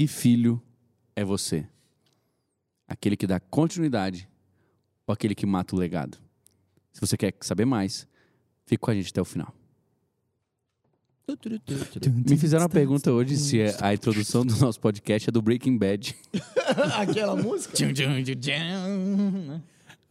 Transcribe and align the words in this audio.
Que 0.00 0.06
filho 0.06 0.62
é 1.14 1.22
você? 1.22 1.68
Aquele 2.88 3.18
que 3.18 3.26
dá 3.26 3.38
continuidade 3.38 4.26
ou 5.06 5.12
aquele 5.12 5.34
que 5.34 5.44
mata 5.44 5.76
o 5.76 5.78
legado? 5.78 6.16
Se 6.90 7.02
você 7.02 7.18
quer 7.18 7.34
saber 7.42 7.66
mais, 7.66 8.08
fique 8.64 8.80
com 8.80 8.90
a 8.90 8.94
gente 8.94 9.10
até 9.10 9.20
o 9.20 9.26
final. 9.26 9.54
Me 12.26 12.38
fizeram 12.38 12.62
uma 12.62 12.70
pergunta 12.70 13.12
hoje 13.12 13.36
se 13.36 13.60
é 13.60 13.76
a 13.78 13.92
introdução 13.92 14.42
do 14.46 14.56
nosso 14.56 14.80
podcast 14.80 15.28
é 15.28 15.30
do 15.30 15.42
Breaking 15.42 15.76
Bad. 15.76 16.16
Aquela 16.96 17.36
música? 17.36 17.76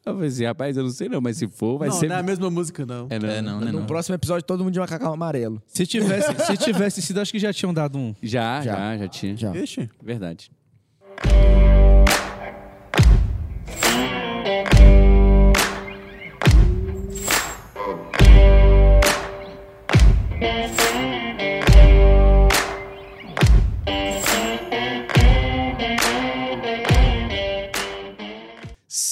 Eu 0.09 0.15
falei 0.15 0.29
assim, 0.29 0.45
rapaz, 0.45 0.77
eu 0.77 0.83
não 0.83 0.89
sei 0.91 1.09
não, 1.09 1.21
mas 1.21 1.37
se 1.37 1.47
for, 1.47 1.77
vai 1.77 1.89
não, 1.89 1.95
ser. 1.95 2.07
não 2.07 2.15
é 2.15 2.19
a 2.19 2.23
mesma 2.23 2.49
música, 2.49 2.85
não. 2.85 3.07
É, 3.09 3.19
não. 3.19 3.29
É, 3.29 3.41
não, 3.41 3.59
né? 3.59 3.71
No 3.71 3.79
Não. 3.79 3.85
próximo 3.85 4.15
episódio, 4.15 4.43
todo 4.45 4.63
mundo 4.63 4.73
de 4.73 4.79
macacão 4.79 5.13
amarelo. 5.13 5.61
Se 5.67 5.85
tivesse, 5.85 6.33
se 6.45 6.57
tivesse 6.57 7.01
sido, 7.01 7.19
acho 7.19 7.31
que 7.31 7.39
já 7.39 7.53
tinham 7.53 7.73
dado 7.73 7.97
um. 7.97 8.15
Já, 8.21 8.61
Já. 8.61 8.75
já, 8.75 8.97
já 8.97 9.07
tinha. 9.07 9.37
Já. 9.37 9.55
Ixi. 9.55 9.89
Verdade. 10.03 10.51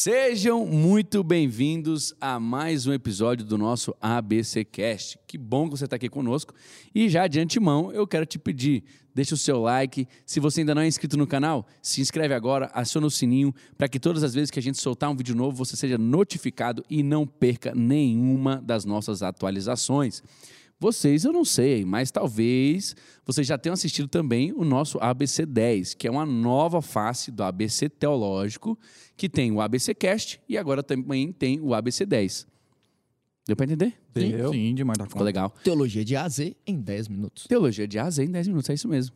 Sejam 0.09 0.65
muito 0.65 1.21
bem-vindos 1.21 2.15
a 2.21 2.39
mais 2.39 2.87
um 2.87 2.93
episódio 2.93 3.45
do 3.45 3.57
nosso 3.57 3.93
ABC 3.99 4.63
Cast. 4.63 5.19
Que 5.27 5.37
bom 5.37 5.65
que 5.65 5.71
você 5.71 5.83
está 5.83 5.97
aqui 5.97 6.07
conosco. 6.07 6.53
E 6.95 7.09
já 7.09 7.27
de 7.27 7.41
antemão, 7.41 7.91
eu 7.91 8.07
quero 8.07 8.25
te 8.25 8.39
pedir, 8.39 8.85
deixa 9.13 9.35
o 9.35 9.37
seu 9.37 9.59
like. 9.59 10.07
Se 10.25 10.39
você 10.39 10.61
ainda 10.61 10.73
não 10.73 10.81
é 10.81 10.87
inscrito 10.87 11.17
no 11.17 11.27
canal, 11.27 11.67
se 11.81 11.99
inscreve 11.99 12.33
agora, 12.33 12.71
aciona 12.73 13.05
o 13.05 13.11
sininho 13.11 13.53
para 13.77 13.89
que 13.89 13.99
todas 13.99 14.23
as 14.23 14.33
vezes 14.33 14.49
que 14.49 14.59
a 14.59 14.61
gente 14.61 14.79
soltar 14.79 15.09
um 15.11 15.15
vídeo 15.17 15.35
novo, 15.35 15.57
você 15.57 15.75
seja 15.75 15.97
notificado 15.97 16.85
e 16.89 17.03
não 17.03 17.27
perca 17.27 17.75
nenhuma 17.75 18.61
das 18.65 18.85
nossas 18.85 19.21
atualizações. 19.21 20.23
Vocês 20.79 21.25
eu 21.25 21.33
não 21.33 21.43
sei, 21.43 21.83
mas 21.83 22.11
talvez 22.11 22.95
vocês 23.25 23.47
já 23.47 23.57
tenham 23.57 23.73
assistido 23.73 24.07
também 24.07 24.53
o 24.53 24.63
nosso 24.63 24.99
ABC 24.99 25.43
10, 25.43 25.95
que 25.95 26.07
é 26.07 26.11
uma 26.11 26.25
nova 26.25 26.83
face 26.83 27.31
do 27.31 27.43
ABC 27.43 27.89
teológico, 27.89 28.77
que 29.15 29.27
tem 29.27 29.51
o 29.51 29.59
ABC 29.59 29.95
Cast 29.95 30.39
e 30.47 30.55
agora 30.55 30.83
também 30.83 31.31
tem 31.31 31.59
o 31.59 31.73
ABC 31.73 32.05
10. 32.05 32.45
Deu 33.47 33.55
para 33.55 33.65
entender? 33.65 33.93
Deu. 34.13 34.51
Sim, 34.51 34.75
demais 34.75 34.97
da 34.97 35.05
Ficou 35.05 35.19
conta. 35.19 35.23
legal. 35.23 35.49
Teologia 35.63 36.03
de 36.03 36.17
A 36.17 36.23
a 36.25 36.29
Z 36.29 36.53
em 36.67 36.77
10 36.79 37.07
minutos. 37.07 37.47
Teologia 37.47 37.87
de 37.87 37.97
A 37.97 38.03
a 38.03 38.09
Z 38.09 38.25
em 38.25 38.29
10 38.29 38.49
minutos, 38.49 38.69
é 38.69 38.73
isso 38.73 38.89
mesmo. 38.89 39.15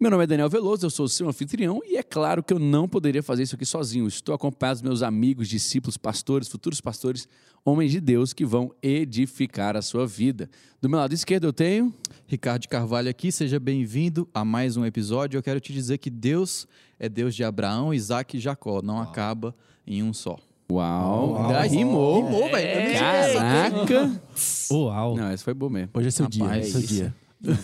Meu 0.00 0.10
nome 0.10 0.24
é 0.24 0.26
Daniel 0.26 0.48
Veloso, 0.48 0.86
eu 0.86 0.90
sou 0.90 1.06
o 1.06 1.08
seu 1.08 1.28
anfitrião 1.28 1.80
e 1.84 1.96
é 1.96 2.02
claro 2.02 2.42
que 2.42 2.52
eu 2.52 2.58
não 2.58 2.88
poderia 2.88 3.22
fazer 3.22 3.44
isso 3.44 3.54
aqui 3.54 3.64
sozinho. 3.64 4.06
Estou 4.06 4.34
acompanhado 4.34 4.80
dos 4.80 4.82
meus 4.82 5.02
amigos, 5.02 5.48
discípulos, 5.48 5.96
pastores, 5.96 6.48
futuros 6.48 6.80
pastores, 6.80 7.28
homens 7.64 7.92
de 7.92 8.00
Deus 8.00 8.32
que 8.32 8.44
vão 8.44 8.72
edificar 8.82 9.76
a 9.76 9.82
sua 9.82 10.06
vida. 10.06 10.50
Do 10.80 10.88
meu 10.88 10.98
lado 10.98 11.14
esquerdo 11.14 11.44
eu 11.44 11.52
tenho 11.52 11.94
Ricardo 12.26 12.68
Carvalho 12.68 13.08
aqui, 13.08 13.30
seja 13.30 13.60
bem-vindo 13.60 14.28
a 14.34 14.44
mais 14.44 14.76
um 14.76 14.84
episódio. 14.84 15.38
Eu 15.38 15.42
quero 15.42 15.60
te 15.60 15.72
dizer 15.72 15.98
que 15.98 16.10
Deus 16.10 16.66
é 16.98 17.08
Deus 17.08 17.34
de 17.34 17.44
Abraão, 17.44 17.94
Isaac 17.94 18.36
e 18.36 18.40
Jacó, 18.40 18.80
não 18.82 19.00
acaba 19.00 19.54
em 19.86 20.02
um 20.02 20.12
só. 20.12 20.36
Uau, 20.70 21.38
ainda 21.38 21.62
rimou. 21.62 22.24
Rimou, 22.24 22.50
velho. 22.50 22.98
Caraca! 22.98 24.22
Uau. 24.70 25.16
Não, 25.16 25.32
esse 25.32 25.42
foi 25.42 25.54
bom 25.54 25.70
mesmo. 25.70 25.90
Hoje 25.94 26.08
é 26.08 26.10
seu 26.10 26.28
dia. 26.28 26.44
Rapaz, 26.44 26.66
é 26.66 26.70
seu 26.70 26.80
dia. 26.82 27.14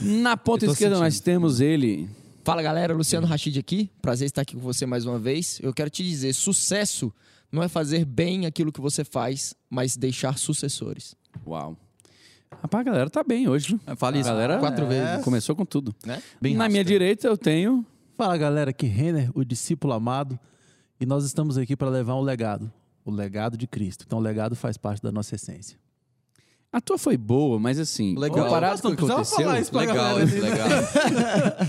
Na 0.00 0.36
ponta 0.36 0.64
esquerda 0.64 0.98
nós 0.98 1.14
sentindo. 1.14 1.24
temos 1.24 1.60
ele. 1.60 2.08
Fala 2.44 2.62
galera, 2.62 2.94
Luciano 2.94 3.26
Rachid 3.26 3.58
aqui. 3.58 3.90
Prazer 4.00 4.26
estar 4.26 4.42
aqui 4.42 4.54
com 4.54 4.60
você 4.62 4.86
mais 4.86 5.04
uma 5.04 5.18
vez. 5.18 5.58
Eu 5.62 5.74
quero 5.74 5.90
te 5.90 6.02
dizer: 6.02 6.32
sucesso 6.32 7.12
não 7.52 7.62
é 7.62 7.68
fazer 7.68 8.04
bem 8.04 8.46
aquilo 8.46 8.72
que 8.72 8.80
você 8.80 9.04
faz, 9.04 9.54
mas 9.68 9.96
deixar 9.96 10.38
sucessores. 10.38 11.14
Uau. 11.46 11.76
Rapaz, 12.62 12.80
a 12.80 12.90
galera 12.90 13.10
tá 13.10 13.22
bem 13.22 13.48
hoje, 13.48 13.68
viu? 13.68 13.96
Fale 13.96 14.20
isso 14.20 14.28
galera 14.28 14.58
quatro 14.58 14.84
é, 14.86 14.88
vezes. 14.88 15.24
começou 15.24 15.54
com 15.54 15.66
tudo. 15.66 15.94
Né? 16.06 16.22
Bem 16.40 16.54
Na 16.54 16.68
minha 16.68 16.80
rápido. 16.80 16.86
direita 16.92 17.26
eu 17.26 17.36
tenho. 17.36 17.84
Fala 18.16 18.36
galera, 18.36 18.70
aqui 18.70 18.86
Renner, 18.86 19.30
o 19.34 19.44
discípulo 19.44 19.92
amado, 19.92 20.38
e 21.00 21.04
nós 21.04 21.24
estamos 21.24 21.58
aqui 21.58 21.76
para 21.76 21.88
levar 21.90 22.14
um 22.14 22.20
legado, 22.20 22.72
o 23.04 23.10
legado 23.10 23.56
de 23.56 23.66
Cristo. 23.66 24.04
Então 24.06 24.18
o 24.18 24.22
legado 24.22 24.56
faz 24.56 24.76
parte 24.76 25.02
da 25.02 25.12
nossa 25.12 25.34
essência. 25.34 25.78
A 26.72 26.80
tua 26.80 26.98
foi 26.98 27.16
boa, 27.16 27.56
mas 27.60 27.78
assim, 27.78 28.18
Legal. 28.18 28.44
comparado 28.46 28.82
com 28.82 28.88
o 28.88 28.96
que 28.96 29.04
aconteceu, 29.04 29.48
Legal, 29.78 30.16
legal. 30.16 30.68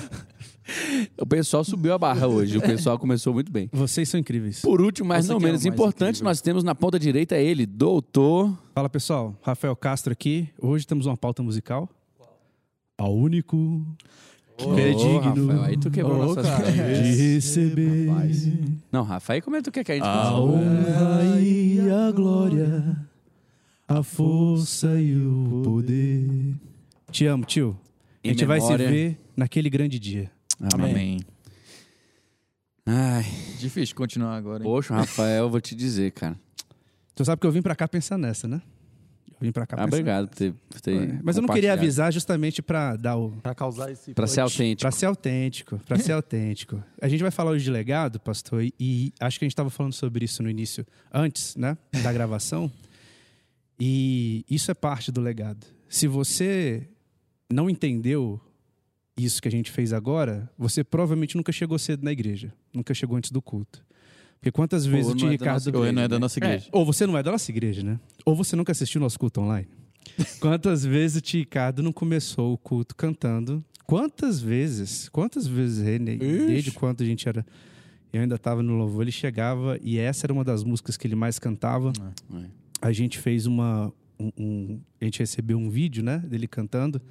o 1.22 1.26
pessoal 1.28 1.64
subiu 1.64 1.94
a 1.94 1.98
barra 2.00 2.26
hoje. 2.28 2.58
O 2.58 2.62
pessoal 2.62 2.98
começou 2.98 3.32
muito 3.32 3.52
bem. 3.52 3.70
Vocês 3.72 4.10
são 4.10 4.20
incríveis. 4.20 4.62
Por 4.62 4.82
último, 4.82 5.10
mas 5.10 5.26
Você 5.26 5.32
não 5.32 5.38
é 5.38 5.44
menos 5.44 5.64
mais 5.64 5.72
importante, 5.72 6.16
incrível. 6.16 6.26
nós 6.26 6.42
temos 6.42 6.64
na 6.64 6.74
ponta 6.74 6.98
direita 6.98 7.38
ele, 7.38 7.68
doutor. 7.68 8.58
Fala 8.74 8.90
pessoal, 8.90 9.38
Rafael 9.44 9.76
Castro 9.76 10.12
aqui. 10.12 10.50
Hoje 10.60 10.88
temos 10.88 11.06
uma 11.06 11.16
pauta 11.16 11.44
musical. 11.44 11.88
Ao 12.98 13.14
único 13.14 13.86
que 14.58 14.82
é 14.82 14.94
digno 14.94 15.48
Rafael, 15.48 15.64
aí 15.64 15.78
tu 15.78 15.92
quebrou 15.92 16.20
Ô, 16.22 16.26
nossas 16.26 16.46
cara. 16.48 16.72
de 16.72 16.80
receber 16.80 18.08
Não, 18.92 19.04
Rafa, 19.04 19.34
aí 19.34 19.42
como 19.42 19.56
é 19.56 19.60
que 19.60 19.64
tu 19.66 19.72
quer 19.72 19.84
que 19.84 19.92
a 19.92 19.96
gente 19.96 20.06
a 20.06 20.40
honra 20.40 21.40
e 21.42 21.90
a 21.92 22.12
glória, 22.12 22.98
a 23.88 24.02
força 24.04 25.00
e 25.00 25.16
o 25.16 25.62
poder. 25.64 26.56
Te 27.12 27.26
amo, 27.28 27.46
tio. 27.46 27.78
A 28.24 28.28
Em 28.28 28.32
gente 28.32 28.46
vai 28.46 28.60
se 28.60 28.66
memória- 28.68 28.90
ver 28.90 29.20
naquele 29.38 29.70
grande 29.70 30.00
dia. 30.00 30.32
Amém. 30.74 30.92
Amém. 30.92 31.20
Ai, 32.86 33.26
Difícil 33.60 33.96
continuar 33.96 34.36
agora, 34.36 34.64
hein? 34.64 34.70
poxa, 34.70 34.94
Rafael, 34.96 35.50
vou 35.50 35.60
te 35.60 35.76
dizer, 35.76 36.12
cara. 36.12 36.36
Tu 37.16 37.26
sabe 37.26 37.40
que 37.42 37.48
eu 37.48 37.52
vim 37.52 37.62
pra 37.62 37.76
cá 37.76 37.88
pensando 37.88 38.22
nessa, 38.22 38.48
né? 38.48 38.62
Vim 39.42 39.52
pra 39.52 39.66
cá 39.68 39.76
Ah, 39.80 39.84
obrigado 39.86 40.28
por 40.30 40.36
ter, 40.36 40.54
por 40.70 40.80
ter 40.82 40.96
É, 40.96 41.20
Mas 41.24 41.36
eu 41.36 41.42
não 41.42 41.54
queria 41.54 41.74
avisar 41.74 42.12
justamente 42.14 42.62
pra 42.62 42.96
dar 42.96 43.18
o 43.18 43.32
Para 43.44 43.54
causar 43.54 43.92
esse. 43.92 44.14
Pra 44.14 44.28
ser 44.28 44.42
autêntico. 44.42 44.82
Pra 44.82 44.92
ser 44.92 45.06
autêntico, 45.08 45.78
pra 45.86 45.98
ser 46.00 46.12
autêntico. 46.14 46.84
A 47.02 47.08
gente 47.08 47.22
vai 47.22 47.32
falar 47.32 47.52
hoje 47.52 47.66
de 47.66 47.72
legado, 47.72 48.20
pastor, 48.20 48.64
e- 48.64 48.74
e 48.80 49.14
acho 49.20 49.38
que 49.38 49.46
a 49.46 49.48
gente 49.48 49.54
estava 49.54 49.70
falando 49.70 49.94
sobre 49.94 50.24
isso 50.26 50.42
no 50.42 50.50
início, 50.50 50.86
antes, 51.14 51.56
né, 51.56 51.78
da 52.04 52.12
gravação. 52.14 52.72
E 53.80 54.46
isso 54.50 54.72
é 54.72 54.74
parte 54.74 55.12
do 55.12 55.20
legado. 55.22 55.66
Se 55.90 56.08
você 56.08 56.88
não 57.52 57.70
entendeu 57.70 58.40
isso 59.18 59.42
que 59.42 59.48
a 59.48 59.52
gente 59.52 59.72
fez 59.72 59.92
agora, 59.94 60.50
você 60.58 60.84
provavelmente 60.84 61.36
nunca 61.38 61.52
chegou 61.52 61.78
cedo 61.78 62.04
na 62.04 62.12
igreja, 62.12 62.54
nunca 62.74 62.94
chegou 62.94 63.18
antes 63.18 63.32
do 63.32 63.42
culto. 63.42 63.86
Porque 64.46 64.52
quantas 64.52 64.86
vezes 64.86 65.08
Ou 65.08 65.14
o 65.14 65.16
tio 65.16 65.28
é 65.28 65.32
Ricardo 65.32 65.76
Ou 65.76 65.92
não 65.92 66.04
é 66.04 66.08
da 66.08 66.18
né? 66.18 66.20
nossa 66.20 66.40
é, 66.40 66.46
igreja. 66.46 66.70
ou 66.72 66.86
você 66.86 67.08
não 67.08 67.18
é 67.18 67.24
da 67.24 67.32
nossa 67.32 67.50
igreja, 67.50 67.82
né? 67.82 68.00
Ou 68.24 68.36
você 68.36 68.56
nunca 68.56 68.72
assistiu 68.72 69.02
nosso 69.02 69.18
culto 69.18 69.42
online. 69.42 69.68
Quantas 70.40 70.86
vezes 70.86 71.18
o 71.18 71.22
tio 71.22 71.40
Ricardo 71.40 71.82
não 71.82 71.92
começou 71.92 72.54
o 72.54 72.58
culto 72.60 72.96
cantando? 72.96 73.66
Quantas 73.88 74.40
vezes? 74.40 75.10
Quantas 75.10 75.48
vezes 75.48 75.84
ele, 75.88 76.16
desde 76.18 76.72
quando 76.72 77.02
a 77.02 77.06
gente 77.06 77.28
era. 77.28 77.44
Eu 78.14 78.22
ainda 78.22 78.36
estava 78.36 78.62
no 78.62 78.76
louvor, 78.76 79.02
ele 79.02 79.12
chegava 79.12 79.80
e 79.82 79.98
essa 79.98 80.28
era 80.28 80.34
uma 80.34 80.44
das 80.44 80.64
músicas 80.64 80.96
que 80.96 81.08
ele 81.08 81.16
mais 81.16 81.40
cantava. 81.40 81.92
É. 82.36 82.46
A 82.84 82.92
gente 82.92 83.18
fez 83.18 83.48
uma. 83.48 83.92
um- 84.20 84.32
um- 84.38 84.80
a 85.02 85.06
gente 85.06 85.18
recebeu 85.22 85.58
um 85.58 85.72
vídeo, 85.72 86.04
né? 86.04 86.20
Dele 86.20 86.48
cantando. 86.48 87.02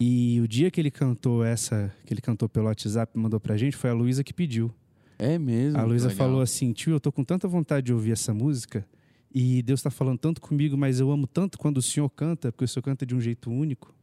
E 0.00 0.40
o 0.42 0.48
dia 0.48 0.70
que 0.70 0.80
ele 0.80 0.90
cantou 0.90 1.44
essa, 1.44 1.92
que 2.06 2.14
ele 2.14 2.22
cantou 2.22 2.48
pelo 2.48 2.64
WhatsApp 2.66 3.12
e 3.14 3.18
mandou 3.18 3.38
pra 3.38 3.58
gente, 3.58 3.76
foi 3.76 3.90
a 3.90 3.92
Luísa 3.92 4.24
que 4.24 4.32
pediu. 4.32 4.72
É 5.18 5.38
mesmo. 5.38 5.78
A 5.78 5.84
Luísa 5.84 6.08
falou 6.10 6.40
assim: 6.40 6.72
tio, 6.72 6.92
eu 6.92 7.00
tô 7.00 7.10
com 7.12 7.24
tanta 7.24 7.46
vontade 7.48 7.86
de 7.86 7.92
ouvir 7.92 8.12
essa 8.12 8.32
música 8.34 8.86
e 9.34 9.62
Deus 9.62 9.82
tá 9.82 9.90
falando 9.90 10.18
tanto 10.18 10.40
comigo, 10.40 10.76
mas 10.76 11.00
eu 11.00 11.10
amo 11.10 11.26
tanto 11.26 11.58
quando 11.58 11.78
o 11.78 11.82
senhor 11.82 12.08
canta, 12.10 12.50
porque 12.52 12.64
o 12.64 12.68
senhor 12.68 12.82
canta 12.82 13.04
de 13.06 13.14
um 13.14 13.20
jeito 13.20 13.50
único. 13.50 13.94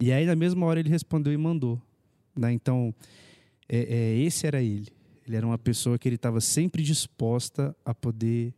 E 0.00 0.12
aí, 0.12 0.24
na 0.26 0.34
mesma 0.36 0.64
hora, 0.66 0.80
ele 0.80 0.88
respondeu 0.88 1.32
e 1.32 1.36
mandou. 1.36 1.80
né? 2.36 2.52
Então, 2.52 2.94
é, 3.68 3.78
é, 3.78 4.18
esse 4.18 4.46
era 4.46 4.62
ele. 4.62 4.88
Ele 5.26 5.36
era 5.36 5.46
uma 5.46 5.58
pessoa 5.58 5.98
que 5.98 6.08
ele 6.08 6.16
estava 6.16 6.40
sempre 6.40 6.82
disposta 6.82 7.76
a 7.84 7.94
poder 7.94 8.54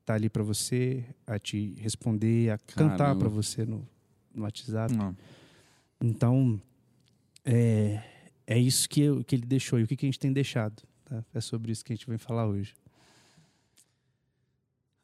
estar 0.00 0.14
ali 0.14 0.28
para 0.28 0.42
você, 0.42 1.04
a 1.26 1.38
te 1.38 1.74
responder, 1.78 2.50
a 2.50 2.58
cantar 2.58 2.96
Caramba. 2.98 3.20
para 3.20 3.28
você 3.28 3.64
no, 3.66 3.86
no 4.34 4.42
WhatsApp. 4.44 4.94
Não. 4.94 5.16
Então, 6.00 6.60
é, 7.44 8.02
é 8.46 8.58
isso 8.58 8.88
que, 8.88 9.00
eu- 9.02 9.24
que 9.24 9.34
ele 9.34 9.46
deixou. 9.46 9.80
E 9.80 9.82
o 9.82 9.86
que, 9.86 9.96
que 9.96 10.06
a 10.06 10.08
gente 10.08 10.18
tem 10.18 10.32
deixado? 10.32 10.82
Tá? 11.04 11.24
É 11.32 11.40
sobre 11.40 11.72
isso 11.72 11.84
que 11.84 11.92
a 11.92 11.96
gente 11.96 12.06
vem 12.06 12.18
falar 12.18 12.46
hoje. 12.46 12.74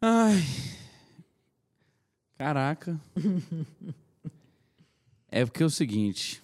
Ai. 0.01 0.41
Caraca. 2.37 2.99
é 5.29 5.45
porque 5.45 5.63
é 5.63 5.67
o 5.67 5.71
seguinte. 5.71 6.43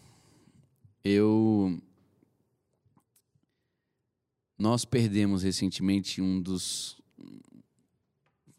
Eu. 1.02 1.80
Nós 4.58 4.84
perdemos 4.84 5.42
recentemente 5.42 6.20
um 6.20 6.40
dos. 6.40 7.00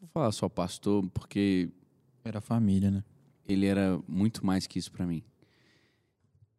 Vou 0.00 0.08
falar 0.08 0.32
só 0.32 0.48
pastor, 0.48 1.08
porque 1.10 1.68
Era 2.24 2.40
família, 2.40 2.90
né? 2.90 3.04
ele 3.48 3.66
era 3.66 3.98
muito 4.06 4.44
mais 4.44 4.66
que 4.66 4.78
isso 4.78 4.92
pra 4.92 5.06
mim. 5.06 5.22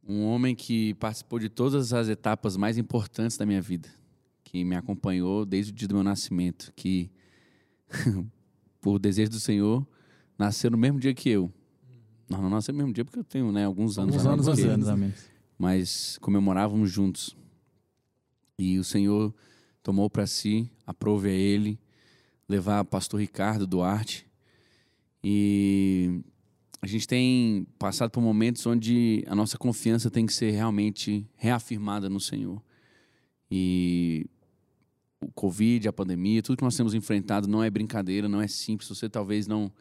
Um 0.04 0.26
homem 0.26 0.56
que 0.56 0.96
participou 0.96 1.38
de 1.38 1.48
todas 1.48 1.94
as 1.94 2.10
etapas 2.10 2.58
mais 2.58 2.78
importantes 2.78 3.38
da 3.38 3.46
minha 3.46 3.62
vida, 3.62 3.88
que 4.50 4.64
me 4.64 4.76
acompanhou 4.76 5.46
desde 5.46 5.72
o 5.72 5.76
dia 5.76 5.88
do 5.88 5.94
meu 5.94 6.04
nascimento, 6.04 6.74
que, 6.76 7.12
por 8.82 8.98
desejo 8.98 9.30
do 9.30 9.40
Senhor, 9.40 9.88
nasceu 10.40 10.72
no 10.72 10.78
mesmo 10.78 11.00
dia 11.00 11.14
que 11.14 11.30
eu. 11.30 11.54
Não, 12.28 12.42
não 12.42 12.50
nasceu 12.50 12.74
no 12.74 12.80
mesmo 12.80 12.92
dia 12.92 13.06
porque 13.06 13.20
eu 13.20 13.24
tenho 13.24 13.52
né, 13.52 13.66
alguns 13.66 14.00
anos. 14.00 14.26
Alguns 14.26 14.48
a 14.48 14.52
mais 14.52 14.66
anos 14.66 14.68
a 14.68 14.68
menos. 14.68 14.90
Amém. 14.90 15.14
mas 15.56 16.18
comemorávamos 16.20 16.90
juntos. 16.90 17.38
E 18.58 18.80
o 18.80 18.84
Senhor 18.84 19.34
tomou 19.84 20.10
para 20.10 20.26
si, 20.26 20.68
aprove 20.86 21.30
a 21.30 21.34
ele, 21.34 21.80
levar 22.48 22.82
o 22.82 22.86
pastor 22.86 23.20
Ricardo 23.20 23.68
Duarte. 23.68 24.26
E 25.24 26.22
a 26.82 26.88
gente 26.88 27.08
tem 27.08 27.68
passado 27.78 28.10
por 28.10 28.22
momentos 28.22 28.66
onde 28.66 29.24
a 29.28 29.36
nossa 29.36 29.60
confiança 29.60 30.10
tem 30.10 30.26
que 30.26 30.34
ser 30.34 30.50
realmente 30.52 31.30
reafirmada 31.36 32.10
no 32.10 32.20
Senhor. 32.20 32.60
E 33.52 34.26
o 35.22 35.32
Covid, 35.32 35.88
a 35.88 35.94
pandemia, 35.94 36.42
tudo 36.42 36.58
que 36.58 36.64
nós 36.64 36.76
temos 36.76 36.94
enfrentado 36.94 37.48
não 37.48 37.64
é 37.64 37.70
brincadeira, 37.70 38.30
não 38.30 38.42
é 38.42 38.48
simples. 38.48 38.90
Você 38.90 39.10
talvez 39.10 39.48
não 39.48 39.72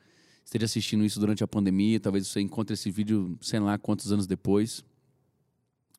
esteja 0.44 0.64
assistindo 0.64 1.04
isso 1.04 1.20
durante 1.20 1.44
a 1.44 1.48
pandemia, 1.48 2.00
talvez 2.00 2.26
você 2.26 2.40
encontre 2.40 2.74
esse 2.74 2.90
vídeo, 2.90 3.36
sei 3.40 3.60
lá 3.60 3.78
quantos 3.78 4.10
anos 4.10 4.26
depois. 4.26 4.84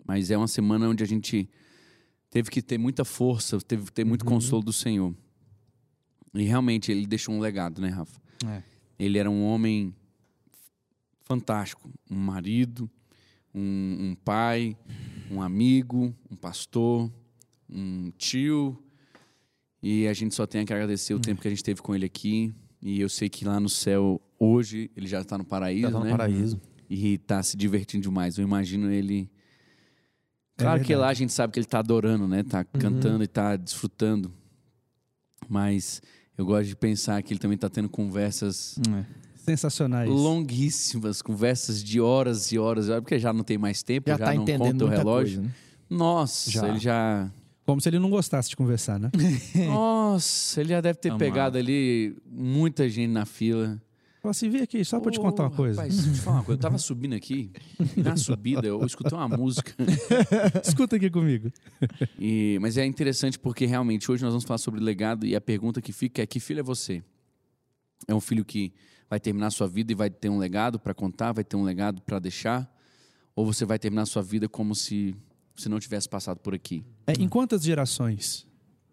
Mas 0.05 0.31
é 0.31 0.37
uma 0.37 0.47
semana 0.47 0.89
onde 0.89 1.03
a 1.03 1.07
gente 1.07 1.49
teve 2.29 2.49
que 2.49 2.61
ter 2.61 2.77
muita 2.77 3.05
força, 3.05 3.59
teve 3.61 3.85
que 3.85 3.91
ter 3.91 4.03
muito 4.03 4.25
consolo 4.25 4.63
do 4.63 4.73
Senhor. 4.73 5.15
E 6.33 6.43
realmente 6.43 6.91
ele 6.91 7.07
deixou 7.07 7.33
um 7.33 7.39
legado, 7.39 7.81
né, 7.81 7.89
Rafa? 7.89 8.19
É. 8.45 8.63
Ele 8.97 9.17
era 9.17 9.29
um 9.29 9.43
homem 9.43 9.95
fantástico, 11.21 11.89
um 12.09 12.17
marido, 12.17 12.89
um, 13.53 14.09
um 14.09 14.15
pai, 14.15 14.75
um 15.29 15.41
amigo, 15.41 16.13
um 16.29 16.35
pastor, 16.35 17.11
um 17.69 18.11
tio. 18.17 18.77
E 19.81 20.07
a 20.07 20.13
gente 20.13 20.35
só 20.35 20.45
tem 20.45 20.65
que 20.65 20.73
agradecer 20.73 21.13
o 21.13 21.19
tempo 21.19 21.41
que 21.41 21.47
a 21.47 21.51
gente 21.51 21.63
teve 21.63 21.81
com 21.81 21.95
ele 21.95 22.05
aqui. 22.05 22.53
E 22.81 22.99
eu 22.99 23.09
sei 23.09 23.29
que 23.29 23.45
lá 23.45 23.59
no 23.59 23.69
céu, 23.69 24.21
hoje, 24.37 24.89
ele 24.95 25.07
já 25.07 25.21
está 25.21 25.37
no 25.37 25.43
paraíso, 25.45 25.81
Já 25.83 25.91
tá 25.91 25.99
no 25.99 26.05
né? 26.05 26.11
paraíso. 26.11 26.59
E 26.89 27.17
tá 27.19 27.41
se 27.43 27.55
divertindo 27.55 28.03
demais. 28.03 28.37
Eu 28.37 28.43
imagino 28.43 28.91
ele. 28.91 29.29
É 30.57 30.61
Claro 30.63 30.79
que 30.81 30.87
verdade. 30.87 31.01
lá 31.01 31.09
a 31.09 31.13
gente 31.13 31.31
sabe 31.31 31.53
que 31.53 31.59
ele 31.59 31.65
tá 31.67 31.79
adorando, 31.79 32.27
né? 32.27 32.43
Tá 32.43 32.63
cantando 32.63 33.23
e 33.23 33.27
tá 33.27 33.55
desfrutando. 33.55 34.33
Mas 35.47 36.01
eu 36.37 36.45
gosto 36.45 36.67
de 36.67 36.75
pensar 36.75 37.21
que 37.23 37.33
ele 37.33 37.39
também 37.39 37.57
tá 37.57 37.69
tendo 37.69 37.89
conversas 37.89 38.77
É. 38.79 39.05
Sensacionais. 39.35 40.09
longuíssimas, 40.09 41.21
conversas 41.21 41.83
de 41.83 41.99
horas 41.99 42.51
e 42.51 42.59
horas, 42.59 42.87
porque 42.87 43.17
já 43.17 43.31
não 43.33 43.43
tem 43.43 43.57
mais 43.57 43.81
tempo, 43.81 44.09
Já, 44.09 44.17
já, 44.17 44.25
tá 44.25 44.33
não 44.33 44.43
entendendo 44.43 44.81
conta 44.81 44.85
o 44.85 44.87
relógio. 44.89 45.37
coisa, 45.39 45.41
né? 45.49 45.55
Nossa, 45.89 46.51
Já. 46.51 46.67
ele 46.67 46.79
já. 46.79 47.31
Como 47.69 47.79
se 47.79 47.87
ele 47.87 47.99
não 47.99 48.09
gostasse 48.09 48.49
de 48.49 48.55
conversar, 48.55 48.99
né? 48.99 49.11
Nossa, 49.67 50.59
ele 50.59 50.69
já 50.69 50.81
deve 50.81 50.97
ter 50.97 51.09
Amava. 51.09 51.23
pegado 51.23 51.55
ali 51.55 52.17
muita 52.25 52.89
gente 52.89 53.11
na 53.11 53.27
fila. 53.27 53.79
Fala 54.23 54.31
assim, 54.31 54.49
vem 54.49 54.63
aqui, 54.63 54.83
só 54.83 54.99
pra 54.99 55.11
te 55.11 55.19
contar 55.19 55.43
uma 55.43 55.51
coisa. 55.51 55.79
Rapaz, 55.79 55.95
deixa 55.95 56.09
eu 56.09 56.13
te 56.15 56.19
falar 56.19 56.37
uma 56.37 56.43
coisa. 56.45 56.57
Eu 56.57 56.61
tava 56.63 56.79
subindo 56.79 57.13
aqui, 57.13 57.51
na 57.95 58.17
subida, 58.17 58.65
eu 58.65 58.83
escutei 58.83 59.15
uma 59.15 59.27
música. 59.27 59.71
Escuta 60.65 60.95
aqui 60.95 61.11
comigo. 61.11 61.51
E, 62.17 62.57
mas 62.59 62.75
é 62.75 62.83
interessante 62.87 63.37
porque 63.37 63.67
realmente 63.67 64.11
hoje 64.11 64.23
nós 64.23 64.33
vamos 64.33 64.45
falar 64.45 64.57
sobre 64.57 64.79
legado 64.79 65.23
e 65.23 65.35
a 65.35 65.41
pergunta 65.41 65.79
que 65.79 65.93
fica 65.93 66.23
é: 66.23 66.25
que 66.25 66.39
filho 66.39 66.61
é 66.61 66.63
você? 66.63 67.03
É 68.07 68.15
um 68.15 68.19
filho 68.19 68.43
que 68.43 68.73
vai 69.07 69.19
terminar 69.19 69.51
sua 69.51 69.67
vida 69.67 69.91
e 69.91 69.95
vai 69.95 70.09
ter 70.09 70.29
um 70.29 70.39
legado 70.39 70.79
para 70.79 70.95
contar, 70.95 71.33
vai 71.33 71.43
ter 71.43 71.55
um 71.55 71.63
legado 71.63 72.01
para 72.01 72.17
deixar? 72.17 72.67
Ou 73.35 73.45
você 73.45 73.63
vai 73.63 73.77
terminar 73.77 74.07
sua 74.07 74.23
vida 74.23 74.49
como 74.49 74.73
se 74.73 75.15
você 75.61 75.69
não 75.69 75.79
tivesse 75.79 76.07
passado 76.07 76.39
por 76.39 76.53
aqui? 76.53 76.83
É, 77.07 77.13
em 77.13 77.27
quantas 77.27 77.63
gerações 77.63 78.47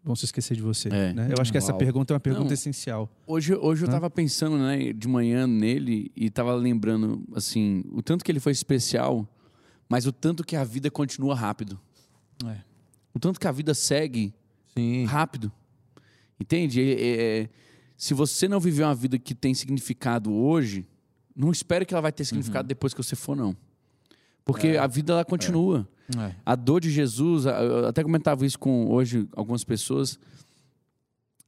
vão 0.04 0.14
se 0.14 0.24
esquecer 0.24 0.56
de 0.56 0.62
você? 0.62 0.88
É. 0.88 1.12
né? 1.12 1.28
Eu 1.36 1.40
acho 1.40 1.50
que 1.50 1.58
essa 1.58 1.72
Uau. 1.72 1.78
pergunta 1.78 2.12
é 2.12 2.14
uma 2.14 2.20
pergunta 2.20 2.46
Não. 2.46 2.52
essencial. 2.54 3.10
Hoje, 3.26 3.54
hoje 3.54 3.84
eu 3.84 3.88
Hã? 3.88 3.92
tava 3.92 4.08
pensando 4.10 4.56
né, 4.58 4.92
de 4.92 5.08
manhã 5.08 5.46
nele 5.46 6.10
e 6.14 6.30
tava 6.30 6.54
lembrando, 6.54 7.22
assim, 7.34 7.84
o 7.92 8.02
tanto 8.02 8.24
que 8.24 8.30
ele 8.30 8.40
foi 8.40 8.52
especial, 8.52 9.28
mas 9.88 10.06
o 10.06 10.12
tanto 10.12 10.44
que 10.44 10.54
a 10.56 10.64
vida 10.64 10.90
continua 10.90 11.34
rápido. 11.34 11.78
É. 12.44 12.58
O 13.14 13.18
tanto 13.18 13.40
que 13.40 13.48
a 13.48 13.52
vida 13.52 13.74
segue 13.74 14.34
Sim. 14.76 15.04
rápido. 15.06 15.50
Entende? 16.38 16.80
É- 16.82 17.48
se 17.96 18.12
você 18.12 18.46
não 18.46 18.60
viveu 18.60 18.86
uma 18.86 18.94
vida 18.94 19.18
que 19.18 19.34
tem 19.34 19.54
significado 19.54 20.30
hoje, 20.32 20.86
não 21.34 21.50
espere 21.50 21.86
que 21.86 21.94
ela 21.94 22.02
vai 22.02 22.12
ter 22.12 22.24
significado 22.26 22.68
depois 22.68 22.92
que 22.92 23.02
você 23.02 23.16
for, 23.16 23.34
não. 23.34 23.56
Porque 24.46 24.76
a 24.76 24.86
vida 24.86 25.12
ela 25.12 25.24
continua. 25.24 25.86
É. 26.16 26.32
A 26.46 26.54
dor 26.54 26.80
de 26.80 26.88
Jesus, 26.88 27.46
eu 27.46 27.88
até 27.88 28.02
comentava 28.04 28.46
isso 28.46 28.56
com 28.56 28.88
hoje 28.88 29.28
algumas 29.34 29.64
pessoas. 29.64 30.20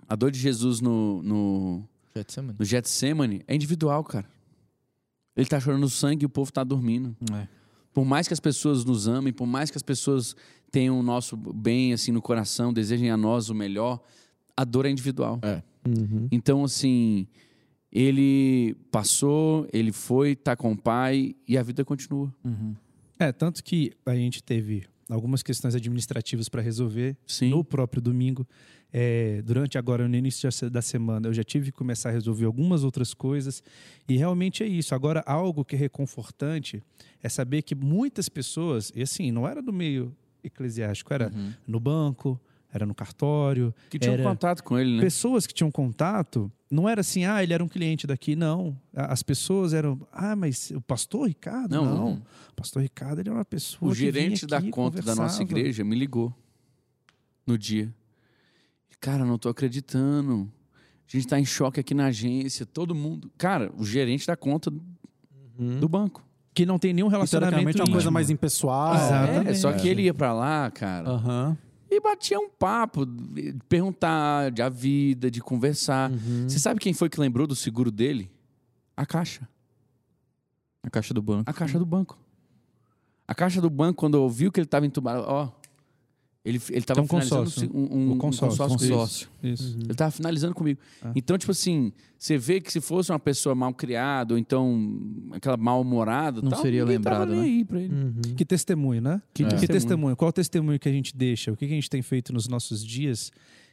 A 0.09 0.17
dor 0.17 0.33
de 0.33 0.39
Jesus 0.41 0.81
no, 0.81 1.23
no, 1.23 1.89
Getsemane. 2.15 2.57
no 2.59 2.65
Getsemane 2.65 3.45
é 3.47 3.55
individual, 3.55 4.03
cara. 4.03 4.29
Ele 5.37 5.47
tá 5.47 5.61
chorando 5.61 5.89
sangue 5.89 6.25
e 6.25 6.27
o 6.27 6.29
povo 6.29 6.53
tá 6.53 6.65
dormindo. 6.65 7.17
É. 7.33 7.47
Por 7.95 8.05
mais 8.05 8.27
que 8.27 8.35
as 8.35 8.41
pessoas 8.41 8.85
nos 8.85 9.07
amem, 9.07 9.33
por 9.33 9.47
mais 9.47 9.71
que 9.71 9.79
as 9.79 9.83
pessoas 9.83 10.35
tenham 10.73 10.99
o 10.99 11.03
nosso 11.03 11.37
bem 11.37 11.93
assim 11.93 12.11
no 12.11 12.21
coração, 12.21 12.73
desejem 12.73 13.11
a 13.11 13.17
nós 13.17 13.49
o 13.49 13.55
melhor, 13.55 14.01
a 14.57 14.65
dor 14.65 14.87
é 14.87 14.91
individual. 14.91 15.39
É. 15.43 15.63
Uhum. 15.87 16.27
Então, 16.33 16.65
assim, 16.65 17.29
ele 17.93 18.75
passou, 18.91 19.69
ele 19.73 19.93
foi, 19.93 20.35
tá 20.35 20.57
com 20.57 20.73
o 20.73 20.77
pai 20.77 21.37
e 21.47 21.57
a 21.57 21.63
vida 21.63 21.85
continua. 21.85 22.35
Uhum. 22.45 22.75
É, 23.19 23.33
tanto 23.33 23.63
que 23.65 23.93
a 24.07 24.15
gente 24.15 24.43
teve 24.43 24.85
algumas 25.09 25.43
questões 25.43 25.75
administrativas 25.75 26.49
para 26.49 26.61
resolver 26.63 27.17
Sim. 27.27 27.51
no 27.51 27.65
próprio 27.65 28.01
domingo. 28.01 28.47
É, 28.93 29.43
durante 29.43 29.77
agora, 29.77 30.07
no 30.09 30.17
início 30.17 30.49
da 30.71 30.81
semana, 30.81 31.29
eu 31.29 31.35
já 31.35 31.43
tive 31.45 31.67
que 31.67 31.73
começar 31.79 32.09
a 32.11 32.13
resolver 32.13 32.45
algumas 32.47 32.85
outras 32.85 33.13
coisas. 33.15 33.63
E 34.09 34.17
realmente 34.17 34.63
é 34.63 34.67
isso. 34.67 34.95
Agora, 34.95 35.23
algo 35.27 35.65
que 35.65 35.75
é 35.77 35.79
reconfortante 35.79 36.83
é 37.23 37.29
saber 37.29 37.63
que 37.63 37.75
muitas 37.75 38.29
pessoas, 38.29 38.93
e 38.95 39.03
assim, 39.03 39.31
não 39.33 39.47
era 39.49 39.61
do 39.63 39.73
meio 39.73 40.15
eclesiástico, 40.45 41.13
era 41.13 41.31
Uhum. 41.35 41.53
no 41.67 41.81
banco, 41.81 42.41
era 42.73 42.85
no 42.87 42.95
cartório, 42.95 43.75
Que 43.91 43.99
tinha 43.99 44.13
era- 44.15 44.23
um 44.23 44.25
contato 44.33 44.63
com 44.63 44.79
ele, 44.79 44.97
né? 44.97 45.01
pessoas 45.03 45.47
que 45.47 45.55
tinham 45.55 45.71
contato, 45.71 46.51
não 46.71 46.89
era 46.89 47.01
assim, 47.01 47.25
ah, 47.25 47.43
ele 47.43 47.55
era 47.55 47.65
um 47.65 47.69
cliente 47.69 48.07
daqui, 48.07 48.37
não. 48.37 48.77
As 48.95 49.23
pessoas 49.23 49.73
eram, 49.73 49.99
ah, 50.13 50.37
mas 50.37 50.71
o 50.71 50.81
pastor 50.81 51.27
Ricardo? 51.29 51.73
Não, 51.75 51.85
Não, 51.85 51.95
não. 51.97 52.13
o 52.51 52.55
pastor 52.55 52.83
Ricardo 52.83 53.21
ele 53.21 53.29
era 53.31 53.39
uma 53.39 53.45
pessoa 53.45 53.91
O 53.91 53.95
que 53.95 54.01
vinha 54.01 54.13
gerente 54.13 54.47
da 54.47 54.61
conta 54.71 55.01
da 55.01 55.15
nossa 55.15 55.43
igreja 55.43 55.83
me 55.83 55.97
ligou 55.97 56.35
no 57.47 57.57
dia. 57.57 57.93
Cara, 59.01 59.25
não 59.25 59.39
tô 59.39 59.49
acreditando. 59.49 60.51
A 61.07 61.17
gente 61.17 61.27
tá 61.27 61.39
em 61.39 61.45
choque 61.45 61.81
aqui 61.81 61.95
na 61.95 62.07
agência, 62.07 62.67
todo 62.67 62.95
mundo. 62.95 63.31
Cara, 63.39 63.73
o 63.79 63.85
gerente 63.85 64.27
da 64.27 64.37
conta 64.37 64.71
Uhum. 65.59 65.81
do 65.81 65.89
banco. 65.89 66.23
Que 66.53 66.67
não 66.67 66.79
tem 66.79 66.93
nenhum 66.93 67.07
relacionamento 67.09 67.53
teoricamente 67.55 67.81
é 67.81 67.85
uma 67.85 67.93
coisa 67.93 68.11
mais 68.11 68.29
impessoal. 68.29 68.95
Exatamente. 68.97 69.51
É, 69.51 69.55
só 69.55 69.73
que 69.73 69.89
ele 69.89 70.03
ia 70.03 70.13
pra 70.13 70.33
lá, 70.33 70.71
cara, 70.71 71.09
Aham. 71.09 71.57
E 71.91 72.01
batia 72.01 72.39
um 72.39 72.49
papo, 72.49 73.07
de 73.07 73.55
perguntar 73.69 74.51
de 74.51 74.63
a 74.63 74.69
vida, 74.69 75.31
de 75.31 75.41
conversar. 75.41 76.11
Uhum. 76.11 76.49
Você 76.49 76.59
sabe 76.59 76.81
quem 76.81 76.93
foi 76.93 77.09
que 77.09 77.21
lembrou 77.21 77.47
do 77.47 77.57
seguro 77.57 77.91
dele? 77.91 78.31
A 78.97 79.07
Caixa. 79.07 79.49
A 80.83 80.91
caixa 80.91 81.13
do 81.13 81.21
banco. 81.21 81.51
A 81.51 81.53
Caixa 81.53 81.79
do 81.79 81.87
banco. 81.87 82.19
A 83.27 83.35
Caixa 83.35 83.61
do 83.61 83.69
banco, 83.69 83.99
quando 83.99 84.15
ouviu 84.15 84.51
que 84.51 84.61
ele 84.61 84.67
estava 84.67 84.87
entubado, 84.87 85.23
ó, 85.27 85.51
ele, 86.49 86.61
ele 86.71 86.83
tava 86.83 87.01
Tem 87.01 87.05
um 87.05 87.09
finalizando 87.09 87.45
consórcio. 87.45 87.71
um, 87.75 87.81
um- 87.81 88.13
um 88.13 88.19
consórcio. 88.19 88.59
consórcio. 88.59 88.79
comigo. 88.79 88.97
Consórcio. 88.97 89.29
Isso. 89.43 89.79
Ele 89.85 89.95
tava 89.95 90.11
finalizando 90.11 90.55
comigo. 90.55 90.81
Ah. 91.03 91.13
Então, 91.15 91.37
tipo 91.39 91.53
assim, 91.53 91.93
você 92.19 92.37
vê 92.39 92.61
que 92.61 92.73
se 92.73 92.81
fosse 92.81 93.13
uma 93.13 93.19
pessoa 93.19 93.55
mal 93.55 93.73
criada, 93.75 94.35
ou 94.35 94.39
então 94.39 95.01
aquela 95.33 95.57
mal-humorada, 95.57 96.41
Não 96.43 96.51
tal, 96.51 96.63
seria 96.63 96.85
lembrado, 96.85 97.35
né? 97.35 97.43
aí 97.43 97.65
pra 97.65 97.81
ele. 97.81 97.95
Uhum. 97.95 98.21
Que 98.37 98.45
testemunho, 98.45 99.01
né? 99.01 99.23
Que 99.35 99.45
Que 99.45 99.51
testemunho. 99.51 99.73
testemunho. 99.73 100.17
Qual 100.17 100.29
o 100.29 100.33
testemunho 100.33 100.79
que 100.79 100.89
a 100.89 100.93
gente 100.93 101.17
deixa? 101.17 101.53
O 101.53 101.57
que 101.57 101.67
que 101.67 101.73
a 101.73 101.77
gente 101.77 101.91
tem 101.91 102.03
feito 102.03 102.33
nos 102.33 102.49
nossos 102.49 102.85
dias 102.85 103.31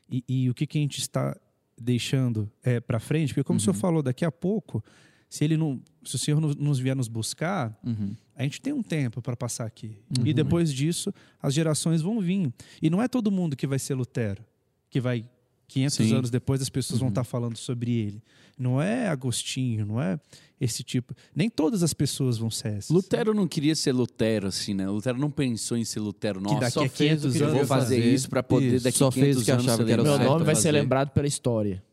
e, 0.10 0.24
e 0.28 0.50
o 0.50 0.54
que, 0.54 0.68
que 0.68 0.78
a 0.78 0.82
gente 0.82 1.00
está 1.00 1.36
deixando 1.80 2.50
é, 2.64 2.80
para 2.80 3.00
frente? 3.00 3.30
Porque 3.34 3.44
como 3.44 3.58
o 3.58 3.62
senhor 3.62 3.74
falou, 3.74 4.02
daqui 4.02 4.24
a 4.26 4.32
pouco, 4.32 4.84
se 5.30 5.44
ele 5.44 5.58
não, 5.58 5.82
se 6.06 6.16
o 6.16 6.20
senhor 6.20 6.40
nos- 6.40 6.80
vier 6.80 6.96
nos 6.96 7.08
buscar, 7.08 7.78
Uhum. 7.84 8.16
a 8.36 8.44
gente 8.44 8.62
tem 8.62 8.72
um 8.74 8.84
tempo 8.84 9.22
para 9.22 9.36
passar 9.36 9.66
aqui. 9.66 9.98
E 10.24 10.34
depois 10.34 10.72
disso, 10.74 11.14
as 11.42 11.54
gerações 11.54 12.02
vão 12.02 12.20
vir. 12.22 12.54
E 12.82 12.90
não 12.90 13.02
é 13.02 13.08
todo 13.08 13.32
mundo 13.32 13.56
que 13.56 13.66
vai 13.68 13.80
ser 13.80 13.96
Lutero, 13.96 14.44
que 14.90 15.00
vai 15.02 15.26
500 15.68 15.96
Sim. 15.96 16.14
anos 16.16 16.30
depois 16.30 16.62
as 16.62 16.70
pessoas 16.70 17.00
vão 17.00 17.10
estar 17.10 17.24
falando 17.24 17.58
sobre 17.58 17.92
ele. 17.92 18.22
Não 18.58 18.82
é 18.82 19.10
Agostinho, 19.10 19.86
não 19.86 20.00
é 20.02 20.18
esse 20.62 20.82
tipo. 20.84 21.14
Nem 21.36 21.50
todas 21.50 21.84
as 21.84 21.92
pessoas 21.94 22.38
vão 22.38 22.50
ser 22.50 22.70
essas. 22.78 22.90
Lutero 22.90 23.34
não 23.34 23.48
queria 23.48 23.76
ser 23.76 23.92
Lutero, 23.92 24.48
assim, 24.48 24.74
né? 24.74 24.88
Lutero 24.88 25.18
não 25.18 25.30
pensou 25.30 25.76
em 25.76 25.84
ser 25.84 26.00
Lutero. 26.00 26.40
Nossa, 26.40 26.60
daqui 26.62 26.72
só 26.72 26.80
a 26.86 26.90
fez 26.90 27.20
500 27.22 27.26
o 27.26 27.32
que 27.38 27.44
eu 27.44 27.48
vou 27.48 27.56
anos 27.58 27.68
fazer 27.68 27.96
fazer. 27.98 28.14
isso 28.14 28.30
para 28.30 28.44
poder 28.44 28.76
Isso. 28.76 28.84
daqui 28.86 28.98
Só 28.98 29.10
500 29.12 29.26
fez 29.26 29.38
o 29.42 29.44
que 29.46 29.52
anos 29.52 29.64
achava 29.66 29.78
ser 29.78 29.86
que 29.86 29.92
era 29.92 30.04
Meu 30.04 30.18
nome 30.20 30.46
vai 30.46 30.56
ser 30.56 30.62
fazer. 30.62 30.72
lembrado 30.72 31.10
pela 31.10 31.28
história. 31.28 31.84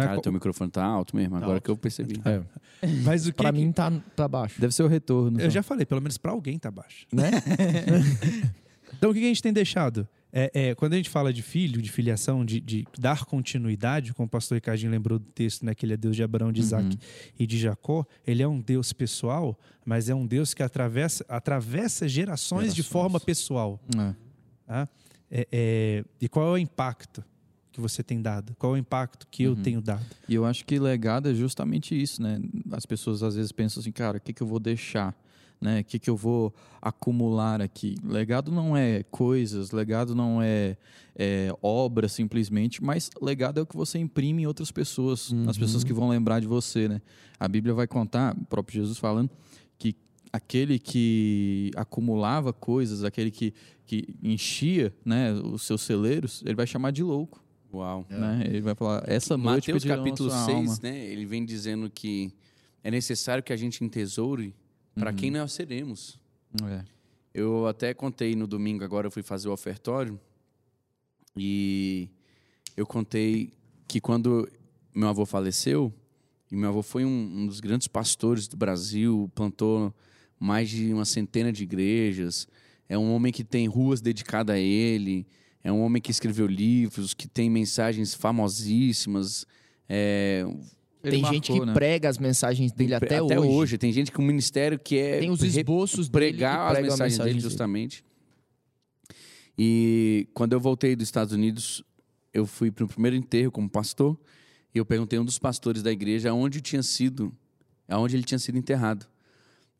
Né? 0.00 0.06
Cara, 0.06 0.20
teu 0.20 0.32
microfone 0.32 0.70
tá 0.70 0.84
alto 0.84 1.14
mesmo, 1.16 1.36
agora 1.36 1.54
alto. 1.54 1.62
que 1.64 1.70
eu 1.70 1.76
percebi. 1.76 2.20
É. 2.24 2.40
Mas 3.04 3.26
o 3.26 3.32
que 3.32 3.36
Pra 3.42 3.52
que- 3.52 3.58
mim 3.58 3.72
tá, 3.72 3.90
tá 4.16 4.26
baixo. 4.28 4.60
Deve 4.60 4.74
ser 4.74 4.82
o 4.82 4.86
retorno. 4.88 5.38
Eu 5.40 5.44
só. 5.46 5.50
já 5.54 5.62
falei, 5.62 5.84
pelo 5.86 6.00
menos 6.00 6.16
pra 6.18 6.32
alguém 6.32 6.58
tá 6.58 6.70
baixo. 6.70 7.06
Né? 7.12 7.30
Então, 8.96 9.10
o 9.10 9.14
que 9.14 9.20
a 9.20 9.22
gente 9.28 9.42
tem 9.42 9.52
deixado? 9.52 10.08
É, 10.32 10.50
é, 10.70 10.74
quando 10.74 10.94
a 10.94 10.96
gente 10.96 11.08
fala 11.08 11.32
de 11.32 11.40
filho, 11.42 11.80
de 11.80 11.88
filiação, 11.90 12.44
de, 12.44 12.58
de 12.58 12.86
dar 12.98 13.24
continuidade, 13.24 14.12
como 14.12 14.26
o 14.26 14.30
pastor 14.30 14.56
Ricardinho 14.56 14.90
lembrou 14.90 15.18
do 15.18 15.24
texto, 15.26 15.64
né, 15.64 15.74
que 15.74 15.86
ele 15.86 15.92
é 15.92 15.96
Deus 15.96 16.16
de 16.16 16.22
Abraão, 16.22 16.50
de 16.50 16.60
Isaac 16.60 16.98
e 17.38 17.46
de 17.46 17.58
Jacó, 17.58 18.04
ele 18.26 18.42
é 18.42 18.48
um 18.48 18.60
Deus 18.60 18.92
pessoal, 18.92 19.56
mas 19.84 20.08
é 20.08 20.14
um 20.14 20.26
Deus 20.26 20.52
que 20.52 20.62
atravessa, 20.62 21.24
atravessa 21.28 22.08
gerações, 22.08 22.74
de 22.74 22.82
Gerações. 22.82 22.86
forma 22.92 23.20
pessoal. 23.20 23.80
É. 23.96 24.14
tá? 24.66 24.88
É, 25.30 25.48
é, 25.52 26.04
e 26.20 26.28
qual 26.28 26.48
é 26.48 26.50
o 26.52 26.58
impacto 26.58 27.22
que 27.78 27.82
você 27.82 28.02
tem 28.02 28.20
dado? 28.20 28.56
Qual 28.58 28.72
é 28.74 28.76
o 28.76 28.78
impacto 28.78 29.26
que 29.30 29.44
eu 29.44 29.52
Uhum. 29.52 29.62
tenho 29.62 29.80
dado? 29.80 30.04
E 30.28 30.34
eu 30.34 30.44
acho 30.44 30.64
que 30.64 30.78
legado 30.80 31.28
é 31.28 31.34
justamente 31.34 32.00
isso, 32.00 32.20
né? 32.20 32.40
As 32.72 32.84
pessoas 32.84 33.22
às 33.22 33.36
vezes 33.36 33.52
pensam 33.52 33.80
assim, 33.80 33.92
cara, 33.92 34.18
o 34.18 34.20
que, 34.20 34.32
que 34.32 34.42
eu 34.42 34.46
vou 34.46 34.58
deixar? 34.58 35.16
Né? 35.60 35.80
O 35.80 35.84
que, 35.84 35.98
que 35.98 36.10
eu 36.10 36.16
vou 36.16 36.52
acumular 36.82 37.60
aqui? 37.60 37.96
Legado 38.04 38.50
não 38.52 38.76
é 38.76 39.02
coisas, 39.04 39.70
legado 39.72 40.14
não 40.14 40.40
é, 40.42 40.76
é 41.16 41.52
obra 41.62 42.08
simplesmente, 42.08 42.82
mas 42.82 43.10
legado 43.20 43.58
é 43.58 43.62
o 43.62 43.66
que 43.66 43.76
você 43.76 43.98
imprime 43.98 44.42
em 44.42 44.46
outras 44.46 44.70
pessoas, 44.70 45.32
as 45.48 45.56
pessoas 45.58 45.82
que 45.84 45.92
vão 45.92 46.08
lembrar 46.08 46.40
de 46.40 46.46
você, 46.46 46.88
né? 46.88 47.00
A 47.40 47.46
Bíblia 47.48 47.74
vai 47.74 47.86
contar, 47.86 48.36
o 48.36 48.44
próprio 48.46 48.80
Jesus 48.80 48.98
falando, 48.98 49.30
que 49.78 49.94
aquele 50.32 50.78
que 50.78 51.70
acumulava 51.76 52.52
coisas, 52.52 53.02
aquele 53.02 53.30
que, 53.30 53.52
que 53.84 54.14
enchia 54.22 54.94
né, 55.04 55.32
os 55.32 55.62
seus 55.62 55.82
celeiros, 55.82 56.42
ele 56.44 56.54
vai 56.54 56.66
chamar 56.66 56.90
de 56.92 57.02
louco. 57.02 57.42
Uau. 57.72 58.06
Né? 58.08 58.44
Ele 58.46 58.60
vai 58.60 58.74
falar, 58.74 59.04
essa 59.06 59.36
noite 59.36 59.72
Mateus 59.72 59.84
capítulo 59.84 60.30
sua 60.30 60.44
6, 60.46 60.56
alma. 60.56 60.78
né? 60.82 61.06
Ele 61.06 61.26
vem 61.26 61.44
dizendo 61.44 61.90
que 61.90 62.32
é 62.82 62.90
necessário 62.90 63.42
que 63.42 63.52
a 63.52 63.56
gente 63.56 63.84
entesoure 63.84 64.54
para 64.94 65.12
quem 65.12 65.30
nós 65.30 65.52
seremos. 65.52 66.18
É. 66.64 66.84
Eu 67.34 67.66
até 67.66 67.92
contei 67.92 68.34
no 68.34 68.46
domingo, 68.46 68.82
agora 68.82 69.06
eu 69.06 69.10
fui 69.10 69.22
fazer 69.22 69.48
o 69.48 69.52
ofertório 69.52 70.18
e 71.36 72.08
eu 72.76 72.86
contei 72.86 73.52
que 73.86 74.00
quando 74.00 74.48
meu 74.94 75.08
avô 75.08 75.24
faleceu, 75.24 75.92
e 76.50 76.56
meu 76.56 76.70
avô 76.70 76.82
foi 76.82 77.04
um, 77.04 77.08
um 77.08 77.46
dos 77.46 77.60
grandes 77.60 77.86
pastores 77.86 78.48
do 78.48 78.56
Brasil, 78.56 79.30
plantou 79.34 79.94
mais 80.38 80.68
de 80.68 80.92
uma 80.92 81.04
centena 81.04 81.52
de 81.52 81.62
igrejas, 81.62 82.48
é 82.88 82.96
um 82.96 83.12
homem 83.12 83.32
que 83.32 83.44
tem 83.44 83.66
ruas 83.66 84.00
dedicadas 84.00 84.56
a 84.56 84.58
ele, 84.58 85.26
é 85.62 85.72
um 85.72 85.80
homem 85.80 86.00
que 86.00 86.10
escreveu 86.10 86.46
livros, 86.46 87.14
que 87.14 87.26
tem 87.28 87.50
mensagens 87.50 88.14
famosíssimas, 88.14 89.46
é, 89.88 90.44
Ele 91.02 91.12
Tem 91.12 91.22
marcou, 91.22 91.34
gente 91.34 91.52
que 91.52 91.66
né? 91.66 91.72
prega 91.72 92.08
as 92.08 92.18
mensagens 92.18 92.72
dele 92.72 92.94
até, 92.94 93.22
hoje. 93.22 93.78
Tem 93.78 93.92
gente 93.92 94.12
com 94.12 94.22
um 94.22 94.26
ministério 94.26 94.78
que 94.78 94.98
é 94.98 95.20
Tem 95.20 95.30
os 95.30 95.42
esboços 95.42 96.08
dele 96.08 96.32
que 96.32 96.38
pregar 96.38 96.72
as 96.72 96.82
mensagens 96.82 97.00
mensagem 97.00 97.18
dele 97.18 97.34
dele. 97.34 97.40
justamente. 97.40 98.04
E 99.56 100.28
quando 100.34 100.52
eu 100.52 100.60
voltei 100.60 100.94
dos 100.94 101.06
Estados 101.06 101.32
Unidos, 101.32 101.82
eu 102.32 102.46
fui 102.46 102.70
para 102.70 102.84
o 102.84 102.88
primeiro 102.88 103.16
enterro 103.16 103.50
como 103.50 103.68
pastor 103.68 104.18
e 104.74 104.78
eu 104.78 104.84
perguntei 104.84 105.18
a 105.18 105.22
um 105.22 105.24
dos 105.24 105.38
pastores 105.38 105.82
da 105.82 105.90
igreja 105.90 106.30
aonde 106.30 106.60
tinha 106.60 106.82
sido, 106.82 107.32
aonde 107.88 108.14
ele 108.16 108.22
tinha 108.22 108.38
sido 108.38 108.58
enterrado. 108.58 109.06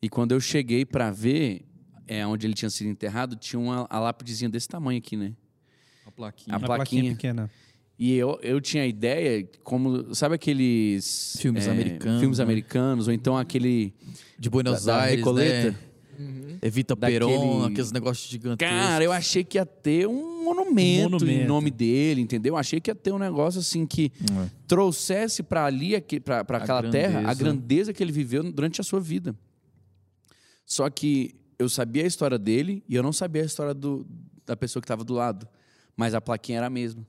E 0.02 0.08
quando 0.08 0.32
eu 0.32 0.40
cheguei 0.40 0.84
para 0.84 1.10
ver 1.10 1.64
é, 2.06 2.26
onde 2.26 2.46
ele 2.46 2.54
tinha 2.54 2.70
sido 2.70 2.88
enterrado, 2.88 3.36
tinha 3.36 3.60
uma 3.60 3.86
a 3.90 3.98
lápidezinha 4.00 4.48
desse 4.48 4.68
tamanho 4.68 4.98
aqui, 4.98 5.16
né? 5.16 5.34
A 6.08 6.12
plaquinha. 6.12 6.56
A 6.56 6.58
Uma 6.58 6.66
plaquinha. 6.66 7.12
pequena. 7.12 7.50
E 7.98 8.14
eu, 8.14 8.38
eu 8.42 8.60
tinha 8.60 8.84
a 8.84 8.86
ideia, 8.86 9.46
como, 9.62 10.14
sabe 10.14 10.36
aqueles... 10.36 11.36
Filmes 11.38 11.66
é, 11.66 11.70
americanos, 11.70 12.20
Filmes 12.20 12.38
né? 12.38 12.44
americanos, 12.44 13.08
ou 13.08 13.12
então 13.12 13.36
aquele... 13.36 13.92
De 14.38 14.48
Buenos 14.48 14.84
da- 14.84 14.96
da 14.98 15.02
Aires, 15.02 15.18
Recoleta. 15.18 15.70
né? 15.72 16.58
Evita 16.62 16.96
Daquele- 16.96 17.18
Peron, 17.20 17.64
aqueles 17.64 17.92
negócios 17.92 18.28
gigantescos. 18.30 18.76
Cara, 18.76 19.04
eu 19.04 19.12
achei 19.12 19.44
que 19.44 19.58
ia 19.58 19.66
ter 19.66 20.06
um 20.08 20.42
monumento, 20.44 21.08
em 21.08 21.10
monumento. 21.10 21.46
nome 21.48 21.70
dele, 21.70 22.20
entendeu? 22.20 22.54
Eu 22.54 22.56
achei 22.56 22.80
que 22.80 22.90
ia 22.90 22.94
ter 22.94 23.12
um 23.12 23.18
negócio 23.18 23.60
assim 23.60 23.84
que 23.86 24.10
É. 24.22 24.48
trouxesse 24.66 25.42
para 25.42 25.64
ali, 25.64 25.94
aqui- 25.94 26.18
pra 26.18 26.44
pra 26.44 26.58
A 26.58 26.62
aquela 26.62 26.90
terra, 26.90 27.18
a 27.18 27.22
grandeza. 27.22 27.44
grandeza 27.44 27.92
que 27.92 28.02
ele 28.02 28.10
viveu 28.12 28.42
durante 28.50 28.80
a 28.80 28.84
sua 28.84 28.98
vida. 29.00 29.34
Só 30.64 30.88
que 30.90 31.34
eu 31.58 31.68
sabia 31.68 32.04
a 32.04 32.06
história 32.06 32.38
dele 32.38 32.82
e 32.88 32.94
eu 32.94 33.02
não 33.02 33.12
sabia 33.12 33.42
a 33.42 33.46
história 33.46 33.74
do, 33.74 34.06
da 34.46 34.56
pessoa 34.56 34.80
que 34.80 34.84
estava 34.86 35.04
do 35.04 35.14
lado. 35.14 35.46
Mas 35.98 36.14
a 36.14 36.20
plaquinha 36.20 36.58
era 36.58 36.68
a 36.68 36.70
mesma. 36.70 37.04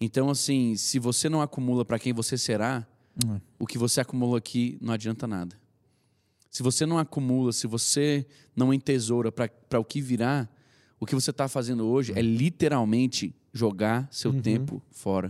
Então, 0.00 0.30
assim, 0.30 0.76
se 0.76 1.00
você 1.00 1.28
não 1.28 1.42
acumula 1.42 1.84
para 1.84 1.98
quem 1.98 2.12
você 2.12 2.38
será, 2.38 2.86
Hum. 3.26 3.40
o 3.58 3.66
que 3.66 3.78
você 3.78 4.00
acumulou 4.00 4.34
aqui 4.34 4.76
não 4.80 4.92
adianta 4.92 5.26
nada. 5.26 5.56
Se 6.50 6.62
você 6.62 6.84
não 6.86 6.98
acumula, 6.98 7.52
se 7.52 7.66
você 7.66 8.26
não 8.56 8.72
entesoura 8.72 9.30
para 9.30 9.78
o 9.78 9.84
que 9.84 10.00
virá, 10.00 10.48
o 10.98 11.06
que 11.06 11.14
você 11.14 11.30
está 11.30 11.46
fazendo 11.48 11.84
hoje 11.86 12.12
é 12.16 12.22
literalmente 12.22 13.34
jogar 13.52 14.08
seu 14.10 14.32
tempo 14.42 14.82
fora. 14.90 15.28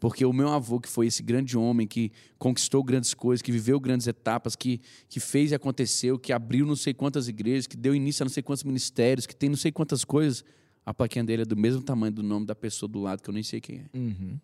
Porque 0.00 0.24
o 0.24 0.32
meu 0.32 0.48
avô, 0.48 0.80
que 0.80 0.88
foi 0.88 1.06
esse 1.06 1.22
grande 1.22 1.58
homem 1.58 1.86
que 1.86 2.10
conquistou 2.38 2.82
grandes 2.82 3.12
coisas, 3.12 3.42
que 3.42 3.52
viveu 3.52 3.78
grandes 3.78 4.06
etapas, 4.06 4.56
que, 4.56 4.80
que 5.08 5.20
fez 5.20 5.50
e 5.50 5.54
aconteceu, 5.54 6.18
que 6.18 6.32
abriu 6.32 6.64
não 6.66 6.76
sei 6.76 6.94
quantas 6.94 7.28
igrejas, 7.28 7.66
que 7.66 7.76
deu 7.76 7.94
início 7.94 8.22
a 8.22 8.24
não 8.24 8.32
sei 8.32 8.42
quantos 8.42 8.64
ministérios, 8.64 9.26
que 9.26 9.36
tem 9.36 9.50
não 9.50 9.56
sei 9.56 9.70
quantas 9.72 10.04
coisas, 10.04 10.42
a 10.86 10.94
plaquinha 10.94 11.24
dele 11.24 11.42
é 11.42 11.44
do 11.44 11.56
mesmo 11.56 11.82
tamanho 11.82 12.12
do 12.12 12.22
nome 12.22 12.46
da 12.46 12.54
pessoa 12.54 12.88
do 12.88 13.00
lado, 13.00 13.20
que 13.22 13.28
eu 13.28 13.34
nem 13.34 13.42
sei 13.42 13.60
quem 13.60 13.80
é. 13.92 13.96
Uhum. 13.98 14.38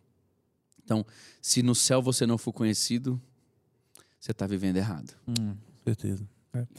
Então, 0.84 1.06
se 1.40 1.62
no 1.62 1.74
céu 1.74 2.02
você 2.02 2.26
não 2.26 2.36
for 2.36 2.52
conhecido, 2.52 3.18
você 4.18 4.32
está 4.32 4.46
vivendo 4.46 4.76
errado. 4.76 5.14
Certeza. 5.84 6.28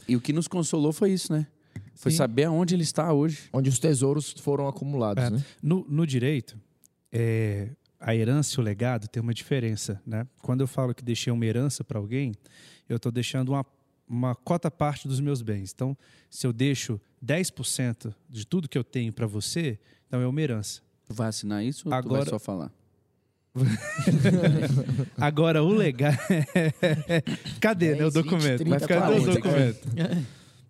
E 0.06 0.14
o 0.14 0.20
que 0.20 0.32
nos 0.32 0.46
consolou 0.46 0.92
foi 0.92 1.12
isso, 1.12 1.32
né? 1.32 1.46
Foi 1.94 2.12
Sim. 2.12 2.18
saber 2.18 2.44
aonde 2.44 2.74
ele 2.74 2.82
está 2.82 3.12
hoje. 3.12 3.48
Onde 3.52 3.68
os 3.70 3.78
tesouros 3.78 4.32
foram 4.32 4.68
acumulados, 4.68 5.24
É. 5.24 5.30
né? 5.30 5.44
No, 5.62 5.84
no 5.88 6.06
direito, 6.06 6.56
é, 7.10 7.70
a 7.98 8.14
herança 8.14 8.54
e 8.56 8.60
o 8.60 8.62
legado 8.62 9.08
tem 9.08 9.20
uma 9.22 9.32
diferença, 9.34 10.00
né? 10.06 10.26
Quando 10.42 10.60
eu 10.60 10.66
falo 10.66 10.94
que 10.94 11.02
deixei 11.02 11.32
uma 11.32 11.44
herança 11.46 11.82
para 11.82 11.98
alguém, 11.98 12.34
eu 12.88 12.96
estou 12.96 13.10
deixando 13.10 13.48
uma, 13.50 13.64
uma 14.08 14.34
cota 14.34 14.70
parte 14.70 15.08
dos 15.08 15.20
meus 15.20 15.42
bens. 15.42 15.72
Então, 15.74 15.96
se 16.30 16.46
eu 16.46 16.52
deixo 16.52 17.00
10% 17.24 18.14
de 18.28 18.46
tudo 18.46 18.68
que 18.68 18.76
eu 18.76 18.84
tenho 18.84 19.12
para 19.12 19.26
você, 19.26 19.78
então 20.06 20.20
é 20.20 20.26
uma 20.26 20.40
herança. 20.40 20.82
Tu 21.06 21.14
vai 21.14 21.28
assinar 21.28 21.64
isso 21.64 21.88
ou 21.88 21.92
tu 21.92 21.94
Agora- 21.94 22.20
vai 22.22 22.30
só 22.30 22.38
falar? 22.38 22.72
Agora, 25.16 25.62
o 25.62 25.68
legado... 25.72 26.18
Cadê 27.60 27.94
né, 27.94 28.04
o 28.04 28.10
10, 28.10 28.14
20, 28.14 28.22
documento? 28.24 28.58
30, 28.58 28.70
Vai 28.70 28.80
ficar 28.80 29.00
no 29.00 29.24
40, 29.24 29.32
documento. 29.32 29.88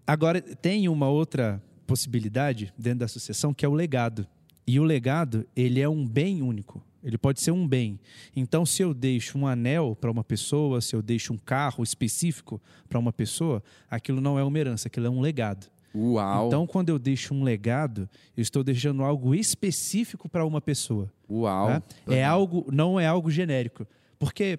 Agora, 0.06 0.40
tem 0.40 0.88
uma 0.88 1.08
outra 1.08 1.62
possibilidade 1.86 2.72
dentro 2.76 3.00
da 3.00 3.08
sucessão, 3.08 3.54
que 3.54 3.64
é 3.64 3.68
o 3.68 3.72
legado. 3.74 4.26
E 4.66 4.78
o 4.78 4.84
legado, 4.84 5.46
ele 5.56 5.80
é 5.80 5.88
um 5.88 6.06
bem 6.06 6.42
único. 6.42 6.82
Ele 7.04 7.18
pode 7.18 7.40
ser 7.40 7.50
um 7.50 7.68
bem. 7.68 8.00
Então, 8.34 8.64
se 8.64 8.82
eu 8.82 8.94
deixo 8.94 9.36
um 9.38 9.46
anel 9.46 9.94
para 9.94 10.10
uma 10.10 10.24
pessoa, 10.24 10.80
se 10.80 10.96
eu 10.96 11.02
deixo 11.02 11.34
um 11.34 11.36
carro 11.36 11.84
específico 11.84 12.60
para 12.88 12.98
uma 12.98 13.12
pessoa, 13.12 13.62
aquilo 13.90 14.20
não 14.20 14.38
é 14.38 14.42
uma 14.42 14.58
herança, 14.58 14.88
aquilo 14.88 15.06
é 15.06 15.10
um 15.10 15.20
legado. 15.20 15.66
Uau! 15.94 16.46
Então, 16.48 16.66
quando 16.66 16.88
eu 16.88 16.98
deixo 16.98 17.34
um 17.34 17.44
legado, 17.44 18.08
eu 18.36 18.42
estou 18.42 18.64
deixando 18.64 19.04
algo 19.04 19.34
específico 19.34 20.28
para 20.28 20.44
uma 20.44 20.60
pessoa. 20.60 21.12
Uau! 21.30 21.68
né? 21.68 21.82
É 22.08 22.24
algo, 22.24 22.66
não 22.72 22.98
é 22.98 23.06
algo 23.06 23.30
genérico. 23.30 23.86
Porque 24.18 24.58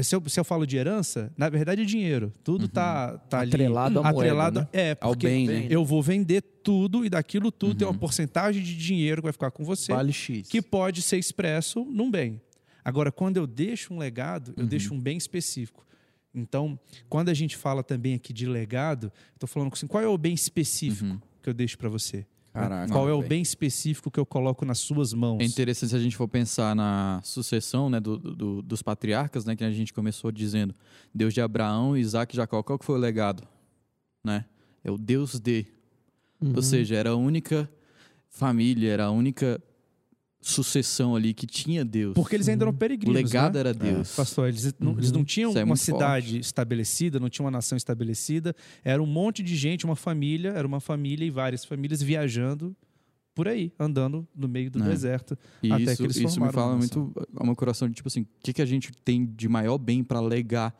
se 0.00 0.14
eu, 0.14 0.22
se 0.28 0.38
eu 0.38 0.44
falo 0.44 0.66
de 0.66 0.76
herança, 0.76 1.32
na 1.36 1.48
verdade 1.48 1.82
é 1.82 1.84
dinheiro. 1.84 2.32
Tudo 2.44 2.68
tá, 2.68 3.18
tá 3.18 3.40
ali 3.40 3.50
Atrelado 3.50 3.94
moeda, 4.02 4.08
atrelado 4.08 4.60
né? 4.60 4.68
é 4.72 4.96
Ao 5.00 5.10
porque 5.12 5.26
bem, 5.26 5.46
né? 5.46 5.66
eu 5.70 5.84
vou 5.84 6.02
vender 6.02 6.42
tudo 6.62 7.04
e 7.04 7.08
daquilo 7.10 7.50
tudo 7.50 7.74
tem 7.76 7.86
uma 7.86 7.98
porcentagem 7.98 8.62
de 8.62 8.76
dinheiro 8.76 9.20
que 9.22 9.26
vai 9.26 9.32
ficar 9.32 9.50
com 9.50 9.64
você 9.64 9.92
Vale 9.92 10.12
X. 10.12 10.48
que 10.48 10.60
pode 10.62 11.02
ser 11.02 11.18
expresso 11.18 11.84
num 11.84 12.10
bem. 12.10 12.40
Agora, 12.84 13.12
quando 13.12 13.36
eu 13.36 13.46
deixo 13.46 13.92
um 13.92 13.98
legado, 13.98 14.48
Uhum. 14.48 14.54
eu 14.64 14.66
deixo 14.66 14.94
um 14.94 15.00
bem 15.00 15.16
específico. 15.18 15.84
Então, 16.34 16.78
quando 17.08 17.28
a 17.30 17.34
gente 17.34 17.56
fala 17.56 17.82
também 17.82 18.14
aqui 18.14 18.32
de 18.32 18.46
legado, 18.46 19.10
estou 19.34 19.48
falando 19.48 19.70
assim, 19.72 19.86
qual 19.86 20.02
é 20.02 20.06
o 20.08 20.16
bem 20.16 20.34
específico 20.34 21.20
que 21.42 21.48
eu 21.48 21.54
deixo 21.54 21.76
para 21.78 21.88
você? 21.88 22.24
Uhum. 22.62 22.68
Caraca, 22.68 22.92
qual 22.92 23.08
é 23.08 23.12
o 23.12 23.22
bem 23.22 23.42
específico 23.42 24.10
que 24.10 24.18
eu 24.20 24.26
coloco 24.26 24.64
nas 24.64 24.78
suas 24.78 25.12
mãos? 25.12 25.40
É 25.40 25.44
interessante 25.44 25.90
se 25.90 25.96
a 25.96 25.98
gente 26.00 26.16
for 26.16 26.28
pensar 26.28 26.74
na 26.74 27.20
sucessão 27.24 27.88
né, 27.90 28.00
do- 28.00 28.18
do- 28.18 28.62
dos 28.62 28.82
patriarcas, 28.82 29.44
né, 29.44 29.54
que 29.56 29.64
a 29.64 29.70
gente 29.70 29.92
começou 29.92 30.30
dizendo 30.32 30.74
Deus 31.14 31.32
de 31.34 31.40
Abraão, 31.40 31.96
Isaac 31.96 32.34
e 32.34 32.36
Jacó. 32.36 32.62
Qual 32.62 32.78
que 32.78 32.84
foi 32.84 32.96
o 32.96 32.98
legado? 32.98 33.46
Né? 34.24 34.44
É 34.84 34.90
o 34.90 34.98
Deus 34.98 35.38
de. 35.38 35.66
Ou 36.54 36.62
seja, 36.62 36.94
era 36.94 37.10
a 37.10 37.16
única 37.16 37.68
família, 38.28 38.90
era 38.92 39.04
a 39.06 39.10
única 39.10 39.60
sucessão 40.40 41.16
ali 41.16 41.34
que 41.34 41.46
tinha 41.46 41.84
Deus. 41.84 42.14
Porque 42.14 42.34
eles 42.36 42.48
ainda 42.48 42.64
eram 42.64 42.72
o 42.72 42.76
peregrinos, 42.76 43.14
legado 43.22 43.54
né? 43.54 43.60
era 43.60 43.74
Deus. 43.74 44.14
Pastor, 44.14 44.48
eles 44.48 44.74
não, 44.78 44.92
eles 44.92 45.10
não 45.12 45.24
tinham 45.24 45.52
é 45.56 45.64
uma 45.64 45.76
cidade 45.76 46.38
estabelecida, 46.38 47.18
não 47.18 47.28
tinham 47.28 47.44
uma 47.44 47.50
nação 47.50 47.76
estabelecida. 47.76 48.54
Era 48.84 49.02
um 49.02 49.06
monte 49.06 49.42
de 49.42 49.56
gente, 49.56 49.84
uma 49.84 49.96
família, 49.96 50.50
era 50.50 50.66
uma 50.66 50.80
família 50.80 51.24
e 51.24 51.30
várias 51.30 51.64
famílias 51.64 52.00
viajando 52.02 52.74
por 53.34 53.46
aí, 53.46 53.72
andando 53.78 54.26
no 54.34 54.48
meio 54.48 54.70
do 54.70 54.82
É. 54.82 54.88
deserto. 54.88 55.36
E 55.62 55.70
Até 55.72 55.82
isso, 55.84 55.96
que 55.98 56.02
eles 56.04 56.16
isso 56.16 56.40
me 56.40 56.50
fala 56.52 56.76
muito 56.76 57.12
ao 57.36 57.46
meu 57.46 57.54
coração 57.54 57.88
de 57.88 57.94
tipo 57.94 58.08
assim, 58.08 58.22
o 58.22 58.26
que, 58.42 58.52
que 58.52 58.62
a 58.62 58.66
gente 58.66 58.90
tem 59.04 59.24
de 59.26 59.48
maior 59.48 59.78
bem 59.78 60.02
para 60.02 60.20
legar 60.20 60.74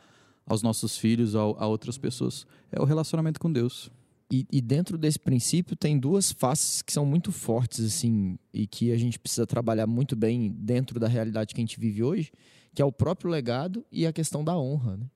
aos 0.47 0.62
nossos 0.62 0.97
filhos, 0.97 1.35
ao- 1.35 1.57
a 1.62 1.67
outras 1.67 1.99
pessoas? 1.99 2.47
É 2.73 2.81
o 2.81 2.85
relacionamento 2.85 3.38
com 3.38 3.50
Deus. 3.53 3.91
E, 4.30 4.47
e 4.52 4.61
dentro 4.61 4.99
desse 4.99 5.18
princípio 5.18 5.75
tem 5.75 5.99
duas 5.99 6.30
faces 6.30 6.82
que 6.82 6.92
são 6.92 7.06
muito 7.06 7.32
fortes, 7.32 7.85
assim, 7.85 8.38
e 8.52 8.66
que 8.66 8.92
a 8.92 8.97
gente 8.97 9.18
precisa 9.18 9.47
trabalhar 9.47 9.87
muito 9.87 10.14
bem 10.14 10.50
dentro 10.50 11.00
da 11.00 11.08
realidade 11.08 11.54
que 11.54 11.61
a 11.61 11.64
gente 11.64 11.80
vive 11.80 12.02
hoje, 12.02 12.30
que 12.75 12.82
é 12.82 12.85
o 12.85 12.92
próprio 12.92 13.30
legado 13.30 13.85
e 13.90 14.06
a 14.06 14.12
questão 14.12 14.44
da 14.44 14.56
honra, 14.58 14.99
né? 14.99 15.06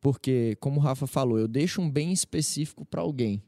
Porque, 0.00 0.54
como 0.60 0.78
o 0.78 0.82
Rafa 0.82 1.06
falou, 1.06 1.38
eu 1.38 1.48
deixo 1.48 1.80
um 1.80 1.90
bem 1.90 2.12
específico 2.12 2.84
para 2.84 3.00
alguém. 3.00 3.42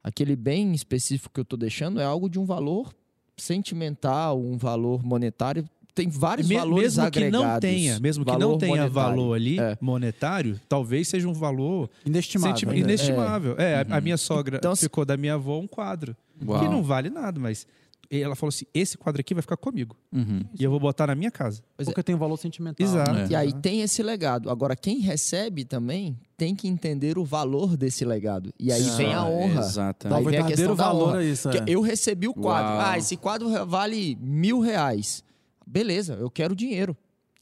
Aquele 0.00 0.36
bem 0.36 0.72
específico 0.72 1.34
que 1.34 1.40
eu 1.40 1.42
estou 1.42 1.58
deixando 1.58 2.00
é 2.00 2.04
algo 2.04 2.30
de 2.30 2.38
um 2.38 2.44
valor 2.44 2.94
sentimental, 3.36 4.40
um 4.40 4.56
valor 4.56 5.04
monetário. 5.04 5.68
Tem 5.96 6.08
vários 6.08 6.46
Me- 6.46 6.56
valores 6.56 6.96
mesmo 6.96 7.10
que 7.10 7.30
não 7.30 7.40
agregados. 7.40 7.60
tenha, 7.60 7.98
mesmo 8.00 8.24
que 8.24 8.30
Valor 8.30 8.50
não 8.52 8.58
tenha 8.58 8.70
monetário. 8.82 8.92
valor 8.92 9.34
ali 9.34 9.58
É. 9.58 9.76
monetário, 9.80 10.60
talvez 10.68 11.08
seja 11.08 11.26
um 11.26 11.32
valor 11.32 11.90
Inestimável. 12.04 12.54
senti- 12.56 12.66
né? 12.66 12.78
inestimável. 12.78 13.54
É, 13.58 13.76
a- 13.90 13.96
a, 13.96 14.00
minha 14.00 14.16
sogra 14.18 14.58
Então, 14.58 14.76
se- 14.76 14.82
ficou 14.82 15.04
da 15.04 15.16
minha 15.16 15.34
avó 15.34 15.58
um 15.58 15.66
quadro 15.66 16.14
Uau. 16.46 16.60
que 16.60 16.68
não 16.68 16.82
vale 16.82 17.08
nada, 17.10 17.40
mas 17.40 17.66
ela 18.10 18.36
falou 18.36 18.50
assim: 18.50 18.66
esse 18.72 18.96
quadro 18.98 19.20
aqui 19.20 19.32
vai 19.34 19.40
ficar 19.42 19.56
comigo 19.56 19.96
Uhum. 20.12 20.42
e 20.56 20.62
eu 20.62 20.70
vou 20.70 20.78
botar 20.78 21.06
na 21.08 21.14
minha 21.14 21.30
casa. 21.30 21.62
Porque 21.76 22.02
tem 22.02 22.14
um 22.14 22.18
valor 22.18 22.36
sentimental. 22.36 22.86
Exato. 22.86 23.12
né? 23.12 23.24
É. 23.24 23.28
E 23.30 23.34
aí 23.34 23.52
tem 23.54 23.80
esse 23.80 24.02
legado. 24.02 24.48
Agora, 24.50 24.76
quem 24.76 24.98
recebe 25.00 25.64
também 25.64 26.16
tem 26.36 26.54
que 26.54 26.68
entender 26.68 27.16
o 27.18 27.24
valor 27.24 27.74
desse 27.76 28.04
legado. 28.04 28.52
E 28.60 28.70
aí 28.70 28.82
vem 28.96 29.12
a 29.14 29.24
honra. 29.24 29.60
Aí 29.62 29.66
Exatamente. 29.66 30.28
vem 30.30 30.38
a 30.38 30.44
questão 30.44 30.76
da 30.76 30.84
valor 30.84 31.08
honra. 31.08 31.22
é 31.24 31.26
isso, 31.26 31.48
Que 31.48 31.56
é. 31.58 31.64
Eu 31.66 31.80
recebi 31.80 32.28
o 32.28 32.34
quadro. 32.34 32.72
Uau. 32.74 32.86
Ah, 32.90 32.98
esse 32.98 33.16
quadro 33.16 33.48
vale 33.66 34.16
mil 34.20 34.60
reais. 34.60 35.24
Beleza, 35.66 36.14
eu 36.14 36.30
quero 36.30 36.54
dinheiro. 36.54 36.96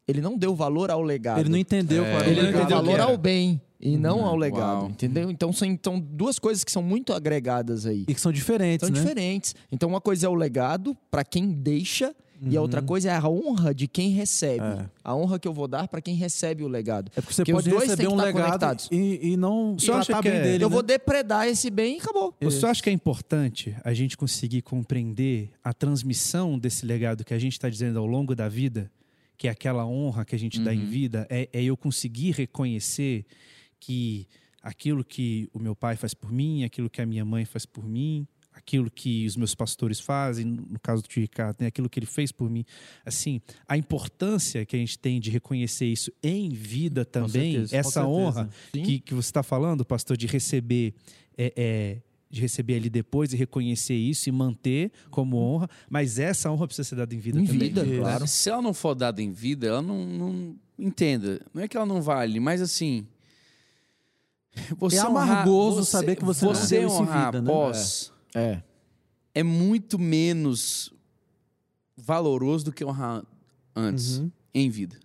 Ele 0.06 0.20
não 0.20 0.36
deu 0.36 0.54
valor 0.54 0.90
ao 0.90 1.02
legado. 1.02 1.40
Ele 1.40 1.48
não 1.48 1.58
entendeu 1.58 2.04
É. 2.04 2.10
qual 2.10 2.20
era 2.22 2.28
o 2.28 2.32
Ele 2.32 2.42
não 2.42 2.48
entendeu 2.50 2.76
valor 2.76 3.00
ao 3.00 3.16
bem 3.16 3.60
e 3.80 3.96
não 3.96 4.24
ao 4.24 4.36
legado. 4.36 4.80
Uau. 4.82 4.90
Entendeu? 4.90 5.30
Então 5.30 5.52
são 5.52 5.66
então, 5.66 5.98
duas 5.98 6.38
coisas 6.38 6.62
que 6.62 6.70
são 6.70 6.82
muito 6.82 7.12
agregadas 7.12 7.86
aí. 7.86 8.04
E 8.06 8.14
que 8.14 8.20
são 8.20 8.30
diferentes, 8.32 8.86
São 8.86 8.94
né? 8.94 9.00
diferentes. 9.00 9.54
Então, 9.72 9.88
uma 9.88 10.00
coisa 10.00 10.26
é 10.26 10.28
o 10.28 10.34
legado 10.34 10.96
para 11.10 11.24
quem 11.24 11.50
deixa, 11.52 12.14
e 12.42 12.56
a 12.56 12.60
outra 12.60 12.82
coisa 12.82 13.10
é 13.10 13.16
a 13.16 13.28
honra 13.28 13.74
de 13.74 13.86
quem 13.88 14.10
recebe. 14.10 14.64
Uhum. 14.64 14.80
É. 14.80 14.90
A 15.02 15.14
honra 15.14 15.38
que 15.38 15.46
eu 15.48 15.52
vou 15.52 15.66
dar 15.68 15.88
para 15.88 16.00
quem 16.00 16.14
recebe 16.14 16.62
o 16.64 16.68
legado. 16.68 17.10
É 17.16 17.20
porque 17.20 17.32
você 17.34 17.42
Porque 17.42 17.52
pode 17.52 17.68
os 17.68 17.74
dois 17.74 17.90
receber 17.90 18.08
um 18.08 18.12
estar 18.12 18.24
legado 18.24 18.44
conectados. 18.44 18.88
e, 18.90 19.32
e 19.32 19.36
não 19.36 19.78
Você 19.78 19.90
acha 19.92 20.14
que 20.14 20.28
bem 20.28 20.38
é- 20.38 20.42
dele, 20.42 20.64
eu 20.64 20.68
né? 20.68 20.72
vou 20.74 20.82
depredar 20.82 21.46
esse 21.46 21.70
bem 21.70 21.96
e 21.96 22.00
acabou. 22.00 22.34
Você 22.40 22.66
acha 22.66 22.82
que 22.82 22.90
é 22.90 22.92
importante 22.92 23.76
a 23.84 23.94
gente 23.94 24.16
conseguir 24.16 24.62
compreender 24.62 25.50
a 25.62 25.72
transmissão 25.72 26.58
desse 26.58 26.84
legado 26.84 27.24
que 27.24 27.34
a 27.34 27.38
gente 27.38 27.52
está 27.52 27.68
dizendo 27.68 27.98
ao 27.98 28.06
longo 28.06 28.34
da 28.34 28.48
vida, 28.48 28.90
que 29.36 29.48
é 29.48 29.50
aquela 29.50 29.86
honra 29.86 30.24
que 30.24 30.34
a 30.34 30.38
gente 30.38 30.60
dá 30.60 30.74
em 30.74 30.84
vida, 30.86 31.26
é, 31.30 31.48
é 31.52 31.62
eu 31.62 31.76
conseguir 31.76 32.32
reconhecer 32.32 33.24
que 33.80 34.26
aquilo 34.62 35.04
que 35.04 35.48
o 35.52 35.58
meu 35.58 35.74
pai 35.76 35.96
faz 35.96 36.14
por 36.14 36.32
mim, 36.32 36.64
aquilo 36.64 36.88
que 36.88 37.02
a 37.02 37.06
minha 37.06 37.24
mãe 37.24 37.44
faz 37.44 37.66
por 37.66 37.86
mim, 37.86 38.26
aquilo 38.54 38.90
que 38.90 39.26
os 39.26 39.36
meus 39.36 39.54
pastores 39.54 40.00
fazem, 40.00 40.44
no 40.46 40.78
caso 40.80 41.02
do 41.02 41.08
tio 41.08 41.20
Ricardo, 41.20 41.56
né, 41.60 41.66
aquilo 41.66 41.88
que 41.90 41.98
ele 41.98 42.06
fez 42.06 42.30
por 42.32 42.48
mim, 42.48 42.64
assim, 43.04 43.40
a 43.68 43.76
importância 43.76 44.64
que 44.64 44.74
a 44.76 44.78
gente 44.78 44.98
tem 44.98 45.20
de 45.20 45.28
reconhecer 45.30 45.86
isso 45.86 46.10
em 46.22 46.48
vida 46.50 47.04
também, 47.04 47.52
certeza, 47.52 47.76
essa 47.76 48.06
honra 48.06 48.48
que, 48.72 49.00
que 49.00 49.12
você 49.12 49.28
está 49.28 49.42
falando, 49.42 49.84
pastor, 49.84 50.16
de 50.16 50.26
receber 50.26 50.94
é, 51.36 51.52
é, 51.56 51.98
de 52.30 52.40
receber 52.40 52.76
ali 52.76 52.88
depois 52.90 53.32
e 53.32 53.36
reconhecer 53.36 53.94
isso 53.94 54.28
e 54.28 54.32
manter 54.32 54.90
como 55.10 55.36
honra, 55.36 55.68
mas 55.90 56.18
essa 56.18 56.50
honra 56.50 56.66
precisa 56.66 56.88
ser 56.88 56.96
dada 56.96 57.14
em 57.14 57.18
vida 57.18 57.38
Em 57.40 57.44
também. 57.46 57.68
vida, 57.68 57.84
claro. 57.84 58.26
Se 58.26 58.50
ela 58.50 58.62
não 58.62 58.72
for 58.74 58.94
dada 58.94 59.20
em 59.22 59.30
vida, 59.32 59.66
ela 59.68 59.82
não, 59.82 60.04
não 60.04 60.56
entenda. 60.78 61.40
Não 61.52 61.62
é 61.62 61.68
que 61.68 61.76
ela 61.76 61.86
não 61.86 62.00
vale, 62.02 62.40
mas 62.40 62.60
assim. 62.62 63.06
Você 64.78 64.96
É 64.96 65.04
honrar- 65.08 65.30
amargoso 65.30 65.84
saber 65.84 66.16
que 66.16 66.24
você 66.24 66.44
não 66.44 66.54
você 66.54 66.78
deu 66.78 66.88
isso 66.88 66.96
em 66.98 67.00
honrar 67.02 67.26
vida, 67.32 67.42
né? 67.42 67.50
após 67.50 68.12
É. 68.34 68.62
é. 69.34 69.42
muito 69.42 69.98
menos 69.98 70.92
valoroso 71.96 72.66
do 72.66 72.72
que 72.72 72.84
honrar 72.84 73.24
antes 73.74 74.18
Uhum. 74.18 74.30
em 74.52 74.68
vida. 74.68 74.98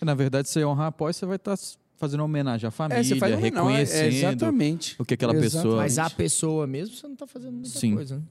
Na 0.00 0.14
verdade, 0.14 0.48
você 0.48 0.64
honrar 0.64 0.88
após, 0.88 1.16
você 1.16 1.26
vai 1.26 1.36
estar 1.36 1.56
fazendo 1.96 2.22
homenagem 2.22 2.68
à 2.68 2.70
família, 2.70 3.00
é, 3.00 3.04
você 3.04 3.16
faz 3.16 3.32
uma 3.32 3.40
não, 3.40 3.46
é- 3.46 3.50
reconhecendo 3.50 4.02
é, 4.04 4.08
exatamente. 4.18 4.96
o 4.98 5.04
que 5.04 5.14
aquela 5.14 5.32
Exatamente. 5.32 5.52
pessoa. 5.56 5.76
Mas 5.82 5.98
a 5.98 6.10
pessoa 6.10 6.66
mesmo, 6.66 6.94
você 6.94 7.08
não 7.08 7.16
tá 7.16 7.26
fazendo 7.26 7.54
muita 7.54 7.68
Sim. 7.70 7.94
coisa. 7.94 8.16
Né? 8.18 8.22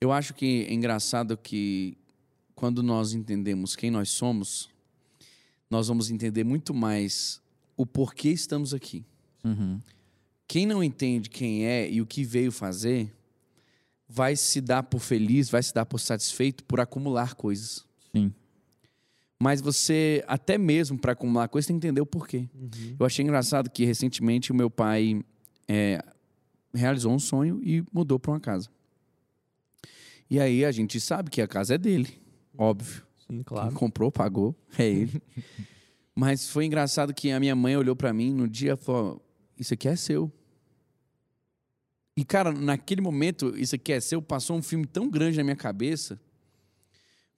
Eu 0.00 0.12
acho 0.12 0.32
que 0.32 0.64
é 0.68 0.72
engraçado 0.72 1.36
que 1.36 1.96
quando 2.54 2.82
nós 2.82 3.12
entendemos 3.12 3.74
quem 3.76 3.90
nós 3.90 4.10
somos, 4.10 4.70
nós 5.68 5.88
vamos 5.88 6.10
entender 6.10 6.44
muito 6.44 6.72
mais 6.72 7.40
o 7.76 7.84
porquê 7.84 8.30
estamos 8.30 8.72
aqui. 8.72 9.04
Uhum. 9.44 9.80
Quem 10.46 10.66
não 10.66 10.82
entende 10.82 11.28
quem 11.28 11.66
é 11.66 11.90
e 11.90 12.00
o 12.00 12.06
que 12.06 12.24
veio 12.24 12.50
fazer, 12.52 13.12
vai 14.10 14.34
se 14.34 14.60
dar 14.60 14.82
por 14.82 14.98
feliz, 14.98 15.48
vai 15.48 15.62
se 15.62 15.72
dar 15.72 15.86
por 15.86 15.98
satisfeito 15.98 16.64
por 16.64 16.80
acumular 16.80 17.34
coisas. 17.34 17.86
Sim. 18.12 18.34
Mas 19.38 19.60
você, 19.60 20.24
até 20.26 20.58
mesmo 20.58 20.98
para 20.98 21.12
acumular 21.12 21.48
coisas, 21.48 21.66
tem 21.68 21.78
que 21.78 21.86
entender 21.86 22.00
o 22.00 22.06
porquê. 22.06 22.48
Eu 22.98 23.06
achei 23.06 23.22
engraçado 23.22 23.70
que 23.70 23.84
recentemente 23.84 24.50
o 24.50 24.54
meu 24.54 24.68
pai 24.68 25.24
é, 25.68 26.02
realizou 26.74 27.12
um 27.12 27.18
sonho 27.18 27.60
e 27.62 27.84
mudou 27.92 28.18
para 28.18 28.32
uma 28.32 28.40
casa. 28.40 28.68
E 30.28 30.38
aí 30.40 30.64
a 30.64 30.72
gente 30.72 31.00
sabe 31.00 31.30
que 31.30 31.40
a 31.40 31.48
casa 31.48 31.76
é 31.76 31.78
dele, 31.78 32.20
óbvio. 32.58 33.02
Sim, 33.26 33.42
claro. 33.42 33.68
Quem 33.68 33.76
comprou, 33.76 34.10
pagou, 34.10 34.54
é 34.76 34.86
ele. 34.86 35.22
Mas 36.14 36.48
foi 36.48 36.66
engraçado 36.66 37.14
que 37.14 37.30
a 37.30 37.40
minha 37.40 37.54
mãe 37.54 37.76
olhou 37.76 37.96
pra 37.96 38.12
mim 38.12 38.32
no 38.32 38.48
dia 38.48 38.72
e 38.72 38.76
falou: 38.76 39.24
Isso 39.56 39.72
aqui 39.72 39.88
é 39.88 39.96
seu. 39.96 40.30
E, 42.16 42.24
cara, 42.24 42.52
naquele 42.52 43.00
momento, 43.00 43.54
isso 43.56 43.74
aqui 43.74 43.92
é 43.92 44.00
seu, 44.00 44.20
passou 44.20 44.56
um 44.56 44.62
filme 44.62 44.86
tão 44.86 45.08
grande 45.08 45.36
na 45.38 45.44
minha 45.44 45.56
cabeça, 45.56 46.20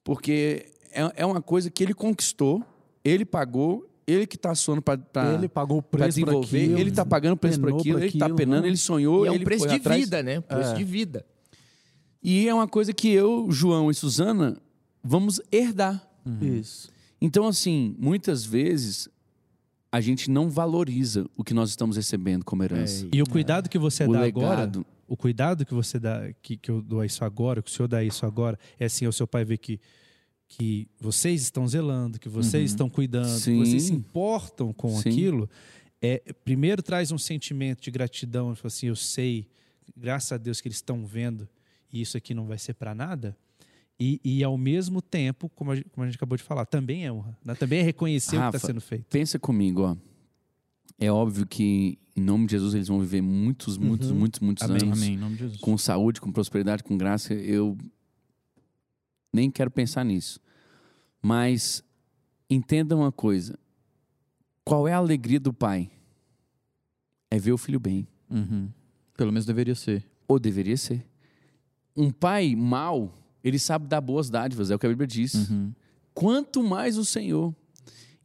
porque 0.03 0.65
é, 0.91 1.11
é 1.17 1.25
uma 1.25 1.41
coisa 1.41 1.69
que 1.69 1.83
ele 1.83 1.93
conquistou, 1.93 2.63
ele 3.03 3.23
pagou, 3.25 3.87
ele 4.05 4.27
que 4.27 4.37
tá 4.37 4.53
suando 4.53 4.81
pra, 4.81 4.97
pra, 4.97 5.33
Ele 5.35 5.47
pagou 5.47 5.77
o 5.77 5.81
pra 5.81 5.99
preço 6.01 6.19
por 6.19 6.25
desenvolver, 6.25 6.63
aquilo, 6.63 6.79
ele 6.79 6.91
tá 6.91 7.05
pagando 7.05 7.37
preço 7.37 7.59
por 7.59 7.73
aquilo, 7.73 7.99
ele 7.99 8.17
tá 8.17 8.29
penando, 8.29 8.63
né? 8.63 8.67
ele 8.67 8.77
sonhou, 8.77 9.25
E 9.25 9.29
é 9.29 9.31
um 9.31 9.35
ele 9.35 9.45
preço 9.45 9.67
de 9.67 9.75
atrás. 9.75 9.99
vida, 10.01 10.21
né? 10.21 10.39
Um 10.39 10.41
preço 10.41 10.71
É. 10.71 10.75
de 10.75 10.83
vida. 10.83 11.25
E 12.21 12.47
é 12.47 12.53
uma 12.53 12.67
coisa 12.67 12.91
que 12.93 13.09
eu, 13.09 13.47
João 13.51 13.89
e 13.89 13.93
Suzana 13.93 14.57
vamos 15.03 15.39
herdar. 15.51 16.05
Isso. 16.41 16.89
Então, 17.21 17.47
assim, 17.47 17.95
muitas 17.99 18.45
vezes 18.45 19.07
a 19.93 20.01
gente 20.01 20.31
não 20.31 20.49
valoriza 20.49 21.29
o 21.37 21.43
que 21.43 21.53
nós 21.53 21.69
estamos 21.69 21.97
recebendo 21.97 22.43
como 22.43 22.63
herança. 22.63 23.07
E 23.13 23.21
o 23.21 23.27
cuidado 23.27 23.69
que 23.69 23.77
você 23.77 24.05
o 24.05 24.11
dá 24.11 24.25
agora, 24.25 24.71
o 25.07 25.15
cuidado 25.15 25.63
que 25.63 25.73
você 25.75 25.99
dá, 25.99 26.33
que, 26.41 26.57
que 26.57 26.71
eu 26.71 26.81
dou 26.81 27.01
a 27.01 27.05
isso 27.05 27.23
agora, 27.23 27.61
que 27.61 27.69
o 27.69 27.71
senhor 27.71 27.87
dá 27.87 27.99
a 27.99 28.03
isso 28.03 28.25
agora, 28.25 28.57
é 28.79 28.85
assim, 28.85 29.05
é 29.05 29.07
o 29.07 29.13
seu 29.13 29.27
pai 29.27 29.45
ver 29.45 29.59
que, 29.59 29.79
que 30.47 30.87
vocês 30.99 31.43
estão 31.43 31.67
zelando, 31.67 32.17
que 32.17 32.27
vocês 32.27 32.71
estão 32.71 32.89
cuidando, 32.89 33.35
que 33.35 33.41
Sim. 33.41 33.59
vocês 33.59 33.83
se 33.83 33.93
importam 33.93 34.73
com 34.73 34.89
Sim. 34.97 35.09
aquilo. 35.09 35.47
É, 36.01 36.23
primeiro 36.43 36.81
traz 36.81 37.11
um 37.11 37.19
sentimento 37.19 37.83
de 37.83 37.91
gratidão, 37.91 38.57
assim, 38.63 38.87
eu 38.87 38.95
sei, 38.95 39.47
graças 39.95 40.31
a 40.31 40.37
Deus 40.37 40.59
que 40.59 40.69
eles 40.69 40.77
estão 40.77 41.05
vendo 41.05 41.47
e 41.91 42.01
isso 42.01 42.17
aqui 42.17 42.33
não 42.33 42.47
vai 42.47 42.57
ser 42.57 42.73
para 42.73 42.95
nada. 42.95 43.37
E, 44.05 44.19
e 44.23 44.43
ao 44.43 44.57
mesmo 44.57 45.01
tempo, 45.01 45.47
como 45.49 45.71
a, 45.71 45.75
gente- 45.75 45.89
como 45.91 46.03
a 46.03 46.07
gente 46.07 46.15
acabou 46.17 46.35
de 46.37 46.43
falar, 46.43 46.65
também 46.65 47.05
é 47.05 47.11
honra. 47.11 47.37
né? 47.45 47.55
Também 47.55 47.79
é 47.79 47.83
reconhecer 47.83 48.35
o 48.35 48.39
que 48.39 48.43
Rafa, 48.45 48.57
está 48.57 48.67
sendo 48.67 48.81
feito. 48.81 49.05
Pensa 49.09 49.39
comigo, 49.39 49.83
ó. 49.83 49.95
É 50.99 51.11
óbvio 51.11 51.45
que, 51.47 51.97
em 52.15 52.21
nome 52.21 52.45
de 52.45 52.51
Jesus, 52.51 52.73
eles 52.73 52.87
vão 52.89 52.99
viver 52.99 53.21
muitos, 53.21 53.77
muitos, 53.77 54.09
Uhum. 54.09 54.17
muitos, 54.17 54.39
muitos 54.41 54.63
Amém. 54.63 54.81
anos. 54.83 54.97
Amém, 55.01 55.13
em 55.13 55.17
nome 55.17 55.35
de 55.35 55.43
Jesus. 55.43 55.61
Com 55.61 55.77
saúde, 55.77 56.19
com 56.19 56.31
prosperidade, 56.31 56.83
com 56.83 56.97
graça. 56.97 57.33
Eu 57.33 57.77
nem 59.33 59.49
quero 59.49 59.71
pensar 59.71 60.03
nisso. 60.03 60.39
Mas 61.21 61.83
entenda 62.49 62.95
uma 62.95 63.11
coisa. 63.11 63.57
Qual 64.65 64.87
é 64.87 64.93
a 64.93 64.97
alegria 64.97 65.39
do 65.39 65.53
pai? 65.53 65.89
É 67.31 67.39
ver 67.39 67.51
o 67.53 67.57
filho 67.57 67.79
bem. 67.79 68.07
Uhum. 68.29 68.69
Pelo 69.17 69.31
menos 69.31 69.45
deveria 69.45 69.75
ser. 69.75 70.05
Ou 70.27 70.39
deveria 70.39 70.77
ser. 70.77 71.05
Um 71.95 72.11
pai 72.11 72.55
mau, 72.55 73.17
ele 73.43 73.59
sabe 73.59 73.87
dar 73.87 74.01
boas 74.01 74.29
dádivas, 74.29 74.71
é 74.71 74.75
o 74.75 74.79
que 74.79 74.85
a 74.85 74.89
Bíblia 74.89 75.07
diz. 75.07 75.33
Uhum. 75.33 75.71
Quanto 76.13 76.63
mais 76.63 76.97
o 76.97 77.03
Senhor. 77.03 77.53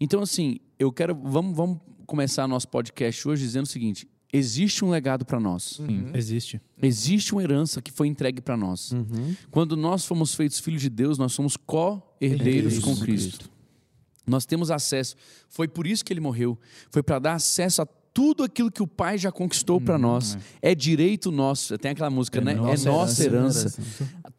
Então, 0.00 0.22
assim, 0.22 0.58
eu 0.78 0.92
quero. 0.92 1.14
Vamos, 1.14 1.56
vamos 1.56 1.78
começar 2.06 2.46
nosso 2.46 2.68
podcast 2.68 3.26
hoje 3.26 3.42
dizendo 3.42 3.64
o 3.64 3.68
seguinte: 3.68 4.08
existe 4.32 4.84
um 4.84 4.90
legado 4.90 5.24
para 5.24 5.40
nós. 5.40 5.78
Existe. 6.14 6.60
Existe 6.80 7.32
uma 7.32 7.42
herança 7.42 7.82
que 7.82 7.90
foi 7.90 8.06
entregue 8.06 8.40
para 8.40 8.56
nós. 8.56 8.92
Uhum. 8.92 9.34
Quando 9.50 9.76
nós 9.76 10.04
fomos 10.04 10.34
feitos 10.34 10.60
filhos 10.60 10.82
de 10.82 10.90
Deus, 10.90 11.18
nós 11.18 11.32
somos 11.32 11.56
co-herdeiros 11.56 12.46
Herdeiros 12.46 12.78
com 12.78 12.94
com 12.94 13.00
Cristo. 13.00 13.50
Nós 14.26 14.44
temos 14.44 14.70
acesso. 14.70 15.16
Foi 15.48 15.66
por 15.66 15.86
isso 15.86 16.04
que 16.04 16.12
ele 16.12 16.20
morreu. 16.20 16.58
Foi 16.90 17.02
para 17.02 17.18
dar 17.18 17.34
acesso 17.34 17.82
a 17.82 17.86
tudo 18.12 18.42
aquilo 18.42 18.70
que 18.70 18.82
o 18.82 18.86
Pai 18.86 19.16
já 19.16 19.30
conquistou 19.30 19.80
para 19.80 19.96
nós. 19.96 20.36
É 20.60 20.74
direito 20.74 21.30
nosso. 21.30 21.78
Tem 21.78 21.92
aquela 21.92 22.10
música, 22.10 22.40
né? 22.40 22.52
é 22.52 22.84
nossa 22.84 23.24
herança. 23.24 23.80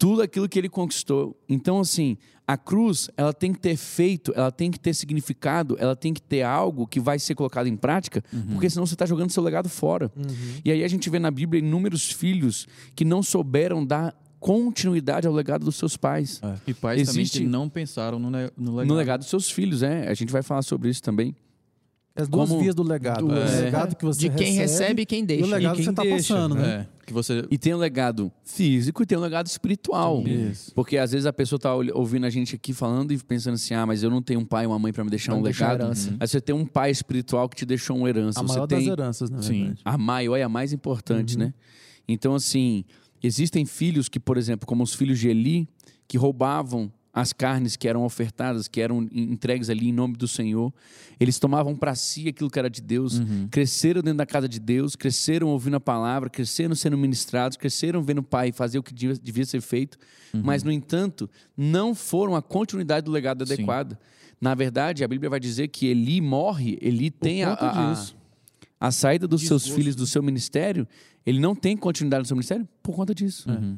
Tudo 0.00 0.22
aquilo 0.22 0.48
que 0.48 0.58
ele 0.58 0.68
conquistou. 0.70 1.38
Então, 1.46 1.78
assim, 1.78 2.16
a 2.46 2.56
cruz, 2.56 3.10
ela 3.18 3.34
tem 3.34 3.52
que 3.52 3.60
ter 3.60 3.76
feito, 3.76 4.32
ela 4.34 4.50
tem 4.50 4.70
que 4.70 4.80
ter 4.80 4.94
significado, 4.94 5.76
ela 5.78 5.94
tem 5.94 6.14
que 6.14 6.22
ter 6.22 6.40
algo 6.42 6.86
que 6.86 6.98
vai 6.98 7.18
ser 7.18 7.34
colocado 7.34 7.66
em 7.66 7.76
prática, 7.76 8.24
porque 8.50 8.70
senão 8.70 8.86
você 8.86 8.94
está 8.94 9.04
jogando 9.04 9.30
seu 9.30 9.42
legado 9.42 9.68
fora. 9.68 10.10
E 10.64 10.72
aí 10.72 10.82
a 10.82 10.88
gente 10.88 11.10
vê 11.10 11.18
na 11.18 11.30
Bíblia 11.30 11.60
inúmeros 11.60 12.10
filhos 12.10 12.66
que 12.96 13.04
não 13.04 13.22
souberam 13.22 13.84
dar 13.84 14.16
continuidade 14.40 15.26
ao 15.26 15.34
legado 15.34 15.66
dos 15.66 15.76
seus 15.76 15.98
pais. 15.98 16.40
E 16.66 16.72
pais 16.72 16.98
Existe- 17.02 17.34
também 17.40 17.46
que 17.46 17.52
não 17.52 17.68
pensaram 17.68 18.18
no, 18.18 18.30
ne- 18.30 18.50
no 18.56 18.70
legado. 18.76 18.88
No 18.88 18.94
legado 18.94 19.20
dos 19.20 19.28
seus 19.28 19.50
filhos, 19.50 19.82
é. 19.82 20.08
A 20.08 20.14
gente 20.14 20.32
vai 20.32 20.42
falar 20.42 20.62
sobre 20.62 20.88
isso 20.88 21.02
também. 21.02 21.36
As 22.20 22.28
duas 22.28 22.48
Como- 22.48 22.60
vias 22.62 22.74
do 22.74 22.82
legado. 22.82 23.26
Duas. 23.26 23.50
O 23.50 23.56
É. 23.56 23.60
legado 23.62 23.96
que 23.96 24.04
você 24.04 24.20
De 24.28 24.30
quem 24.30 24.52
recebe 24.54 25.02
e 25.02 25.06
quem 25.06 25.20
e 25.20 25.22
o 25.22 25.26
deixa. 25.26 25.46
legado 25.46 25.74
E 25.74 25.76
que 25.78 25.82
quem 25.82 25.84
você 25.84 25.92
tá 25.92 26.02
deixa, 26.02 26.34
passando, 26.34 26.54
né? 26.54 26.86
É, 27.02 27.04
que 27.06 27.12
você... 27.12 27.44
E 27.50 27.58
tem 27.58 27.72
o 27.74 27.76
legado 27.78 28.30
físico 28.44 29.02
e 29.02 29.06
tem 29.06 29.16
o 29.18 29.20
legado 29.20 29.46
espiritual. 29.46 30.22
Isso. 30.26 30.72
Porque 30.74 30.96
às 30.98 31.12
vezes 31.12 31.26
a 31.26 31.32
pessoa 31.32 31.58
tá 31.58 31.74
ol- 31.74 31.84
ouvindo 31.94 32.26
a 32.26 32.30
gente 32.30 32.54
aqui 32.54 32.72
falando 32.72 33.12
e 33.12 33.18
pensando 33.18 33.54
assim: 33.54 33.74
ah, 33.74 33.84
mas 33.86 34.02
eu 34.02 34.10
não 34.10 34.20
tenho 34.22 34.40
um 34.40 34.44
pai 34.44 34.64
e 34.64 34.66
uma 34.66 34.78
mãe 34.78 34.92
para 34.92 35.02
me 35.04 35.10
deixar 35.10 35.32
Pra 35.32 35.40
um 35.40 35.42
legado. 35.42 35.82
herança. 35.82 36.14
Aí 36.20 36.28
você 36.28 36.40
tem 36.40 36.54
um 36.54 36.66
pai 36.66 36.90
espiritual 36.90 37.48
que 37.48 37.56
te 37.56 37.64
deixou 37.66 37.96
uma 37.96 38.08
herança. 38.08 38.38
A 38.40 38.42
você 38.42 38.52
maior 38.54 38.66
das 38.66 38.78
tem 38.78 38.88
heranças, 38.88 39.30
na 39.30 39.42
Sim. 39.42 39.58
verdade. 39.60 39.80
a 39.84 39.98
maior 39.98 40.36
e 40.36 40.42
a 40.42 40.48
mais 40.48 40.72
importante, 40.72 41.36
né? 41.38 41.52
Então, 42.08 42.34
assim, 42.34 42.84
existem 43.22 43.64
filhos 43.64 44.08
que, 44.08 44.18
por 44.20 44.36
exemplo, 44.36 44.66
como 44.66 44.82
os 44.82 44.94
filhos 44.94 45.18
de 45.18 45.28
Eli, 45.28 45.68
que 46.08 46.18
roubavam 46.18 46.92
as 47.12 47.32
carnes 47.32 47.74
que 47.76 47.88
eram 47.88 48.04
ofertadas, 48.04 48.68
que 48.68 48.80
eram 48.80 49.02
en- 49.02 49.32
entregues 49.32 49.68
ali 49.68 49.88
em 49.88 49.92
nome 49.92 50.16
do 50.16 50.28
Senhor. 50.28 50.72
Eles 51.18 51.38
tomavam 51.38 51.74
para 51.76 51.94
si 51.96 52.28
aquilo 52.28 52.48
que 52.48 52.58
era 52.58 52.70
de 52.70 52.80
Deus, 52.80 53.20
cresceram 53.50 54.00
dentro 54.00 54.18
da 54.18 54.26
casa 54.26 54.48
de 54.48 54.60
Deus, 54.60 54.94
cresceram 54.94 55.48
ouvindo 55.48 55.76
a 55.76 55.80
palavra, 55.80 56.30
cresceram 56.30 56.74
sendo 56.74 56.96
ministrados, 56.96 57.56
cresceram 57.56 58.02
vendo 58.02 58.18
o 58.18 58.22
pai 58.22 58.52
fazer 58.52 58.78
o 58.78 58.82
que 58.82 58.94
devia, 58.94 59.16
devia 59.20 59.44
ser 59.44 59.60
feito, 59.60 59.98
mas, 60.32 60.62
no 60.62 60.70
entanto, 60.70 61.28
não 61.56 61.94
foram 61.94 62.36
a 62.36 62.42
continuidade 62.42 63.04
do 63.06 63.10
legado 63.10 63.44
Sim. 63.44 63.54
adequado. 63.54 63.98
Na 64.40 64.54
verdade, 64.54 65.02
a 65.04 65.08
Bíblia 65.08 65.28
vai 65.28 65.40
dizer 65.40 65.68
que 65.68 65.86
Eli 65.86 66.20
morre, 66.20 66.78
Eli 66.80 67.10
tem 67.10 67.42
a, 67.44 67.52
a- 67.54 67.90
a- 67.90 67.92
disso. 67.92 68.16
a 68.78 68.90
saída 68.92 69.26
dos 69.26 69.46
seus 69.46 69.66
filhos 69.66 69.94
do 69.96 70.06
seu 70.06 70.22
ministério, 70.22 70.86
ele 71.26 71.40
não 71.40 71.54
tem 71.56 71.76
continuidade 71.76 72.20
no 72.22 72.26
seu 72.26 72.36
ministério 72.36 72.66
por 72.82 72.94
conta 72.94 73.14
disso. 73.14 73.50
Uhum. 73.50 73.76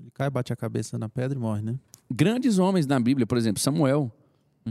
Ele 0.00 0.10
cai, 0.14 0.30
bate 0.30 0.52
a 0.52 0.56
cabeça 0.56 0.96
na 0.96 1.08
pedra 1.08 1.36
e 1.36 1.40
morre, 1.40 1.60
né? 1.60 1.74
Grandes 2.14 2.58
homens 2.58 2.86
na 2.86 2.98
Bíblia, 3.00 3.26
por 3.26 3.36
exemplo, 3.38 3.60
Samuel. 3.60 4.10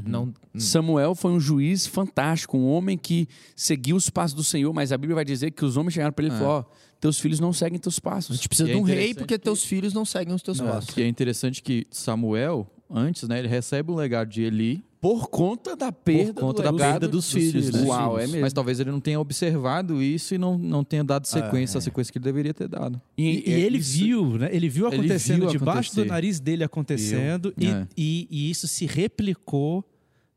Não, 0.05 0.33
Samuel 0.57 1.13
foi 1.13 1.31
um 1.31 1.39
juiz 1.39 1.85
fantástico, 1.85 2.57
um 2.57 2.65
homem 2.67 2.97
que 2.97 3.27
seguiu 3.55 3.95
os 3.95 4.09
passos 4.09 4.33
do 4.33 4.43
Senhor, 4.43 4.73
mas 4.73 4.91
a 4.91 4.97
Bíblia 4.97 5.13
vai 5.13 5.25
dizer 5.25 5.51
que 5.51 5.63
os 5.63 5.77
homens 5.77 5.93
chegaram 5.93 6.11
para 6.11 6.25
ele 6.25 6.33
e 6.33 6.35
É. 6.35 6.39
falaram: 6.39 6.65
ó, 6.67 6.73
teus 6.99 7.19
filhos 7.19 7.39
não 7.39 7.53
seguem 7.53 7.77
teus 7.77 7.99
a 7.99 8.01
passos. 8.01 8.35
gente 8.37 8.47
precisa 8.47 8.69
E 8.69 8.71
de 8.71 8.77
é 8.77 8.81
um 8.81 8.83
rei 8.83 9.13
porque 9.13 9.37
que- 9.37 9.43
teus 9.43 9.63
filhos 9.63 9.93
não 9.93 10.03
seguem 10.03 10.33
os 10.33 10.41
teus 10.41 10.59
passos. 10.59 10.97
E 10.97 11.03
é 11.03 11.07
interessante 11.07 11.61
que 11.61 11.85
Samuel, 11.91 12.67
antes, 12.89 13.27
né, 13.29 13.37
ele 13.37 13.47
recebe 13.47 13.91
o 13.91 13.95
legado 13.95 14.29
de 14.29 14.41
Eli 14.41 14.83
Por 15.03 15.27
conta 15.29 15.75
da 15.75 15.91
perda 15.91 16.33
por 16.33 16.39
conta 16.39 16.63
do 16.63 16.77
da 16.77 16.85
perda 16.91 17.07
dos, 17.09 17.29
filhos. 17.29 17.69
né? 17.71 17.81
Uau, 17.83 18.17
é 18.17 18.21
mesmo. 18.25 18.39
Mas 18.39 18.53
talvez 18.53 18.79
ele 18.79 18.89
não 18.89 19.01
tenha 19.01 19.19
observado 19.19 20.01
isso 20.01 20.33
e 20.33 20.37
não, 20.37 20.57
não 20.57 20.81
tenha 20.81 21.03
dado 21.03 21.27
sequência, 21.27 21.75
é. 21.75 21.79
a 21.79 21.81
sequência 21.81 22.09
que 22.09 22.17
ele 22.19 22.23
deveria 22.23 22.53
ter 22.53 22.69
dado. 22.69 23.01
E, 23.17 23.43
e 23.49 23.53
é 23.53 23.59
ele 23.59 23.79
isso- 23.79 23.97
viu, 23.99 24.37
né? 24.37 24.47
Ele 24.55 24.69
viu 24.69 24.87
Ele 24.87 24.95
acontecendo 24.95 25.41
viu 25.41 25.49
debaixo 25.49 25.89
acontecer. 25.91 26.03
do 26.05 26.07
nariz 26.07 26.39
dele 26.39 26.63
acontecendo 26.63 27.53
e, 27.57 27.67
É. 27.67 27.85
e, 27.97 28.27
e 28.31 28.49
isso 28.49 28.65
se 28.65 28.85
replicou 28.85 29.83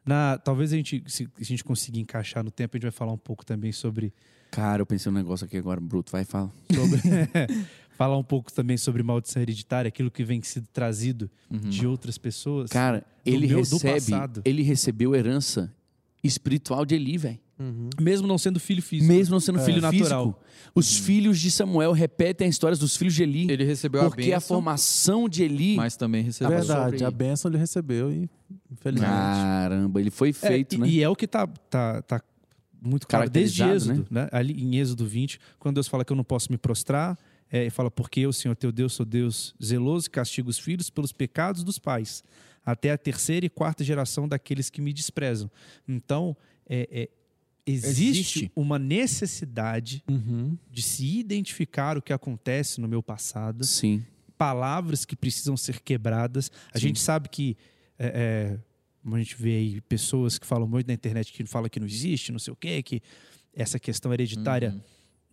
na. 0.05 0.37
Talvez 0.39 0.73
a 0.73 0.77
gente, 0.77 1.01
se 1.07 1.29
a 1.41 1.45
gente 1.45 1.63
conseguir 1.63 2.01
encaixar 2.01 2.43
no 2.43 2.51
tempo, 2.51 2.77
a 2.77 2.79
gente 2.79 2.83
vai 2.83 2.91
falar 2.93 3.13
um 3.13 3.19
pouco 3.19 3.47
também 3.47 3.71
sobre. 3.71 4.13
Cara, 4.51 4.83
eu 4.83 4.87
pensei 4.87 5.13
um 5.13 5.15
negócio 5.15 5.45
aqui 5.47 5.57
agora, 5.59 5.81
Bruto. 5.81 6.11
Vai, 6.11 6.25
fala. 6.25 6.51
sobre 6.75 6.99
falar 7.97 8.17
um 8.19 8.23
pouco 8.25 8.53
também 8.53 8.77
sobre 8.77 9.03
maldição 9.03 9.41
hereditária, 9.43 9.89
aquilo 9.89 10.11
que 10.11 10.23
vem 10.25 10.43
sido 10.43 10.67
trazido 10.73 11.31
de 11.51 11.87
outras 11.87 12.19
pessoas. 12.19 12.71
Cara, 12.71 13.05
ele 13.25 13.47
meu- 13.47 13.57
do 13.63 13.77
recebe, 13.79 13.95
passado. 14.13 14.43
ele 14.45 14.63
recebeu 14.63 15.15
herança 15.15 15.73
espiritual 16.23 16.85
de 16.85 16.95
Eli, 16.95 17.17
velho. 17.19 17.39
mesmo 18.01 18.27
não 18.27 18.37
sendo 18.37 18.61
filho 18.61 18.83
físico. 18.83 19.11
Mesmo 19.11 19.33
não 19.33 19.41
sendo 19.41 19.59
filho 19.61 19.81
Natural. 19.81 20.03
natural. 20.27 20.43
Os 20.75 20.99
filhos 20.99 21.39
de 21.41 21.51
Samuel 21.51 21.93
repetem 21.93 22.49
as 22.49 22.55
histórias 22.55 22.79
dos 22.79 22.97
filhos 22.97 23.15
de 23.15 23.23
Eli. 23.23 23.51
Ele 23.51 23.65
recebeu 23.65 24.03
a 24.03 24.05
porque 24.11 24.25
a, 24.33 24.37
bênção, 24.37 24.57
formação 24.57 25.27
de 25.29 25.43
Eli. 25.43 25.75
mas 25.77 25.97
também 25.97 26.23
recebeu... 26.23 26.55
Verdade, 26.59 27.03
a 27.05 27.11
bênção 27.11 27.51
ele 27.51 27.57
recebeu 27.57 28.13
e 28.13 28.29
infelizmente. 28.71 29.11
Caramba, 29.11 30.01
ele 30.01 30.11
foi 30.11 30.31
É, 30.31 30.33
feito, 30.35 30.75
e, 30.75 30.79
né? 30.79 30.89
e 30.89 31.03
é 31.03 31.09
o 31.09 31.17
que 31.17 31.27
tá, 31.27 31.47
tá, 31.47 32.03
tá 32.03 32.21
muito 32.83 33.07
claro 33.07 33.31
desde 33.31 33.63
Êxodo, 33.63 34.07
né? 34.11 34.29
Ali 34.33 34.53
em 34.63 34.77
Êxodo 34.77 35.07
20, 35.07 35.41
quando 35.59 35.77
Deus 35.77 35.89
fala 35.89 36.05
que 36.05 36.13
eu 36.13 36.17
não 36.17 36.25
posso 36.25 36.53
me 36.53 36.59
prostrar, 36.59 37.17
é, 37.51 37.63
ele 37.63 37.71
fala, 37.71 37.91
porque 37.91 38.21
eu, 38.21 38.33
Senhor 38.33 38.55
teu 38.57 38.73
Deus, 38.73 38.93
sou 38.95 39.07
Deus 39.07 39.55
zeloso 39.63 40.07
e 40.09 40.11
castigo 40.11 40.51
os 40.51 40.59
filhos 40.59 40.91
pelos 40.91 41.13
pecados 41.13 41.63
dos 41.63 41.79
pais, 41.79 42.23
até 42.65 42.91
a 42.91 42.99
terceira 42.99 43.47
e 43.47 43.49
quarta 43.49 43.85
geração 43.85 44.27
daqueles 44.29 44.69
que 44.71 44.81
me 44.81 44.93
desprezam. 44.93 45.51
Então, 45.87 46.37
é, 46.69 46.89
é, 46.91 47.09
existe, 47.67 48.01
Existe. 48.41 48.53
uma 48.57 48.79
necessidade 48.79 50.03
Uhum. 50.09 50.57
de 50.71 50.83
se 50.83 51.19
identificar 51.19 51.97
o 51.97 52.03
que 52.03 52.13
acontece 52.13 52.81
no 52.81 52.89
meu 52.89 53.03
passado, 53.03 53.65
Sim. 53.65 54.05
palavras 54.37 55.05
que 55.05 55.15
precisam 55.17 55.57
ser 55.57 55.81
quebradas. 55.81 56.51
A 56.73 56.79
Sim. 56.79 56.89
gente 56.89 57.01
sabe 57.01 57.29
que 57.29 57.57
é, 57.99 58.59
é, 59.07 59.13
a 59.15 59.19
gente 59.19 59.37
vê 59.37 59.57
aí 59.57 59.81
pessoas 59.83 60.39
que 60.39 60.47
falam 60.47 60.67
muito 60.69 60.87
na 60.89 60.95
internet 60.95 61.33
que 61.33 61.45
falam 61.47 61.69
que 61.71 61.79
não 61.81 61.87
existe, 61.87 62.33
não 62.33 62.39
sei 62.39 62.53
o 62.53 62.57
quê, 62.57 62.83
que 62.83 63.01
essa 63.55 63.79
questão 63.79 64.13
hereditária 64.13 64.71
Uhum. 64.71 64.81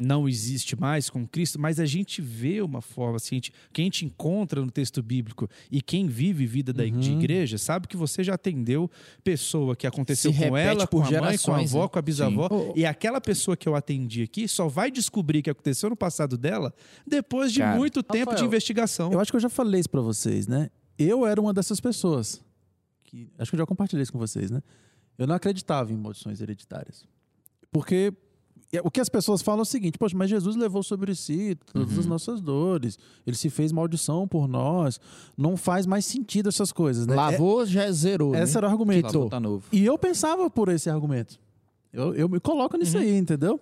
Não 0.04 0.28
existe 0.28 0.80
mais 0.80 1.10
com 1.10 1.26
Cristo, 1.28 1.60
mas 1.60 1.80
a 1.80 1.86
gente 1.86 2.22
vê 2.22 2.62
uma 2.62 2.82
forma 2.82 3.16
assim, 3.18 3.36
a 3.36 3.38
gente, 3.38 3.54
quem 3.72 3.84
a 3.84 3.86
gente 3.86 4.06
encontra 4.06 4.62
no 4.62 4.70
texto 4.70 5.02
bíblico 5.02 5.50
e 5.72 5.82
quem 5.82 6.08
vive 6.08 6.46
vida 6.46 6.74
da, 6.74 6.84
de 6.86 6.92
Uhum. 6.92 7.20
igreja, 7.20 7.58
sabe 7.58 7.88
que 7.88 7.96
você 7.98 8.24
já 8.24 8.34
atendeu 8.36 8.89
pessoa 9.24 9.76
que 9.76 9.88
aconteceu 9.88 10.32
Se 10.34 10.38
com 10.39 10.58
ela, 10.58 10.86
com 10.86 10.98
por 11.02 11.16
a 11.16 11.22
mãe, 11.22 11.38
com 11.38 11.52
a 11.54 11.60
avó, 11.60 11.84
né? 11.84 11.88
com 11.88 12.00
a 12.00 12.02
bisavó, 12.02 12.50
Sim. 12.50 12.74
e 12.76 12.86
aquela 12.86 13.22
pessoa 13.22 13.56
que 13.58 13.68
eu 13.68 13.76
atendi 13.76 14.24
aqui 14.24 14.48
só 14.48 14.68
vai 14.68 14.92
descobrir 14.92 15.39
o 15.39 15.44
que 15.44 15.50
aconteceu 15.50 15.89
no 15.89 15.96
passado 15.96 16.38
dela 16.38 16.74
depois 17.08 17.52
de 17.52 17.60
Cara, 17.60 17.78
muito 17.78 18.04
tempo 18.04 18.26
de 18.32 18.32
Rafael, 18.32 18.48
investigação. 18.48 19.12
Eu 19.12 19.20
acho 19.20 19.32
que 19.32 19.36
eu 19.38 19.42
já 19.42 19.50
falei 19.50 19.80
isso 19.80 19.89
pra 19.89 20.02
vocês, 20.02 20.48
né? 20.48 20.70
Eu 20.98 21.26
era 21.26 21.39
uma 21.42 21.54
dessas 21.54 21.80
pessoas. 21.80 22.42
Que, 23.04 23.30
acho 23.38 23.52
que 23.52 23.56
eu 23.56 23.60
já 23.60 23.66
compartilhei 23.66 24.04
isso 24.04 24.12
com 24.12 24.20
vocês, 24.20 24.52
né? 24.52 24.62
Eu 25.18 25.28
não 25.28 25.36
acreditava 25.36 25.92
em 25.94 25.96
maldições 25.98 26.42
hereditárias. 26.42 27.06
Porque 27.72 28.13
o 28.84 28.90
que 28.90 29.00
as 29.00 29.10
pessoas 29.10 29.42
falam 29.42 29.60
é 29.60 29.62
o 29.62 29.66
seguinte: 29.66 29.98
Poxa, 29.98 30.18
mas 30.18 30.30
Jesus 30.30 30.56
levou 30.56 30.82
sobre 30.82 31.14
si 31.16 31.58
todas 31.72 32.00
as 32.00 32.06
nossas 32.06 32.42
dores. 32.42 32.98
Ele 33.26 33.36
se 33.36 33.50
fez 33.50 33.72
maldição 33.72 34.28
por 34.28 34.48
nós. 34.48 35.00
Não 35.38 35.56
faz 35.56 35.86
mais 35.86 36.06
sentido 36.06 36.50
essas 36.50 36.72
coisas, 36.72 37.06
né? 37.06 37.16
Lavou, 37.16 37.66
já 37.66 37.92
zerou. 37.92 38.34
É, 38.34 38.40
né? 38.40 38.44
esse 38.44 38.58
era 38.58 38.68
o 38.68 38.70
argumento. 38.70 39.06
Lavou, 39.06 39.30
tá 39.30 39.40
novo. 39.40 39.66
E 39.72 39.86
eu 39.86 39.98
pensava 39.98 40.50
por 40.50 40.70
esse 40.70 40.90
argumento. 40.90 41.40
Eu, 41.92 42.16
eu 42.16 42.28
me 42.28 42.40
coloco 42.40 42.76
nisso 42.76 42.98
aí, 42.98 43.16
entendeu? 43.16 43.60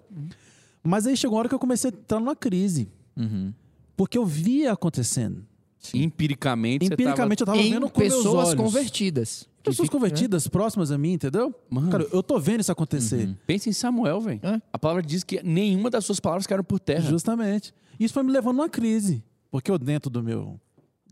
Mas 0.81 1.05
aí 1.05 1.17
chegou 1.17 1.35
uma 1.35 1.39
hora 1.39 1.49
que 1.49 1.55
eu 1.55 1.59
comecei 1.59 1.91
a 1.91 1.93
entrar 1.93 2.19
numa 2.19 2.35
crise. 2.35 2.87
Uhum. 3.17 3.53
Porque 3.97 4.17
eu 4.17 4.25
via 4.25 4.71
acontecendo. 4.71 5.45
Empiricamente, 5.93 6.85
Empiricamente 6.85 7.41
eu 7.41 7.45
tava 7.45 7.57
em 7.57 7.71
vendo 7.71 7.89
com 7.89 7.99
meus 7.99 8.15
pessoas 8.15 8.53
convertidas. 8.53 9.49
Pessoas 9.63 9.87
fica- 9.87 9.97
convertidas, 9.97 10.47
próximas 10.47 10.91
a 10.91 10.97
mim, 10.97 11.13
entendeu? 11.13 11.53
Mano. 11.69 11.89
Cara, 11.91 12.05
eu 12.11 12.21
tô 12.23 12.39
vendo 12.39 12.61
isso 12.61 12.71
acontecer. 12.71 13.25
tava... 13.25 13.37
Pensa 13.45 13.69
em 13.69 13.73
Samuel, 13.73 14.19
velho. 14.21 14.39
É. 14.43 14.61
A 14.73 14.79
palavra 14.79 15.01
diz 15.03 15.23
que 15.23 15.41
nenhuma 15.43 15.89
das 15.89 16.05
suas 16.05 16.19
palavras 16.19 16.47
caíram 16.47 16.63
por 16.63 16.79
terra. 16.79 17.01
Justamente. 17.09 17.73
Isso 17.99 18.13
foi 18.13 18.23
me 18.23 18.31
levando 18.31 18.59
a 18.59 18.63
uma 18.63 18.69
crise. 18.69 19.23
Porque 19.51 19.69
eu, 19.69 19.77
dentro 19.77 20.09
do 20.09 20.23
meu, 20.23 20.59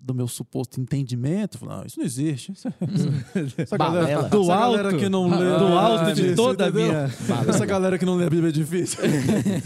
do 0.02 0.14
meu 0.16 0.28
suposto 0.28 0.80
entendimento, 0.82 1.58
falei, 1.58 1.76
não, 1.78 1.86
isso 1.86 2.00
não 2.00 2.06
existe. 2.06 2.52
Isso- 2.54 2.68
essa 3.58 3.78
galera. 3.78 4.24
Do 4.30 4.42
essa 4.42 4.56
galera 4.56 4.88
alto. 4.90 4.98
que 5.00 5.10
não 5.10 5.28
lê. 5.30 5.38
do 5.60 5.66
alto 5.78 6.04
Ah, 6.06 6.12
de 6.14 6.26
isso, 6.28 6.36
toda 6.36 6.68
a 6.68 6.72
minha. 6.72 7.12
Essa 7.48 7.66
galera 7.66 7.98
que 8.00 8.06
não 8.06 8.16
lê 8.16 8.26
a 8.26 8.30
Bíblia 8.30 8.50
é 8.50 8.52
difícil. 8.52 9.00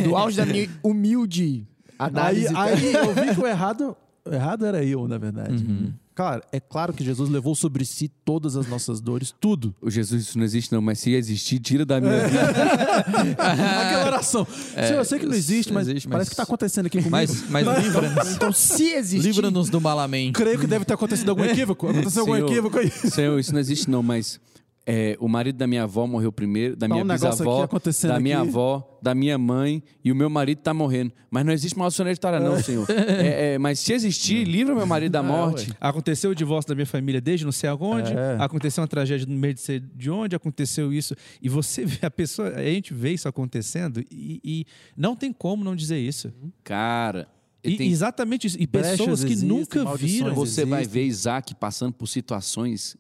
Do 0.04 0.16
auge 0.18 0.36
da 0.38 0.46
minha 0.46 0.70
humilde 0.84 1.68
Aí, 2.00 2.08
análise. 2.10 2.48
aí 2.56 2.94
eu 2.94 3.14
vi 3.14 3.36
que 3.36 3.40
o 3.42 3.48
errado, 3.48 3.96
o 4.26 4.34
errado 4.34 4.66
era 4.66 4.84
eu, 4.84 5.08
na 5.08 5.18
verdade. 5.18 5.64
Uhum. 5.64 5.94
Claro, 6.16 6.44
é 6.52 6.60
claro 6.60 6.94
que 6.94 7.04
Jesus 7.04 7.28
levou 7.30 7.56
sobre 7.56 7.84
si 7.86 8.08
todas 8.24 8.56
as 8.56 8.68
nossas 8.68 9.02
dores, 9.02 9.34
tudo. 9.40 9.74
O 9.82 9.90
Jesus, 9.90 10.24
isso 10.28 10.38
não 10.38 10.46
existe, 10.46 10.72
não, 10.72 10.80
mas 10.82 11.00
se 11.00 11.12
existir, 11.12 11.60
tira 11.60 11.84
da 11.86 12.00
minha 12.00 12.28
vida. 12.28 12.42
Aquela 13.38 14.06
oração. 14.06 14.46
Senhor, 14.46 15.00
eu 15.00 15.06
sei 15.06 15.20
que 15.20 15.26
não 15.26 15.34
existe, 15.34 15.74
mas 15.74 15.88
existe, 15.88 16.08
parece 16.08 16.26
mas- 16.26 16.30
que 16.30 16.34
está 16.34 16.44
acontecendo 16.44 16.86
aqui 16.86 16.98
comigo. 16.98 17.12
Mas, 17.12 17.50
mas 17.50 17.66
livra-nos. 17.84 18.36
Então, 18.36 18.52
se 18.52 18.92
existir... 18.94 19.26
Livra-nos 19.28 19.70
do 19.70 19.82
mal, 19.82 20.00
amém. 20.00 20.32
Creio 20.32 20.60
que 20.60 20.68
deve 20.68 20.86
ter 20.86 20.94
acontecido 20.94 21.30
algum 21.30 21.44
equívoco. 21.46 21.88
Aconteceu 21.88 22.22
algum 22.22 22.36
Senhor. 22.36 22.48
equívoco 22.52 22.78
aí. 22.78 22.92
Senhor, 22.92 23.40
isso 23.40 23.52
não 23.54 23.60
existe, 23.60 23.90
não, 23.90 24.04
mas 24.04 24.40
é, 24.86 25.16
o 25.20 25.28
marido 25.30 25.56
da 25.58 25.66
minha 25.66 25.84
avó 25.84 26.06
morreu 26.06 26.32
primeiro, 26.32 26.76
da 26.76 26.88
Tá 26.88 26.94
minha 26.94 27.06
um 27.06 27.08
bisavó, 27.08 27.68
da 28.08 28.20
minha 28.20 28.40
aqui. 28.40 28.50
avó, 28.50 29.00
da 29.02 29.16
minha 29.16 29.38
mãe, 29.38 29.82
e 30.04 30.12
o 30.12 30.16
meu 30.16 30.30
marido 30.30 30.60
tá 30.60 30.74
morrendo. 30.74 31.14
Mas 31.32 31.46
não 31.46 31.54
existe 31.54 31.78
maldição 31.78 32.06
hereditária, 32.06 32.40
não, 32.40 32.60
senhor. 32.62 32.86
É, 32.90 33.54
é, 33.54 33.58
mas 33.58 33.80
se 33.80 33.94
existir, 33.94 34.44
livra 34.46 34.76
meu 34.76 34.86
marido 34.86 35.14
da 35.14 35.24
morte. 35.24 35.72
Aconteceu 35.80 36.32
o 36.32 36.36
divórcio 36.36 36.68
da 36.70 36.76
minha 36.76 36.86
família 36.86 37.22
desde 37.22 37.46
não 37.46 37.52
sei 37.54 37.70
aonde, 37.70 38.12
É. 38.14 38.36
aconteceu 38.40 38.82
uma 38.82 38.88
tragédia 38.88 39.26
no 39.26 39.36
meio 39.38 39.54
de 39.54 39.62
sei 39.62 39.80
de 39.80 40.10
onde, 40.12 40.36
aconteceu 40.36 40.92
isso. 40.92 41.16
E 41.42 41.48
você 41.48 41.86
vê 41.86 42.06
a 42.06 42.12
pessoa, 42.12 42.50
a 42.50 42.64
gente 42.64 42.94
vê 42.94 43.12
isso 43.14 43.28
acontecendo 43.30 44.04
e, 44.12 44.42
e 44.44 44.66
não 44.98 45.16
tem 45.16 45.32
como 45.32 45.64
não 45.64 45.76
dizer 45.78 45.98
isso. 46.00 46.32
Cara, 46.64 47.28
E, 47.64 47.78
tem- 47.78 47.90
Exatamente 47.90 48.48
isso. 48.48 48.58
E 48.60 48.68
pessoas 48.68 49.24
que 49.24 49.32
existem, 49.32 49.48
nunca 49.48 49.96
viram. 49.96 50.34
Você 50.36 50.66
vai 50.66 50.82
existem. 50.82 51.02
ver 51.04 51.08
Isaac 51.08 51.56
passando 51.56 51.94
por 51.94 52.08
situações 52.08 52.98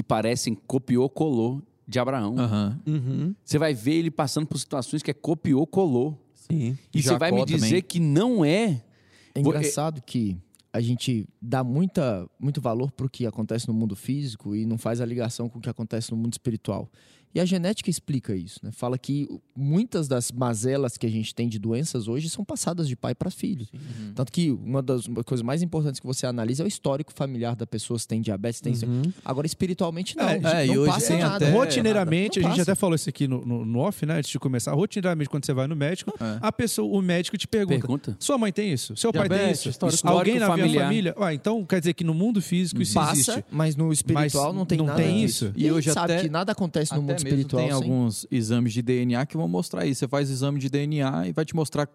que 0.00 0.04
parecem 0.04 0.54
copiou-colou 0.54 1.62
de 1.86 1.98
Abraão. 1.98 2.34
Aham. 2.38 2.80
Uhum. 2.86 3.34
Você 3.44 3.58
vai 3.58 3.74
ver 3.74 3.92
ele 3.96 4.10
passando 4.10 4.46
por 4.46 4.56
situações 4.58 5.02
que 5.02 5.10
é 5.10 5.14
copiou-colou. 5.14 6.18
Sim. 6.34 6.78
E 6.94 7.02
você 7.02 7.08
Jacó 7.08 7.18
vai 7.18 7.32
me 7.32 7.44
dizer 7.44 7.66
também. 7.66 7.82
que 7.82 8.00
não 8.00 8.42
é. 8.42 8.82
É 9.34 9.42
Vou- 9.42 9.52
engraçado 9.54 10.00
que 10.00 10.38
a 10.72 10.80
gente 10.80 11.28
dá 11.42 11.62
muita, 11.62 12.26
muito 12.38 12.62
valor 12.62 12.90
para 12.92 13.04
o 13.04 13.10
que 13.10 13.26
acontece 13.26 13.68
no 13.68 13.74
mundo 13.74 13.94
físico 13.94 14.56
e 14.56 14.64
não 14.64 14.78
faz 14.78 15.02
a 15.02 15.04
ligação 15.04 15.50
com 15.50 15.58
o 15.58 15.60
que 15.60 15.68
acontece 15.68 16.10
no 16.12 16.16
mundo 16.16 16.32
espiritual. 16.32 16.88
E 17.34 17.38
a 17.38 17.44
genética 17.44 17.88
explica 17.88 18.34
isso, 18.34 18.58
né? 18.62 18.70
Fala 18.72 18.98
que 18.98 19.28
muitas 19.56 20.08
das 20.08 20.32
mazelas 20.32 20.96
que 20.96 21.06
a 21.06 21.10
gente 21.10 21.32
tem 21.34 21.48
de 21.48 21.58
doenças 21.60 22.08
hoje 22.08 22.28
são 22.28 22.44
passadas 22.44 22.88
de 22.88 22.96
pai 22.96 23.14
para 23.14 23.30
filho. 23.30 23.66
Tanto 24.16 24.32
que 24.32 24.50
uma 24.50 24.82
das 24.82 25.06
coisas 25.24 25.42
mais 25.42 25.62
importantes 25.62 26.00
que 26.00 26.06
você 26.06 26.26
analisa 26.26 26.62
é 26.62 26.64
o 26.64 26.68
histórico 26.68 27.12
familiar 27.14 27.54
da 27.54 27.66
pessoa, 27.66 27.98
se 27.98 28.08
tem 28.08 28.20
diabetes, 28.20 28.56
se 28.58 28.62
tem... 28.62 28.88
Uhum. 28.88 29.02
Agora, 29.24 29.46
espiritualmente, 29.46 30.16
não. 30.16 30.28
É, 30.28 30.40
é, 30.62 30.66
e 30.66 30.74
não 30.74 30.82
hoje 30.82 30.92
passa 30.92 31.06
tem 31.08 31.18
nada. 31.20 31.36
até- 31.36 31.50
Rotineiramente, 31.50 32.40
Não 32.40 32.46
a 32.46 32.50
gente 32.50 32.58
passa. 32.60 32.72
até 32.72 32.78
falou 32.80 32.94
isso 32.96 33.08
aqui 33.08 33.28
no, 33.28 33.44
no, 33.46 33.64
no 33.64 33.78
off, 33.78 34.04
né? 34.04 34.18
Antes 34.18 34.30
de 34.30 34.38
começar. 34.38 34.72
Rotineiramente, 34.72 35.30
quando 35.30 35.46
você 35.46 35.52
vai 35.52 35.66
no 35.68 35.76
médico, 35.76 36.12
É. 36.20 36.38
a 36.40 36.50
pessoa, 36.50 36.98
o 36.98 37.00
médico 37.00 37.36
te 37.38 37.46
pergunta: 37.46 37.78
Pergunta. 37.80 38.16
Sua 38.18 38.36
mãe 38.38 38.52
tem 38.52 38.72
isso? 38.72 38.96
Seu 38.96 39.12
pai 39.12 39.28
tem 39.28 39.36
Diabetes, 39.38 39.60
isso? 39.60 39.68
histórico- 39.70 40.08
Alguém 40.08 40.38
na 40.38 40.46
familiar. 40.48 40.68
minha 40.70 40.84
família? 40.84 41.14
Ah, 41.18 41.32
então 41.34 41.64
quer 41.64 41.78
dizer 41.80 41.94
que 41.94 42.02
no 42.04 42.12
mundo 42.14 42.42
físico 42.42 42.82
isso 42.82 42.94
Passa, 42.94 43.12
existe. 43.12 43.44
mas 43.52 43.76
no 43.76 43.92
espiritual 43.92 44.46
Mas 44.48 44.56
não 44.56 44.66
tem 44.66 44.78
não 44.78 44.86
nada 44.86 45.00
tem 45.02 45.20
disso. 45.20 45.46
isso. 45.46 45.54
E, 45.56 45.66
E 45.66 45.72
hoje 45.72 45.92
sabe 45.92 46.14
até- 46.14 46.22
que 46.22 46.28
nada 46.28 46.52
acontece 46.52 46.92
no 46.94 47.02
mundo 47.02 47.19
espiritual 47.28 47.62
tem 47.62 47.72
sem... 47.72 47.82
alguns 47.82 48.26
exames 48.30 48.72
de 48.72 48.82
DNA 48.82 49.24
que 49.26 49.36
vão 49.36 49.48
mostrar 49.48 49.86
isso. 49.86 50.00
Você 50.00 50.08
faz 50.08 50.28
exame 50.30 50.58
de 50.58 50.68
DNA 50.68 51.28
e 51.28 51.32
vai 51.32 51.44
te 51.44 51.54
mostrar 51.54 51.88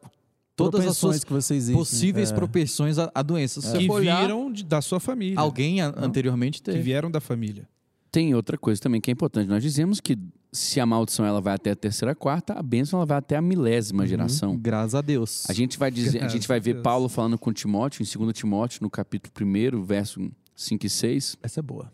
todas 0.55 0.85
as 0.87 0.97
suas 0.97 1.23
que 1.23 1.33
possíveis 1.73 2.31
É. 2.31 2.33
propensões 2.33 2.97
à, 2.97 3.11
à 3.13 3.21
doença. 3.21 3.59
Se 3.61 3.67
você 3.69 3.77
Que 3.79 3.87
for 3.87 3.95
olhar, 3.95 4.21
viram 4.21 4.51
de- 4.51 4.63
da 4.63 4.81
sua 4.81 4.99
família. 4.99 5.39
alguém 5.39 5.81
a- 5.81 5.93
anteriormente 5.97 6.59
Que 6.59 6.71
teve. 6.71 6.81
vieram 6.81 7.11
da 7.11 7.19
família. 7.19 7.67
Tem 8.11 8.33
outra 8.33 8.57
coisa 8.57 8.81
também 8.81 9.01
que 9.01 9.11
é 9.11 9.13
importante. 9.13 9.49
Nós 9.49 9.61
dizemos 9.61 9.99
que 9.99 10.17
se 10.53 10.79
a 10.79 10.85
maldição 10.85 11.25
ela 11.25 11.41
vai 11.41 11.55
até 11.55 11.71
a 11.71 11.75
terceira, 11.75 12.15
quarta, 12.15 12.53
a 12.53 12.63
bênção 12.63 12.97
ela 12.99 13.05
vai 13.05 13.17
até 13.17 13.35
a 13.35 13.41
milésima 13.41 14.07
geração. 14.07 14.55
Graças 14.57 14.95
a 14.95 15.01
Deus. 15.01 15.43
A 15.49 15.53
gente 15.53 15.77
vai 15.77 15.91
dizer, 15.91 16.23
a 16.23 16.29
gente 16.29 16.47
vai 16.47 16.55
a 16.57 16.61
ver. 16.61 16.81
Paulo 16.81 17.09
falando 17.09 17.37
com 17.37 17.51
Timóteo, 17.51 18.01
em 18.01 18.05
2 18.05 18.31
Timóteo, 18.31 18.79
no 18.81 18.89
capítulo 18.89 19.33
1, 19.45 19.83
verso 19.83 20.31
5 20.55 20.85
e 20.85 20.89
6, 20.89 21.35
Essa 21.43 21.59
é 21.59 21.61
boa. 21.61 21.91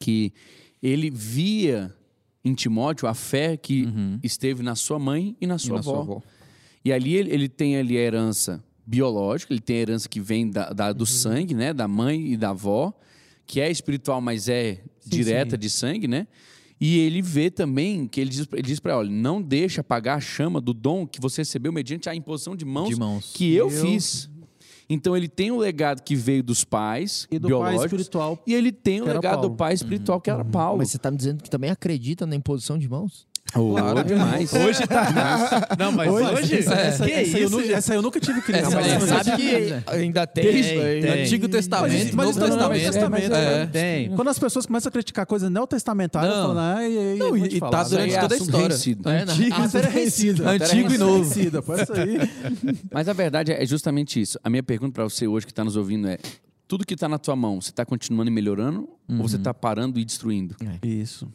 que 0.00 0.32
ele 0.82 1.10
via 1.10 1.94
em 2.44 2.54
Timóteo 2.54 3.06
a 3.08 3.14
fé 3.14 3.56
que 3.56 3.84
Uhum. 3.84 4.18
esteve 4.22 4.62
na 4.62 4.74
sua 4.74 4.98
mãe 4.98 5.36
e 5.40 5.46
na 5.46 5.56
E 5.56 5.58
sua, 5.58 5.74
na 5.74 5.78
avó. 5.80 5.92
sua 5.92 6.00
avó. 6.00 6.22
E 6.84 6.92
ali 6.92 7.14
ele, 7.14 7.30
ele 7.32 7.48
tem 7.48 7.76
ali 7.76 7.96
a 7.96 8.00
herança 8.00 8.62
biológica, 8.86 9.52
ele 9.52 9.60
tem 9.60 9.76
a 9.76 9.80
herança 9.80 10.08
que 10.08 10.20
vem 10.20 10.48
da, 10.48 10.72
da- 10.72 10.92
do 10.92 11.04
sangue, 11.04 11.54
né? 11.54 11.72
Da 11.74 11.86
mãe 11.86 12.32
e 12.32 12.36
da 12.36 12.50
avó, 12.50 12.92
que 13.46 13.60
é 13.60 13.70
espiritual, 13.70 14.20
mas 14.20 14.48
é 14.48 14.80
direta 15.04 15.56
sim. 15.56 15.60
de 15.60 15.70
sangue, 15.70 16.08
né? 16.08 16.26
E 16.80 16.98
ele 17.00 17.20
vê 17.20 17.50
também 17.50 18.06
que 18.06 18.20
ele 18.20 18.30
diz, 18.30 18.46
ele 18.52 18.62
diz 18.62 18.78
para 18.78 18.92
ela, 18.92 19.00
olha, 19.00 19.10
não 19.10 19.42
deixa 19.42 19.80
apagar 19.80 20.16
a 20.16 20.20
chama 20.20 20.60
do 20.60 20.72
dom 20.72 21.06
que 21.06 21.20
você 21.20 21.40
recebeu 21.40 21.72
mediante 21.72 22.08
a 22.08 22.14
imposição 22.14 22.54
de 22.54 22.64
mãos, 22.64 22.88
De 22.90 22.96
mãos. 22.96 23.32
que 23.34 23.52
eu, 23.52 23.68
Eu- 23.70 23.82
fiz. 23.84 24.30
Então 24.90 25.14
ele 25.14 25.28
tem 25.28 25.50
o 25.50 25.58
legado 25.58 26.02
que 26.02 26.16
veio 26.16 26.42
dos 26.42 26.64
pais 26.64 27.28
E 27.30 27.38
do 27.38 27.58
pai 27.58 27.76
espiritual. 27.76 28.42
e 28.46 28.54
ele 28.54 28.72
tem 28.72 29.02
o 29.02 29.04
legado 29.04 29.42
do 29.42 29.50
pai 29.54 29.74
espiritual 29.74 30.18
que 30.20 30.30
era 30.30 30.42
Paulo. 30.44 30.78
Mas 30.78 30.90
você 30.90 30.98
tá 30.98 31.10
me 31.10 31.16
dizendo 31.18 31.42
que 31.42 31.50
também 31.50 31.70
acredita 31.70 32.26
na 32.26 32.34
imposição 32.34 32.78
de 32.78 32.88
mãos? 32.88 33.27
Claro, 33.52 34.04
demais. 34.04 34.52
Hoje 34.54 34.86
tá. 34.86 35.68
Não, 35.78 35.90
mas 35.92 36.10
hoje. 36.12 36.58
essa, 36.58 36.74
essa, 36.74 37.04
que 37.06 37.12
essa, 37.12 37.38
eu 37.38 37.44
isso, 37.46 37.50
nunca, 37.50 37.62
gente? 37.66 37.74
essa 37.74 37.94
eu 37.94 38.02
nunca 38.02 38.20
tive 38.20 38.42
criança. 38.42 38.66
Essa 38.66 38.76
mas 38.76 38.86
é, 38.86 38.96
eu- 38.96 39.00
sabe 39.24 39.36
que 39.42 39.74
ainda 39.90 40.26
tem, 40.26 40.44
Tem, 40.44 40.60
isso 40.60 40.70
aí. 40.80 41.00
tem. 41.00 41.22
Antigo 41.22 41.48
Testamento, 41.48 41.92
Mas- 41.92 42.14
mas 42.14 42.36
Novo 42.36 42.46
Testamento. 42.46 42.82
Testamento, 42.92 43.34
É. 43.34 43.66
Tem. 43.66 44.10
Quando 44.10 44.28
as 44.28 44.38
pessoas 44.38 44.66
começam 44.66 44.88
a 44.90 44.92
criticar 44.92 45.24
coisas 45.26 45.50
neotestamentárias, 45.50 46.32
Não. 46.32 46.40
eu 46.40 46.46
falo, 46.48 46.58
ah, 46.58 46.86
e, 46.88 46.92
e, 46.92 47.18
Não, 47.18 47.26
eu 47.28 47.36
e- 47.38 47.56
e 47.56 47.60
tá 47.60 47.80
isso 47.82 47.90
durante 47.90 48.14
é 48.14 48.20
toda 48.20 48.34
a 48.34 48.38
história. 48.38 48.68
vencido. 48.68 49.08
É, 49.08 49.24
na- 49.24 49.32
Antigo, 49.32 49.56
Ah, 49.58 49.64
isso 49.66 49.78
é 49.78 49.80
vencido. 49.82 50.48
Antigo 50.48 50.92
e 50.92 50.98
novo. 50.98 51.24
Sair. 51.34 52.30
Mas 52.92 53.08
a 53.08 53.12
verdade 53.12 53.52
é 53.52 53.64
justamente 53.66 54.20
isso. 54.20 54.38
A 54.44 54.50
minha 54.50 54.62
pergunta 54.62 54.92
para 54.92 55.04
você 55.04 55.26
hoje 55.26 55.46
que 55.46 55.52
está 55.52 55.64
nos 55.64 55.74
ouvindo 55.76 56.06
é: 56.08 56.18
tudo 56.66 56.84
que 56.84 56.94
está 56.94 57.08
na 57.08 57.18
tua 57.18 57.34
mão, 57.34 57.60
você 57.60 57.70
está 57.70 57.84
continuando 57.86 58.30
e 58.30 58.32
melhorando 58.34 58.88
ou 59.08 59.26
você 59.26 59.36
está 59.36 59.54
parando 59.54 59.98
e 59.98 60.04
destruindo? 60.04 60.54
Isso. 60.82 61.26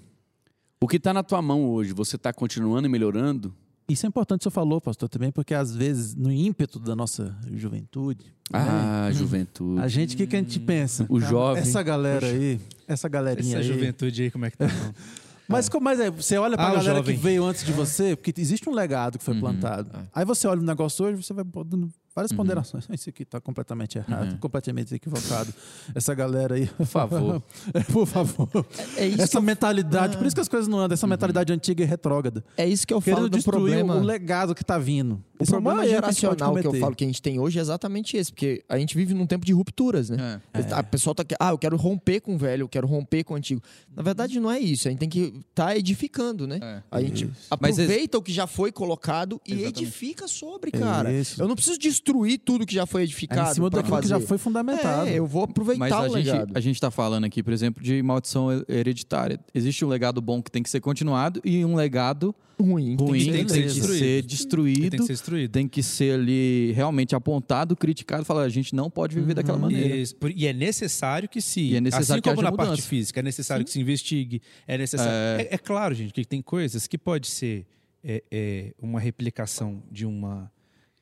O 0.84 0.88
que 0.88 0.98
está 0.98 1.14
na 1.14 1.24
tua 1.24 1.42
mão 1.42 1.64
hoje, 1.70 1.94
você 1.94 2.18
está 2.18 2.34
continuando 2.34 2.86
e 2.88 2.92
melhorando? 2.92 3.56
Isso 3.88 4.06
é 4.06 4.10
importante 4.10 4.40
que 4.40 4.44
você 4.44 4.50
falou, 4.50 4.82
pastor, 4.82 5.08
também, 5.08 5.32
porque 5.32 5.54
às 5.54 5.74
vezes, 5.74 6.14
no 6.14 6.30
ímpeto 6.30 6.78
da 6.78 6.94
nossa 6.94 7.34
juventude, 7.54 8.26
Ah, 8.52 9.10
juventude. 9.14 9.80
a 9.82 9.88
gente, 9.88 10.16
o 10.16 10.18
que, 10.18 10.28
que 10.28 10.36
a 10.36 10.40
gente 10.40 10.60
pensa? 10.60 11.06
O 11.08 11.20
Cara, 11.20 11.30
jovem. 11.32 11.62
Essa 11.62 11.82
galera 11.82 12.28
aí, 12.28 12.60
essa 12.86 13.08
galerinha 13.08 13.60
Essa 13.60 13.60
aí. 13.60 13.64
juventude 13.64 14.24
aí, 14.24 14.32
como 14.32 14.46
é 14.46 14.52
que 14.52 14.58
tá? 14.58 14.66
Mas, 15.48 15.68
como, 15.70 15.84
mas 15.84 16.00
é, 16.00 16.10
você 16.10 16.38
olha 16.38 16.56
pra 16.56 16.68
Ah, 16.68 16.72
o 16.72 16.76
galera 16.76 16.96
jovem. 17.00 17.16
que 17.18 17.22
veio 17.22 17.44
antes 17.46 17.66
de 17.66 17.74
você, 17.74 18.16
porque 18.16 18.34
existe 18.40 18.68
um 18.70 18.74
legado 18.74 19.18
que 19.18 19.24
foi 19.24 19.38
plantado. 19.38 19.90
É. 19.94 20.08
Aí 20.16 20.26
você 20.26 20.48
olha 20.48 20.62
o 20.62 20.64
negócio 20.64 21.06
hoje, 21.06 21.22
você 21.22 21.34
vai 21.34 21.44
dando 21.66 21.90
várias 22.16 22.32
ponderações. 22.32 22.88
Isso 22.92 23.10
aqui 23.10 23.26
tá 23.26 23.40
completamente 23.42 23.98
errado, 23.98 24.32
Uhum. 24.34 24.38
completamente 24.38 24.94
equivocado. 24.94 25.54
Essa 25.96 26.14
galera 26.14 26.56
aí. 26.56 26.68
Por 26.68 26.86
favor. 26.86 27.42
Por 27.92 28.06
favor. 28.08 28.50
É 28.98 29.10
que 29.10 29.22
Essa 29.22 29.38
eu, 29.38 29.42
mentalidade, 29.42 30.18
por 30.18 30.26
isso 30.26 30.36
que 30.36 30.42
as 30.42 30.48
coisas 30.48 30.68
não 30.68 30.80
andam, 30.80 30.94
essa 30.94 31.08
mentalidade 31.08 31.52
antiga 31.52 31.84
e 31.84 31.86
retrógrada. 31.86 32.44
é 32.58 32.68
isso 32.68 32.86
que 32.86 32.94
eu 32.94 33.02
falo 33.02 33.16
Querendo 33.16 33.30
do 33.30 33.36
destruir 33.38 33.56
problema. 33.84 33.96
o 33.96 34.02
legado 34.04 34.54
que 34.56 34.64
tá 34.64 34.78
vindo. 34.78 35.24
O 35.44 35.56
é 35.56 35.60
problema 35.60 35.78
maior 35.78 35.92
erro 35.92 36.02
que 36.02 36.08
a 36.08 36.12
gente 36.12 36.22
pode 36.22 36.38
geracional 36.40 36.62
que 36.62 36.68
eu 36.68 36.80
falo 36.82 36.96
que 36.96 37.04
a 37.04 37.08
gente 37.08 37.22
tem 37.22 37.40
hoje 37.40 37.60
é 37.60 37.62
exatamente 37.62 38.18
esse, 38.18 38.32
porque 38.32 38.64
a 38.68 38.78
gente 38.78 38.96
vive 38.96 39.14
num 39.14 39.26
tempo 39.28 39.46
de 39.46 39.54
rupturas, 39.54 40.10
né? 40.10 40.42
É. 40.54 40.74
A 40.74 40.84
pessoa 40.84 41.14
tá 41.14 41.24
aqui, 41.24 41.36
ah, 41.40 41.52
eu 41.52 41.58
quero 41.58 41.76
romper 41.78 42.22
com 42.22 42.36
o 42.36 42.38
velho, 42.38 42.64
eu 42.64 42.70
quero 42.70 42.88
romper 42.88 43.24
com 43.24 43.34
o 43.34 43.38
antigo. 43.38 43.62
Na 43.96 44.02
verdade, 44.04 44.40
não 44.40 44.52
é 44.52 44.60
isso. 44.60 44.88
A 44.88 44.92
gente 44.92 45.00
tem 45.00 45.10
que 45.10 45.34
estar 45.50 45.78
edificando, 45.78 46.48
né? 46.48 46.60
É. 46.62 46.84
A 46.92 47.02
gente 47.02 47.30
Mas 47.60 47.80
aproveita 47.80 48.18
o 48.18 48.22
que 48.22 48.32
já 48.32 48.48
foi 48.48 48.72
colocado 48.72 49.42
e 49.48 49.54
Exatamente. 49.54 49.84
edifica 49.84 50.28
sobre, 50.28 50.72
cara. 50.72 51.12
Isso. 51.12 51.42
Eu 51.42 51.48
não 51.48 51.56
preciso 51.56 51.78
destruir 51.78 52.40
tudo 52.40 52.66
que 52.66 52.74
já 52.74 52.86
foi 52.86 53.02
É 53.02 53.04
edificado. 53.06 53.52
em 53.52 53.54
cima 53.54 53.70
daquilo 53.70 54.00
que 54.02 54.08
já 54.08 54.20
foi 54.20 54.38
fundamentado. 54.38 55.08
É, 55.08 55.14
eu 55.20 55.26
vou 55.28 55.44
aproveitar 55.44 55.80
Mas 55.80 55.94
a 55.94 56.02
o 56.02 56.18
gente, 56.18 56.32
legado. 56.32 56.52
a 56.56 56.60
gente 56.60 56.80
tá 56.80 56.90
falando 56.92 57.26
aqui, 57.26 57.42
por 57.44 57.54
exemplo, 57.54 57.84
de 57.84 58.02
maldição 58.02 58.50
hereditária. 58.68 59.40
Existe 59.54 59.84
um 59.86 59.88
legado 59.88 60.22
bom 60.22 60.42
que 60.42 60.52
tem 60.52 60.64
que 60.64 60.70
ser 60.70 60.80
continuado 60.82 61.42
e 61.44 61.64
um 61.66 61.76
legado 61.76 62.34
Ruim. 62.64 62.96
ruim 62.96 63.20
que 63.20 63.26
que 63.26 63.26
ser 63.26 63.32
tem 63.32 63.46
que 63.46 63.74
destruído. 63.74 64.00
ser 64.00 64.22
destruído. 64.24 64.90
Tem 64.90 65.00
que 65.00 65.06
ser 65.06 65.14
destruído. 65.14 65.52
Tem 65.52 65.68
que 65.68 65.84
ser 65.84 66.14
ali 66.14 66.72
realmente 66.72 67.16
apontado, 67.16 67.76
criticado, 67.76 68.24
falar, 68.24 68.44
a 68.44 68.50
gente 68.50 68.74
não 68.74 68.90
pode 68.90 69.16
viver 69.16 69.34
daquela 69.34 69.58
maneira. 69.58 69.96
Isso. 69.96 70.16
E 70.36 70.48
é 70.48 70.54
necessário 70.54 71.28
que 71.28 71.42
se. 71.42 71.62
E 71.62 71.76
é 71.76 71.82
necessário 71.82 72.14
assim 72.14 72.22
que 72.22 72.30
como 72.30 72.42
na 72.42 72.52
parte 72.52 72.70
mudança. 72.70 72.88
física, 72.88 73.20
é 73.20 73.24
necessário 73.24 73.66
que 73.66 73.72
se 73.72 73.80
investigue. 73.80 74.42
É 74.66 74.78
necessário. 74.78 75.12
É, 75.12 75.50
é 75.52 75.58
claro, 75.58 75.94
gente, 75.94 76.14
que 76.14 76.26
tem 76.26 76.42
coisas 76.42 76.88
que 76.88 76.98
pode 76.98 77.28
ser 77.28 77.66
é, 78.04 78.24
é, 78.32 78.74
uma 78.82 79.00
replicação 79.00 79.84
de 79.92 80.06
uma. 80.06 80.52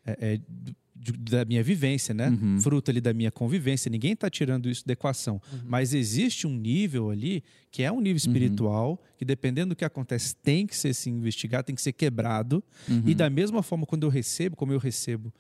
é, 0.06 0.34
é, 0.34 0.40
de- 1.02 1.14
da 1.14 1.44
minha 1.44 1.64
vivência, 1.64 2.14
né? 2.14 2.30
Uhum. 2.30 2.60
Fruto 2.62 2.92
ali 2.92 3.02
da 3.02 3.12
minha 3.14 3.32
convivência. 3.32 3.90
Ninguém 3.90 4.14
está 4.14 4.30
tirando 4.30 4.70
isso 4.70 4.86
da 4.86 4.94
equação. 4.94 5.42
Mas 5.66 5.94
existe 5.94 6.46
um 6.46 6.56
nível 6.56 7.10
ali 7.10 7.44
que 7.72 7.82
é 7.84 7.92
um 7.92 8.00
nível 8.00 8.18
espiritual 8.18 9.02
que, 9.18 9.26
dependendo 9.26 9.70
do 9.70 9.76
que 9.76 9.84
acontece, 9.86 10.36
tem 10.36 10.68
que 10.68 10.78
ser 10.78 10.94
se 10.94 11.10
investigado, 11.10 11.64
tem 11.66 11.76
que 11.76 11.82
ser 11.82 11.94
quebrado. 11.94 12.64
Uhum. 12.88 13.04
E 13.06 13.16
da 13.16 13.30
mesma 13.30 13.64
forma, 13.64 13.86
quando 13.86 14.04
eu 14.04 14.10
recebo, 14.10 14.56
como 14.56 14.72
eu 14.74 14.78
recebo, 14.80 15.34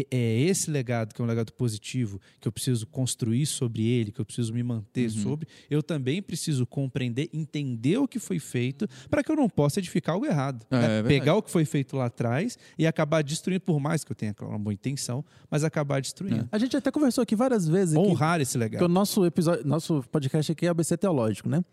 é, 0.00 0.06
é 0.10 0.40
esse 0.40 0.70
legado 0.70 1.14
que 1.14 1.20
é 1.20 1.24
um 1.24 1.28
legado 1.28 1.52
positivo, 1.52 2.20
que 2.40 2.48
eu 2.48 2.52
preciso 2.52 2.86
construir 2.86 3.46
sobre 3.46 3.86
ele, 3.86 4.10
que 4.10 4.20
eu 4.20 4.24
preciso 4.24 4.52
me 4.52 4.62
manter 4.62 5.04
Uhum. 5.04 5.22
sobre, 5.22 5.48
eu 5.70 5.82
também 5.82 6.22
preciso 6.22 6.66
compreender, 6.66 7.28
entender 7.32 7.98
o 7.98 8.08
que 8.08 8.18
foi 8.18 8.38
feito, 8.38 8.88
para 9.08 9.22
que 9.22 9.30
eu 9.30 9.36
não 9.36 9.48
possa 9.48 9.78
edificar 9.80 10.14
algo 10.14 10.26
errado. 10.26 10.64
É, 10.70 10.76
né? 10.78 10.98
é. 11.00 11.02
Pegar 11.02 11.36
o 11.36 11.42
que 11.42 11.50
foi 11.50 11.64
feito 11.64 11.96
lá 11.96 12.06
atrás 12.06 12.58
e 12.78 12.86
acabar 12.86 13.22
destruindo, 13.22 13.60
por 13.60 13.78
mais 13.80 14.02
que 14.04 14.10
eu 14.12 14.16
tenha 14.16 14.34
uma 14.42 14.58
boa 14.58 14.72
intenção, 14.74 15.24
mas 15.50 15.64
acabar 15.64 16.00
destruindo. 16.00 16.48
A 16.50 16.58
gente 16.58 16.76
até 16.76 16.90
conversou 16.90 17.22
aqui 17.22 17.36
várias 17.36 17.68
vezes. 17.68 17.96
Honrar 17.96 18.40
esse 18.40 18.52
Porque 18.58 18.76
legado. 18.76 18.82
o 18.84 18.88
nosso 18.88 19.24
episódio, 19.24 19.66
nosso 19.66 20.02
podcast 20.10 20.50
aqui 20.52 20.66
é 20.66 20.68
ABC 20.68 20.96
Teológico, 20.96 21.48
né? 21.48 21.64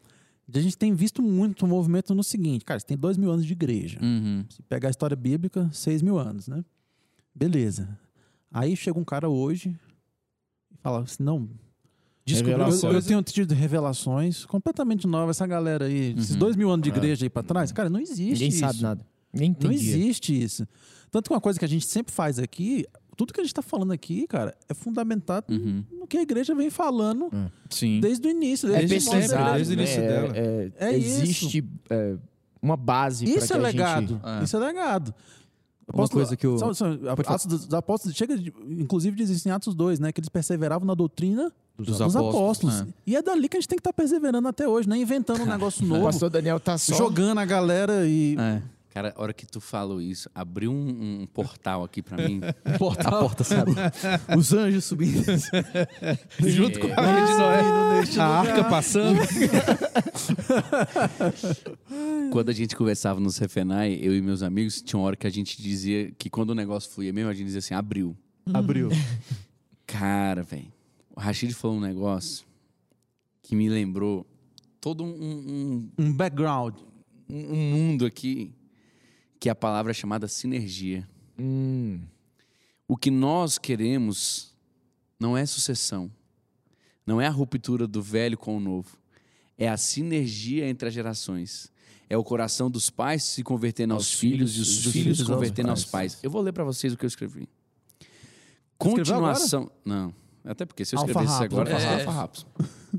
A 0.53 0.59
gente 0.59 0.77
tem 0.77 0.93
visto 0.93 1.21
muito 1.21 1.65
movimento 1.65 2.13
no 2.13 2.23
seguinte, 2.23 2.65
cara, 2.65 2.77
você 2.79 2.85
tem 2.85 2.97
dois 2.97 3.17
mil 3.17 3.31
anos 3.31 3.45
de 3.45 3.53
igreja. 3.53 3.97
Uhum. 4.01 4.43
Se 4.49 4.61
pegar 4.63 4.89
a 4.89 4.91
história 4.91 5.15
bíblica, 5.15 5.69
seis 5.71 6.01
mil 6.01 6.17
anos, 6.19 6.47
né? 6.47 6.63
Beleza. 7.33 7.97
Aí 8.51 8.75
chega 8.75 8.99
um 8.99 9.03
cara 9.03 9.29
hoje 9.29 9.75
e 10.71 10.77
fala 10.81 11.01
assim, 11.03 11.23
não, 11.23 11.49
Descobrir 12.23 12.53
eu, 12.53 12.91
eu 12.93 13.01
tenho 13.01 13.21
tido 13.23 13.53
revelações 13.53 14.45
completamente 14.45 15.07
novas, 15.07 15.37
essa 15.37 15.47
galera 15.47 15.85
aí, 15.85 16.13
esses 16.17 16.31
Uhum. 16.33 16.37
dois 16.39 16.55
mil 16.55 16.69
anos 16.69 16.83
de 16.83 16.89
igreja 16.89 17.25
aí 17.25 17.29
pra 17.29 17.41
trás, 17.41 17.71
cara, 17.71 17.89
não 17.89 17.99
existe 17.99 18.33
Ninguém 18.33 18.49
isso. 18.49 18.59
sabe 18.59 18.81
nada. 18.81 19.05
Nem 19.33 19.55
Não 19.59 19.71
existe 19.71 20.39
isso. 20.39 20.67
Tanto 21.09 21.27
que 21.29 21.33
uma 21.33 21.41
coisa 21.41 21.57
que 21.57 21.65
a 21.65 21.67
gente 21.67 21.85
sempre 21.85 22.13
faz 22.13 22.37
aqui, 22.37 22.85
tudo 23.17 23.33
que 23.33 23.39
a 23.41 23.43
gente 23.43 23.53
tá 23.53 23.61
falando 23.61 23.91
aqui, 23.91 24.27
cara, 24.27 24.55
é 24.69 24.73
fundamentado 24.73 25.51
Uhum. 25.53 25.83
no 25.99 26.05
que 26.07 26.17
a 26.17 26.21
igreja 26.21 26.53
vem 26.53 26.69
falando 26.69 27.29
Sim. 27.69 27.99
desde 28.01 28.27
o 28.27 28.31
início. 28.31 28.67
É 28.71 28.79
Desde 28.85 28.99
sempre, 29.01 29.17
pesquisado, 29.19 29.53
desde 29.55 29.73
o 29.73 29.77
né? 29.77 29.83
início 29.83 30.01
É- 30.01 30.07
dela. 30.07 30.37
é- 30.37 30.71
É 30.77 30.97
isso. 30.97 31.21
existe 31.23 31.65
é, 31.89 32.15
uma 32.61 32.77
base 32.77 33.25
para 33.25 33.35
Isso 33.37 33.47
que 33.47 33.53
é 33.53 33.55
a 33.55 33.59
legado. 33.59 34.07
gente... 34.07 34.21
É. 34.25 34.43
Isso 34.43 34.55
é 34.57 34.59
legado. 34.59 35.15
Uma 35.93 36.07
coisa 36.09 36.35
que 36.37 36.47
só- 36.57 36.73
só- 36.73 36.97
falar. 36.97 37.35
Atos 37.35 37.45
dos 37.45 37.73
Apóstolos, 37.73 38.15
chega, 38.17 38.37
de- 38.37 38.53
inclusive 38.79 39.15
diz 39.15 39.29
isso 39.29 39.47
em 39.47 39.51
Atos 39.51 39.73
2, 39.75 39.99
né? 39.99 40.11
Que 40.11 40.19
eles 40.19 40.29
perseveravam 40.29 40.85
na 40.87 40.93
doutrina 40.93 41.51
Dos 41.77 41.87
dos, 41.87 42.01
apóstolos, 42.01 42.27
apóstolos. 42.35 42.81
é. 42.81 42.87
E 43.07 43.15
é 43.15 43.21
dali 43.21 43.47
que 43.49 43.57
a 43.57 43.59
gente 43.59 43.67
tem 43.69 43.75
que 43.77 43.81
estar 43.81 43.93
perseverando 43.93 44.47
até 44.47 44.67
hoje, 44.67 44.87
né? 44.87 44.97
Inventando 44.97 45.41
um 45.41 45.45
negócio 45.45 45.83
O 45.85 45.87
novo, 45.87 46.05
pastor 46.05 46.29
Daniel 46.29 46.59
tá 46.59 46.77
só. 46.77 46.93
jogando 46.95 47.39
a 47.39 47.45
galera 47.45 48.05
e. 48.07 48.35
É. 48.39 48.61
Cara, 48.93 49.13
a 49.15 49.21
hora 49.21 49.33
que 49.33 49.45
tu 49.47 49.61
falou 49.61 50.01
isso, 50.01 50.29
abriu 50.35 50.69
um, 50.69 51.21
um 51.21 51.25
portal 51.25 51.81
aqui 51.83 52.01
pra 52.01 52.17
mim. 52.17 52.41
A 53.05 53.09
porta 53.09 53.41
se 53.43 53.55
abre. 53.55 53.73
Os 54.37 54.51
anjos 54.53 54.83
subindo. 54.83 55.23
Junto 56.45 56.77
com 56.77 56.87
a 56.87 56.99
Arca 56.99 57.31
de 57.31 57.37
Noé. 58.17 58.21
A 58.21 58.27
arca 58.27 58.63
passando. 58.65 59.19
Quando 62.31 62.49
a 62.49 62.53
gente 62.53 62.75
conversava 62.75 63.19
no 63.19 63.29
Cefenai, 63.31 63.97
eu 64.01 64.15
e 64.15 64.21
meus 64.21 64.41
amigos, 64.43 64.81
tinha 64.81 64.99
uma 64.99 65.05
hora 65.05 65.15
que 65.15 65.27
a 65.27 65.29
gente 65.29 65.61
dizia 65.61 66.11
que 66.17 66.29
quando 66.29 66.51
o 66.51 66.55
negócio 66.55 66.89
fluía 66.91 67.11
mesmo, 67.13 67.29
a 67.29 67.33
gente 67.33 67.45
dizia 67.45 67.59
assim, 67.59 67.73
abriu. 67.73 68.15
Abriu. 68.53 68.89
Cara, 69.85 70.43
velho, 70.43 70.71
o 71.15 71.19
Rashid 71.19 71.53
falou 71.53 71.77
um 71.77 71.81
negócio 71.81 72.45
que 73.43 73.55
me 73.55 73.69
lembrou 73.69 74.25
todo 74.79 75.03
um, 75.03 75.07
um, 75.07 75.89
Um 75.97 76.13
background. 76.13 76.75
um- 77.29 77.53
um 77.53 77.71
mundo 77.71 78.05
aqui 78.05 78.53
que 79.41 79.49
a 79.49 79.55
palavra 79.55 79.89
é 79.91 79.93
chamada 79.93 80.27
sinergia. 80.27 81.05
Hum, 81.37 81.99
O 82.87 82.95
que 82.95 83.09
nós 83.09 83.57
queremos 83.57 84.53
não 85.19 85.35
é 85.35 85.45
sucessão, 85.47 86.11
não 87.07 87.19
é 87.19 87.25
a 87.25 87.29
ruptura 87.31 87.87
do 87.87 88.01
velho 88.03 88.37
com 88.37 88.55
o 88.55 88.59
novo, 88.59 88.97
é 89.57 89.67
a 89.67 89.77
sinergia 89.77 90.67
entre 90.69 90.87
as 90.87 90.93
gerações. 90.93 91.71
É 92.09 92.15
o 92.17 92.23
coração 92.23 92.69
dos 92.69 92.89
pais 92.89 93.23
se 93.23 93.41
convertendo 93.41 93.93
aos, 93.93 94.03
Aos 94.03 94.13
filhos, 94.13 94.51
filhos 94.53 94.57
e 94.57 94.61
os 94.61 94.77
filhos, 94.77 94.93
filhos 94.93 95.17
se 95.19 95.25
convertendo 95.25 95.69
aos 95.69 95.85
pais. 95.85 96.19
Eu 96.21 96.29
vou 96.29 96.41
ler 96.41 96.51
para 96.51 96.63
vocês 96.65 96.91
o 96.93 96.97
que 96.97 97.05
eu 97.05 97.07
escrevi. 97.07 97.47
Continuação. 98.77 99.71
Não, 99.85 100.13
até 100.43 100.65
porque 100.65 100.83
se 100.85 100.95
eu 100.95 100.99
escrevesse 100.99 101.33
isso 101.33 101.43
agora, 101.43 101.69
É. 101.71 102.03
alfa. 102.05 102.45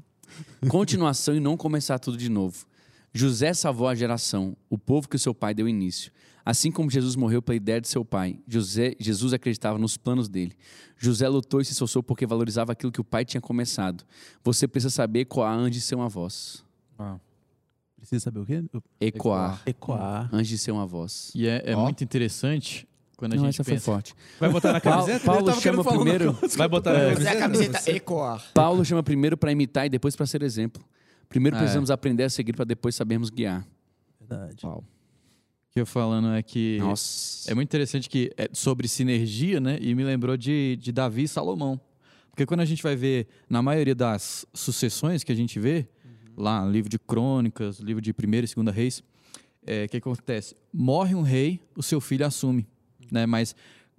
Continuação 0.69 1.35
e 1.37 1.41
não 1.41 1.57
começar 1.57 1.99
tudo 1.99 2.17
de 2.17 2.29
novo. 2.31 2.65
José 3.13 3.53
salvou 3.53 3.87
a 3.89 3.95
geração, 3.95 4.57
o 4.71 4.79
povo 4.79 5.09
que 5.09 5.17
o 5.17 5.19
seu 5.19 5.35
pai 5.35 5.53
deu 5.53 5.69
início. 5.69 6.11
Assim 6.45 6.71
como 6.73 6.91
Jesus 6.91 7.15
morreu 7.17 7.41
pela 7.41 7.57
ideia 7.57 7.81
de 7.81 7.89
seu 7.89 8.05
pai, 8.05 8.39
José, 8.49 8.95
Jesus 8.99 9.33
acreditava 9.33 9.79
nos 9.79 9.97
planos 9.97 10.29
dele. 10.29 10.55
José 10.99 11.29
lutou 11.29 11.61
e 11.61 11.65
se 11.65 11.73
esforçou 11.73 12.03
porque 12.03 12.27
valorizava 12.27 12.73
aquilo 12.73 12.91
que 12.91 13.01
o 13.01 13.05
pai 13.05 13.25
tinha 13.25 13.41
começado. 13.41 14.05
Você 14.43 14.67
precisa 14.67 14.91
saber 14.91 15.21
ecoar 15.21 15.55
antes 15.57 15.81
de 15.81 15.87
ser 15.87 15.95
uma 15.95 16.09
voz. 16.09 16.65
Precisa 17.97 18.21
saber 18.25 18.41
o 18.41 18.45
quê? 18.47 18.65
Ecoar, 19.01 19.63
Ecoar. 19.65 20.29
antes 20.33 20.49
de 20.49 20.59
ser 20.59 20.73
uma 20.73 20.87
voz. 20.87 21.31
E 21.35 21.47
é, 21.47 21.63
é 21.67 21.77
Ó. 21.77 21.83
muito 21.85 22.03
interessante 22.03 22.89
quando 23.17 23.35
a 23.35 23.37
Não, 23.37 23.45
gente 23.45 23.55
essa 23.55 23.63
foi 23.65 23.75
pensa... 23.75 23.85
forte. 23.85 24.15
Vai 24.41 24.51
botar 24.51 24.73
na 24.73 24.81
Paulo, 24.81 25.07
camiseta? 25.07 25.25
Paulo 25.25 25.41
Eu 25.43 25.47
tava 25.47 25.61
chama 25.61 25.85
primeiro. 25.85 26.33
Vai 26.57 26.69
botar 26.69 26.93
na 26.93 26.99
Fazer 26.99 27.15
camiseta? 27.15 27.31
a 27.37 27.41
camiseta 27.41 27.91
ecoar. 27.93 28.45
Paulo 28.53 28.85
chama 28.85 29.03
primeiro 29.05 29.37
para 29.37 29.53
imitar 29.53 29.87
e 29.87 29.89
depois 29.89 30.17
para 30.17 30.27
ser 30.27 30.43
exemplo. 30.43 30.83
Primeiro 31.29 31.57
É. 31.57 31.61
precisamos 31.61 31.91
aprender 31.93 32.25
a 32.25 32.29
seguir 32.31 32.53
para 32.55 32.65
depois 32.65 32.97
sabermos 32.97 33.31
guiar. 33.31 33.65
Verdade. 34.21 34.57
Uau. 34.67 34.83
O 35.73 35.75
que 35.75 35.81
eu 35.81 35.87
falando 35.87 36.29
é 36.35 36.43
que... 36.43 36.77
Nossa. 36.81 37.51
É 37.51 37.55
muito 37.55 37.67
interessante 37.71 38.07
que 38.07 38.31
é 38.37 38.47
sobre 38.53 38.87
sinergia, 38.87 39.59
né? 39.59 39.79
E 39.81 39.95
me 39.95 40.05
lembrou 40.05 40.37
de, 40.37 40.77
de 40.77 40.93
Davi 40.93 41.23
e 41.23 41.29
Salomão. 41.29 41.81
Porque 42.31 42.45
quando 42.45 42.61
a 42.61 42.67
gente 42.67 42.83
vai 42.83 42.95
ver, 42.95 43.27
na 43.49 43.63
maioria 43.63 43.95
das 43.95 44.45
sucessões 44.53 45.25
que 45.25 45.33
a 45.33 45.35
gente 45.35 45.59
vê, 45.59 45.89
lá, 46.37 46.63
livro 46.67 46.91
de 46.91 46.99
crônicas, 46.99 47.79
livro 47.79 48.03
de 48.03 48.13
primeira 48.13 48.45
e 48.45 48.49
segunda 48.49 48.71
reis, 48.71 49.03
é, 49.67 49.87
o 49.87 49.89
que 49.89 49.97
acontece? 49.97 50.55
Morre 50.71 51.15
um 51.15 51.23
rei, 51.23 51.59
o 51.75 51.83
seu 51.83 52.03
filho 52.03 52.27
assume. 52.27 52.67
Né? 53.11 53.25
Mas 53.25 53.57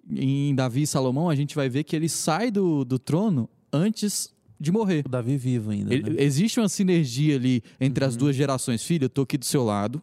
em 0.07 0.53
Davi 0.53 0.83
e 0.83 0.87
Salomão, 0.87 1.27
a 1.27 1.33
gente 1.35 1.55
vai 1.55 1.69
ver 1.69 1.83
que 1.85 1.95
ele 1.95 2.07
sai 2.07 2.51
do, 2.51 2.85
do 2.85 2.99
trono 2.99 3.49
antes 3.71 4.31
de 4.59 4.71
morrer. 4.71 5.03
O 5.07 5.09
Davi 5.09 5.37
vivo 5.37 5.71
ainda. 5.71 5.91
Ele- 5.91 6.07
né? 6.11 6.23
Existe 6.23 6.59
uma 6.59 6.69
sinergia 6.69 7.35
ali 7.35 7.63
entre 7.81 8.05
as 8.05 8.15
duas 8.15 8.35
gerações. 8.35 8.83
Filho, 8.83 9.05
eu 9.05 9.09
tô 9.09 9.23
aqui 9.23 9.39
do 9.39 9.45
seu 9.45 9.63
lado. 9.63 9.99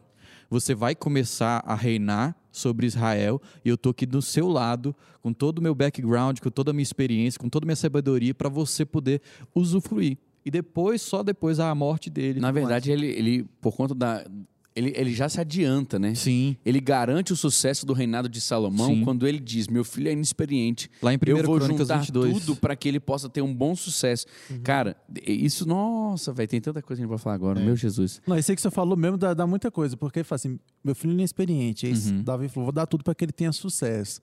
Você 0.51 0.75
vai 0.75 0.93
começar 0.93 1.63
a 1.65 1.73
reinar 1.73 2.35
sobre 2.51 2.85
Israel 2.85 3.41
e 3.63 3.69
eu 3.69 3.77
tô 3.77 3.91
aqui 3.91 4.05
do 4.05 4.21
seu 4.21 4.49
lado, 4.49 4.93
com 5.21 5.31
todo 5.31 5.59
o 5.59 5.61
meu 5.61 5.73
background, 5.73 6.39
com 6.41 6.49
toda 6.49 6.71
a 6.71 6.73
minha 6.73 6.83
experiência, 6.83 7.39
com 7.39 7.47
toda 7.47 7.63
a 7.63 7.67
minha 7.67 7.75
sabedoria 7.77 8.35
para 8.35 8.49
você 8.49 8.83
poder 8.83 9.21
usufruir. 9.55 10.17
E 10.45 10.51
depois, 10.51 11.01
só 11.01 11.23
depois 11.23 11.57
a 11.57 11.73
morte 11.73 12.09
dele. 12.09 12.41
Na 12.41 12.51
verdade, 12.51 12.91
ele, 12.91 13.07
ele, 13.07 13.45
por 13.61 13.73
conta 13.77 13.95
da. 13.95 14.25
Ele, 14.73 14.93
ele 14.95 15.13
já 15.13 15.27
se 15.27 15.37
adianta, 15.41 15.99
né? 15.99 16.15
sim. 16.15 16.55
Ele 16.65 16.79
garante 16.79 17.33
o 17.33 17.35
sucesso 17.35 17.85
do 17.85 17.91
reinado 17.91 18.29
de 18.29 18.39
Salomão 18.39 18.87
Sim. 18.87 19.03
quando 19.03 19.27
ele 19.27 19.37
diz: 19.39 19.67
Meu 19.67 19.83
filho 19.83 20.07
é 20.07 20.13
inexperiente. 20.13 20.89
Lá 21.01 21.13
em 21.13 21.17
1 21.17 21.19
eu 21.27 21.43
vou 21.43 21.57
Crônicas 21.57 21.87
juntar 21.89 21.97
22. 21.99 22.39
tudo 22.39 22.55
para 22.55 22.73
que 22.73 22.87
ele 22.87 22.99
possa 22.99 23.27
ter 23.27 23.41
um 23.41 23.53
bom 23.53 23.75
sucesso. 23.75 24.25
Cara, 24.63 24.95
isso, 25.27 25.67
nossa, 25.67 26.31
velho, 26.31 26.47
tem 26.47 26.61
tanta 26.61 26.81
coisa 26.81 26.99
que 26.99 27.03
a 27.03 27.05
gente 27.05 27.09
vai 27.09 27.17
falar 27.17 27.35
agora, 27.35 27.59
É. 27.59 27.65
meu 27.65 27.75
Jesus. 27.75 28.21
Não, 28.25 28.37
isso 28.37 28.49
aí 28.49 28.55
que 28.55 28.61
você 28.61 28.71
falou 28.71 28.95
mesmo 28.95 29.17
dá, 29.17 29.33
dá 29.33 29.45
muita 29.45 29.69
coisa, 29.69 29.97
porque 29.97 30.19
ele 30.19 30.23
fala 30.23 30.37
assim, 30.37 30.57
meu 30.81 30.95
filho 30.95 31.11
é 31.11 31.13
inexperiente. 31.15 31.85
Aí 31.87 31.91
Uhum. 31.93 32.23
Davi 32.23 32.47
falou, 32.47 32.67
vou 32.67 32.73
dar 32.73 32.85
tudo 32.85 33.03
para 33.03 33.13
que 33.13 33.25
ele 33.25 33.33
tenha 33.33 33.51
sucesso. 33.51 34.21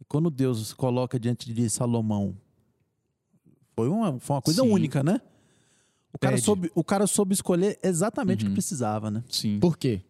E 0.00 0.04
quando 0.06 0.30
Deus 0.30 0.72
coloca 0.72 1.20
diante 1.20 1.52
de 1.52 1.68
Salomão, 1.68 2.34
foi 3.76 3.88
uma, 3.88 4.18
foi 4.18 4.36
uma 4.36 4.42
coisa 4.42 4.62
Sim. 4.62 4.70
única, 4.70 5.02
né? 5.02 5.20
O 6.14 6.18
cara, 6.18 6.34
Pede. 6.36 6.44
soube, 6.44 6.70
o 6.74 6.84
cara 6.84 7.06
soube 7.06 7.34
escolher 7.34 7.78
exatamente 7.82 8.44
o 8.44 8.46
Uhum. 8.46 8.50
que 8.52 8.54
precisava, 8.54 9.10
né? 9.10 9.22
Sim. 9.28 9.58
Por 9.60 9.76
quê? 9.76 10.00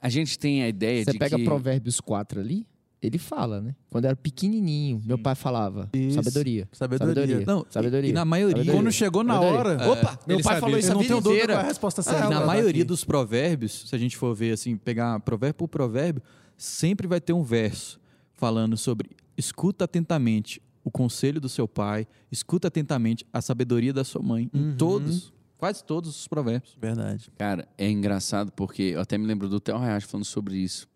A 0.00 0.08
gente 0.08 0.38
tem 0.38 0.62
a 0.62 0.68
ideia 0.68 1.02
Você 1.04 1.12
de 1.12 1.18
pega 1.18 1.36
que... 1.38 1.44
Provérbios 1.44 1.98
4 2.00 2.40
ali, 2.40 2.66
ele 3.02 3.16
fala, 3.18 3.60
né? 3.62 3.74
Quando 3.88 4.04
eu 4.04 4.08
era 4.08 4.16
pequenininho, 4.16 5.00
meu 5.04 5.18
pai 5.18 5.34
falava 5.34 5.88
Isso. 5.94 6.14
sabedoria. 6.16 6.68
Sabedoria. 6.72 7.14
Sabedoria. 7.14 7.46
Não, 7.46 7.66
Sabedoria. 7.70 8.10
E 8.10 8.12
na 8.12 8.24
maioria. 8.26 8.58
Sabedoria. 8.58 8.80
Quando 8.82 8.92
chegou 8.92 9.24
na 9.24 9.34
Sabedoria. 9.40 9.60
hora, 9.86 9.92
Opa, 9.92 10.18
meu 10.26 10.36
pai 10.36 10.42
sabia. 10.42 10.60
falou 10.60 10.78
isso 10.78 10.88
eu 10.88 10.92
a 10.92 10.94
não 10.94 11.00
vida 11.02 11.14
tenho 11.14 11.22
dúvida 11.22 11.46
qual 11.54 11.58
é 11.58 11.62
a 11.62 11.66
resposta 11.66 12.00
É, 12.02 12.04
certa. 12.04 12.28
na 12.28 12.40
Tá 12.40 12.46
maioria 12.46 12.82
aqui. 12.82 12.84
dos 12.84 13.04
provérbios, 13.04 13.88
se 13.88 13.94
a 13.94 13.98
gente 13.98 14.16
for 14.18 14.34
ver 14.34 14.52
assim, 14.52 14.76
pegar 14.76 15.18
provérbio 15.20 15.54
por 15.54 15.68
provérbio, 15.68 16.22
sempre 16.56 17.06
vai 17.06 17.20
ter 17.20 17.32
um 17.32 17.42
verso 17.42 17.98
falando 18.34 18.76
sobre 18.76 19.10
escuta 19.38 19.84
atentamente 19.86 20.60
o 20.84 20.90
conselho 20.90 21.40
do 21.40 21.48
seu 21.48 21.66
pai, 21.68 22.06
escuta 22.30 22.68
atentamente 22.68 23.26
a 23.32 23.40
sabedoria 23.40 23.92
da 23.92 24.04
sua 24.04 24.22
mãe, 24.22 24.50
em 24.54 24.58
Uhum. 24.70 24.76
todos, 24.76 25.32
quase 25.58 25.84
todos 25.84 26.10
os 26.18 26.26
provérbios. 26.28 26.76
Verdade. 26.80 27.30
Cara, 27.38 27.68
é 27.76 27.90
engraçado 27.90 28.50
porque 28.52 28.82
eu 28.82 29.00
até 29.00 29.18
me 29.18 29.26
lembro 29.26 29.48
do 29.48 29.60
Theo 29.60 29.76
Hayashi 29.76 30.06
falando 30.06 30.24
sobre 30.24 30.56
isso. 30.56 30.88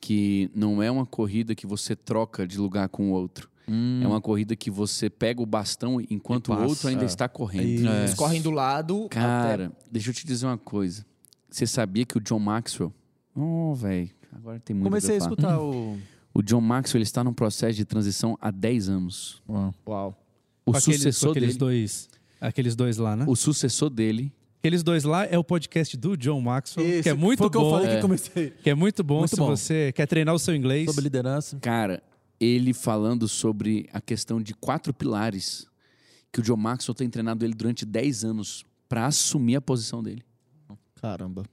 Que 0.00 0.50
não 0.54 0.82
é 0.82 0.90
uma 0.90 1.06
corrida 1.06 1.54
que 1.54 1.66
você 1.66 1.96
troca 1.96 2.46
de 2.46 2.58
lugar 2.58 2.88
com 2.90 3.10
o 3.10 3.12
outro. 3.12 3.48
É 3.66 4.06
uma 4.06 4.20
corrida 4.20 4.54
que 4.54 4.70
você 4.70 5.08
pega 5.08 5.40
o 5.40 5.46
bastão 5.46 5.98
enquanto 6.10 6.52
o 6.52 6.62
outro 6.64 6.86
ainda 6.88 7.06
está 7.06 7.26
correndo. 7.26 7.64
Isso. 7.80 7.88
É. 7.88 8.00
Eles 8.00 8.14
correm 8.14 8.42
do 8.42 8.50
lado. 8.50 9.08
Cara, 9.08 9.72
deixa 9.90 10.10
eu 10.10 10.14
te 10.14 10.26
dizer 10.26 10.44
uma 10.44 10.58
coisa. 10.58 11.06
Você 11.48 11.66
sabia 11.66 12.04
que 12.04 12.18
o 12.18 12.20
John 12.20 12.38
Maxwell. 12.38 12.92
Oh, 13.34 13.74
velho. 13.74 14.10
Agora 14.32 14.60
tem 14.60 14.76
muito 14.76 14.84
Comecei 14.84 15.16
a 15.16 15.20
falar. 15.20 15.30
escutar 15.32 15.56
o... 15.62 15.96
O 16.34 16.42
John 16.42 16.60
Maxwell 16.60 16.98
ele 16.98 17.04
está 17.04 17.22
num 17.22 17.32
processo 17.32 17.76
de 17.76 17.84
transição 17.84 18.36
há 18.40 18.50
10 18.50 18.88
anos. 18.88 19.40
até- 19.48 19.90
Uau. 19.90 20.20
O 20.66 20.72
Com 20.72 20.78
aqueles, 20.78 20.84
com 20.84 20.92
sucessor 20.92 21.30
aqueles 21.30 21.48
dele. 21.50 21.58
dois. 21.58 22.08
Aqueles 22.40 22.74
dois 22.74 22.96
lá, 22.96 23.14
né? 23.14 23.24
O 23.28 23.36
sucessor 23.36 23.88
dele. 23.90 24.32
Aqueles 24.58 24.82
dois 24.82 25.04
lá 25.04 25.24
é 25.26 25.38
o 25.38 25.44
podcast 25.44 25.94
do 25.96 26.16
John 26.16 26.40
Maxwell, 26.40 27.02
que 27.02 27.08
é 27.08 27.12
muito 27.14 27.38
foi 27.38 27.46
o 27.46 27.50
que 27.50 27.56
eu 27.56 27.60
bom. 27.60 27.70
falei 27.72 27.90
É. 27.90 27.96
que 27.96 28.00
comecei. 28.02 28.50
Que 28.50 28.70
é 28.70 28.74
muito 28.74 29.04
bom 29.04 29.18
Muito 29.18 29.30
se 29.30 29.36
bom. 29.36 29.46
você 29.48 29.92
quer 29.92 30.06
treinar 30.06 30.34
o 30.34 30.38
seu 30.38 30.54
inglês. 30.56 30.86
Sobre 30.86 31.02
liderança. 31.02 31.58
Cara, 31.60 32.02
ele 32.40 32.72
falando 32.72 33.28
sobre 33.28 33.88
a 33.92 34.00
questão 34.00 34.40
de 34.40 34.54
quatro 34.54 34.92
pilares 34.94 35.66
que 36.32 36.40
o 36.40 36.42
John 36.42 36.56
Maxwell 36.56 36.94
tem 36.94 37.08
treinado 37.10 37.44
ele 37.44 37.54
durante 37.54 37.84
10 37.84 38.24
anos 38.24 38.64
para 38.88 39.06
assumir 39.06 39.56
a 39.56 39.60
posição 39.60 40.02
dele. 40.02 40.22
Caramba. 40.96 41.44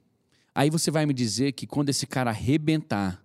Aí 0.56 0.70
você 0.70 0.90
vai 0.90 1.06
me 1.06 1.14
dizer 1.14 1.52
que 1.52 1.68
quando 1.68 1.90
esse 1.90 2.08
cara 2.08 2.32
arrebentar, 2.32 3.21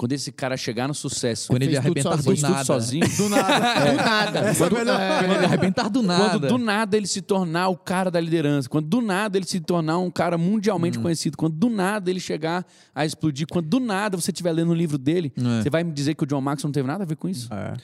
quando 0.00 0.12
esse 0.12 0.32
cara 0.32 0.56
chegar 0.56 0.88
no 0.88 0.94
sucesso, 0.94 1.48
Quando 1.48 1.62
ele 1.62 1.76
arrebentar 1.76 2.16
do 2.16 2.22
sozinho, 2.22 2.50
nada. 2.50 2.64
sozinho, 2.64 3.06
Do 3.18 3.28
nada. 3.28 3.60
Do 3.84 3.96
nada. 3.96 4.38
É. 4.38 4.54
Quando 4.56 4.78
ele 4.78 5.44
arrebentar 5.44 5.90
do 5.90 6.02
nada. 6.02 6.38
Quando 6.40 6.48
do 6.48 6.56
nada 6.56 6.96
ele 6.96 7.06
se 7.06 7.20
tornar 7.20 7.68
o 7.68 7.76
cara 7.76 8.10
da 8.10 8.18
liderança, 8.18 8.66
quando 8.66 8.86
do 8.88 9.02
nada 9.02 9.36
ele 9.36 9.44
se 9.44 9.60
tornar 9.60 9.98
um 9.98 10.10
cara 10.10 10.38
mundialmente 10.38 10.98
Hum. 10.98 11.02
conhecido, 11.02 11.36
quando 11.36 11.54
do 11.54 11.68
nada 11.68 12.08
ele 12.08 12.18
chegar 12.18 12.64
a 12.94 13.04
explodir, 13.04 13.46
quando 13.46 13.66
do 13.68 13.78
nada 13.78 14.16
você 14.16 14.30
estiver 14.30 14.52
lendo 14.52 14.70
um 14.70 14.74
livro 14.74 14.96
dele, 14.96 15.30
É. 15.36 15.62
você 15.62 15.68
vai 15.68 15.84
me 15.84 15.92
dizer 15.92 16.14
que 16.14 16.24
o 16.24 16.26
John 16.26 16.40
Maxwell 16.40 16.68
não 16.68 16.72
teve 16.72 16.86
nada 16.88 17.04
a 17.04 17.06
ver 17.06 17.16
com 17.16 17.28
isso? 17.28 17.52
É. 17.52 17.74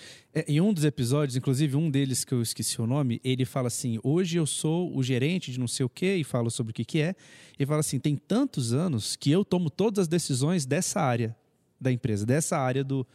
É, 0.40 0.44
em 0.48 0.58
um 0.58 0.72
dos 0.72 0.84
episódios, 0.86 1.36
inclusive 1.36 1.76
um 1.76 1.90
deles 1.90 2.24
que 2.24 2.32
eu 2.32 2.40
esqueci 2.40 2.80
o 2.80 2.86
nome, 2.86 3.20
ele 3.22 3.44
fala 3.44 3.66
assim: 3.68 3.98
hoje 4.02 4.38
eu 4.38 4.46
sou 4.46 4.90
o 4.96 5.02
gerente 5.02 5.52
de 5.52 5.60
não 5.60 5.68
sei 5.68 5.84
o 5.84 5.88
quê, 5.90 6.16
e 6.16 6.24
fala 6.24 6.48
sobre 6.48 6.70
o 6.70 6.74
que, 6.74 6.84
que 6.84 6.98
é. 7.00 7.14
E 7.58 7.66
fala 7.66 7.80
assim: 7.80 7.98
tem 7.98 8.16
tantos 8.16 8.72
anos 8.72 9.16
que 9.16 9.30
eu 9.30 9.44
tomo 9.44 9.68
todas 9.68 9.98
as 10.00 10.08
decisões 10.08 10.64
dessa 10.64 10.98
área 11.00 11.36
da 11.80 11.90
empresa, 11.92 12.24
dessa 12.26 12.58
área 12.58 12.82
do. 12.84 13.06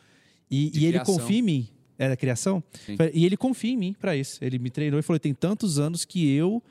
E, 0.49 0.69
De 0.69 0.79
e 0.81 0.85
ele 0.85 0.99
confia 0.99 1.37
em 1.39 1.41
mim. 1.41 1.67
É 1.97 2.09
da 2.09 2.15
criação? 2.17 2.63
Sim. 2.85 2.97
E 3.13 3.25
ele 3.25 3.37
confia 3.37 3.71
em 3.71 3.77
mim 3.77 3.93
para 3.99 4.15
isso. 4.15 4.43
Ele 4.43 4.57
me 4.57 4.69
treinou 4.69 4.99
e 4.99 5.03
falou: 5.03 5.19
tem 5.19 5.33
tantos 5.33 5.77
anos 5.79 6.03
que 6.05 6.29
eu 6.33 6.61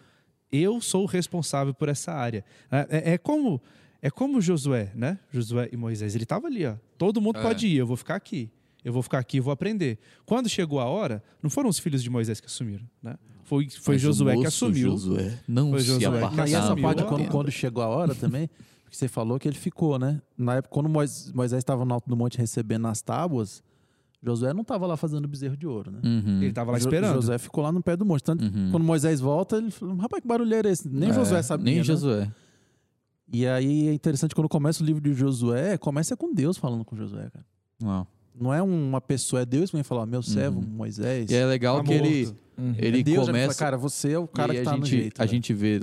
eu 0.53 0.81
sou 0.81 1.05
o 1.05 1.07
responsável 1.07 1.73
por 1.73 1.89
essa 1.89 2.13
área. 2.13 2.45
É, 2.71 3.11
é- 3.11 3.13
é 3.15 3.19
como 3.19 3.61
é 4.03 4.11
como 4.11 4.41
Josué, 4.41 4.91
né? 4.95 5.19
Josué 5.31 5.69
e 5.73 5.77
Moisés. 5.77 6.15
Ele 6.15 6.25
estava 6.25 6.47
ali, 6.49 6.67
ó. 6.67 6.75
Todo 6.99 7.21
mundo 7.21 7.39
É. 7.39 7.43
pode 7.43 7.67
ir, 7.69 7.77
eu 7.77 7.87
vou 7.87 7.97
ficar 7.97 8.17
aqui. 8.17 8.51
Eu 8.85 8.93
vou 8.93 9.03
ficar 9.03 9.19
aqui 9.19 9.37
e 9.37 9.41
vou 9.41 9.53
aprender. 9.53 9.99
Quando 10.27 10.49
chegou 10.49 10.81
a 10.81 10.87
hora, 10.87 11.23
não 11.43 11.51
foram 11.51 11.69
os 11.69 11.79
filhos 11.79 12.03
de 12.03 12.09
Moisés 12.11 12.41
que 12.41 12.47
assumiram, 12.47 12.85
né? 13.03 13.17
Foi, 13.45 13.69
foi 13.69 13.95
Mas 13.97 14.03
Josué 14.03 14.37
que 14.37 14.47
assumiu. 14.47 14.91
Josué 14.93 15.39
não 15.47 15.71
Foi 15.71 15.81
se 15.81 15.87
Josué 15.87 16.01
que 16.01 16.17
apartava. 16.17 16.49
e 16.49 16.55
essa 16.55 16.65
assumiu 16.65 16.83
parte, 16.85 17.05
quando, 17.05 17.29
quando 17.29 17.51
chegou 17.53 17.83
a 17.83 17.89
hora 17.89 18.15
também, 18.15 18.49
porque 18.91 18.97
você 18.99 19.07
falou 19.09 19.39
que 19.39 19.47
ele 19.47 19.57
ficou, 19.57 19.99
né? 20.01 20.21
Na 20.37 20.57
época, 20.57 20.75
quando 20.75 20.89
Mois- 20.89 21.31
Moisés 21.33 21.61
estava 21.61 21.85
no 21.85 21.95
alto 21.95 22.09
do 22.11 22.17
monte 22.17 22.37
recebendo 22.37 22.89
as 22.89 23.01
tábuas, 23.01 23.63
Josué 24.21 24.53
não 24.53 24.63
estava 24.63 24.85
lá 24.87 24.97
fazendo 24.97 25.29
bezerro 25.29 25.57
de 25.57 25.67
ouro, 25.67 25.93
né? 25.93 26.01
Uhum. 26.05 26.39
Ele 26.39 26.49
estava 26.49 26.73
lá 26.73 26.79
esperando. 26.79 27.15
Josué 27.15 27.39
ficou 27.39 27.63
lá 27.63 27.71
no 27.71 27.81
pé 27.83 27.97
do 27.97 28.05
monte. 28.05 28.23
Tanto 28.25 28.45
Uhum. 28.45 28.71
quando 28.73 28.83
Moisés 28.85 29.21
volta, 29.21 29.59
ele 29.59 29.71
falou: 29.71 29.97
rapaz, 29.97 30.21
que 30.21 30.27
barulheiro 30.29 30.67
é 30.69 30.73
esse? 30.73 30.89
Nem 30.89 31.11
É, 31.11 31.13
Josué 31.15 31.41
sabia. 31.43 31.65
Nem 31.65 31.77
né? 31.77 31.83
Josué. 31.85 32.31
E 33.33 33.47
aí 33.47 33.89
é 33.89 33.93
interessante 33.95 34.35
quando 34.35 34.49
começa 34.49 34.83
o 34.83 34.87
livro 34.87 35.01
de 35.01 35.15
Josué, 35.15 35.79
começa 35.79 36.17
com 36.17 36.35
Deus 36.35 36.57
falando 36.59 36.85
com 36.85 36.97
Josué, 36.97 37.31
cara. 37.31 37.47
Uau. 37.83 38.07
Não 38.39 38.53
é 38.53 38.61
uma 38.61 39.01
pessoa, 39.01 39.43
é 39.43 39.47
Deus 39.47 39.71
que 39.71 39.77
vem 39.77 39.85
falar, 39.85 40.05
meu 40.07 40.23
servo, 40.23 40.59
Uhum. 40.61 40.67
Moisés. 40.67 41.31
E 41.31 41.35
é 41.35 41.47
legal 41.47 41.79
Tá 41.79 41.85
que 41.85 41.93
ele, 41.93 42.25
morto. 42.27 42.37
Uhum. 42.59 42.75
ele 42.77 43.01
É 43.01 43.03
Deus 43.03 43.27
começa. 43.27 43.47
fala, 43.55 43.59
cara, 43.59 43.77
você 43.79 44.13
é 44.13 44.19
o 44.19 44.27
cara 44.27 44.53
e 44.53 44.57
que 44.57 44.63
a 44.63 44.65
tá 44.65 44.71
gente, 44.73 44.81
no 44.81 44.87
jeito. 44.87 45.21
A 45.21 45.25
velho." 45.25 45.31
gente 45.31 45.55
vê 45.55 45.79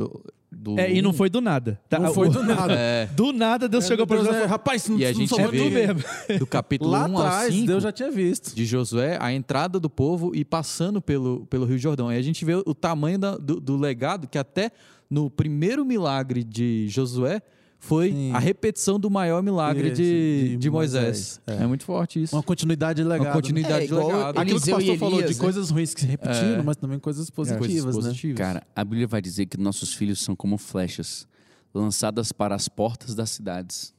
do. 0.76 0.80
É, 0.80 0.92
e 0.92 1.02
não 1.02 1.14
foi 1.14 1.30
do 1.30 1.40
nada. 1.42 1.80
Tá? 1.90 2.00
Não 2.00 2.14
foi 2.14 2.30
do 2.30 2.44
nada. 2.44 2.74
É, 2.78 3.06
Do 3.16 3.32
nada 3.32 3.68
Deus 3.68 3.86
É, 3.86 3.88
chegou 3.88 4.06
para 4.06 4.18
Josué 4.18 4.32
e 4.32 4.34
falou, 4.36 4.48
rapaz, 4.50 4.88
não, 4.88 4.98
E 5.00 5.06
a 5.06 5.10
não 5.12 5.16
gente 5.20 5.32
eu 5.40 5.50
vê- 5.52 5.88
mesmo. 5.88 6.04
do 6.40 6.46
capítulo 6.48 6.92
Lá 6.92 7.08
1 7.08 7.18
ao 7.18 7.26
atrás, 7.26 7.54
5 7.54 7.68
Deus 7.68 7.84
já 7.84 7.92
tinha 7.92 8.12
visto. 8.12 8.56
de 8.56 8.66
Josué, 8.66 9.18
a 9.22 9.32
entrada 9.34 9.80
do 9.80 9.90
povo 9.90 10.36
e 10.36 10.44
passando 10.46 11.02
pelo, 11.02 11.46
pelo 11.50 11.66
Rio 11.66 11.78
Jordão. 11.78 12.10
Aí 12.10 12.18
a 12.18 12.22
gente 12.22 12.44
vê 12.46 12.56
o 12.56 12.74
tamanho 12.76 13.18
da- 13.18 13.38
do, 13.38 13.60
do 13.60 13.78
legado 13.78 14.28
que 14.28 14.38
até 14.38 14.72
no 15.10 15.30
primeiro 15.30 15.86
milagre 15.86 16.44
de 16.44 16.88
Josué 16.90 17.42
foi 17.80 18.12
Sim. 18.12 18.32
a 18.34 18.40
repetição 18.40 19.00
do 19.00 19.10
maior 19.10 19.42
milagre 19.44 19.88
Isso, 19.90 19.96
de, 20.02 20.50
de 20.50 20.58
de 20.58 20.70
Moisés. 20.70 21.04
Moisés. 21.04 21.42
É. 21.62 21.64
É. 21.64 21.68
muito 21.68 21.84
forte 21.86 22.22
isso. 22.24 22.36
Uma 22.36 22.42
continuidade 22.44 23.04
legal. 23.04 23.28
Uma 23.28 23.34
continuidade 23.34 23.86
É, 23.92 23.96
legado. 23.96 24.38
Aquilo 24.40 24.60
que 24.62 24.70
o 24.72 24.76
pastor 24.76 24.98
falou 24.98 25.22
de 25.22 25.34
né? 25.34 25.40
coisas 25.40 25.70
ruins 25.70 25.94
que 25.94 26.02
se 26.02 26.08
repetiram, 26.08 26.60
É. 26.60 26.64
mas 26.64 26.76
também 26.76 27.00
coisas 27.00 27.30
Coisas 27.30 27.56
positivas, 27.58 27.96
né? 27.96 28.02
positivas. 28.02 28.38
Cara, 28.38 28.64
a 28.76 28.84
Bíblia 28.84 29.08
vai 29.08 29.22
dizer 29.22 29.46
que 29.46 29.58
nossos 29.58 29.94
filhos 29.94 30.20
são 30.20 30.36
como 30.36 30.58
flechas 30.58 31.28
lançadas 31.74 32.32
para 32.32 32.56
as 32.56 32.68
portas 32.68 33.14
das 33.14 33.30
cidades. 33.30 33.94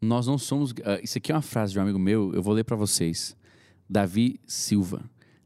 Nós 0.00 0.26
não 0.26 0.38
somos. 0.38 0.72
ah, 0.84 0.98
isso 1.02 1.18
aqui 1.18 1.30
é 1.30 1.34
uma 1.34 1.42
frase 1.42 1.72
de 1.72 1.78
um 1.78 1.82
amigo 1.82 1.98
meu, 1.98 2.32
eu 2.34 2.42
vou 2.42 2.54
ler 2.54 2.64
para 2.64 2.74
vocês. 2.76 3.36
Davi 3.88 4.40
Silva. 4.46 5.02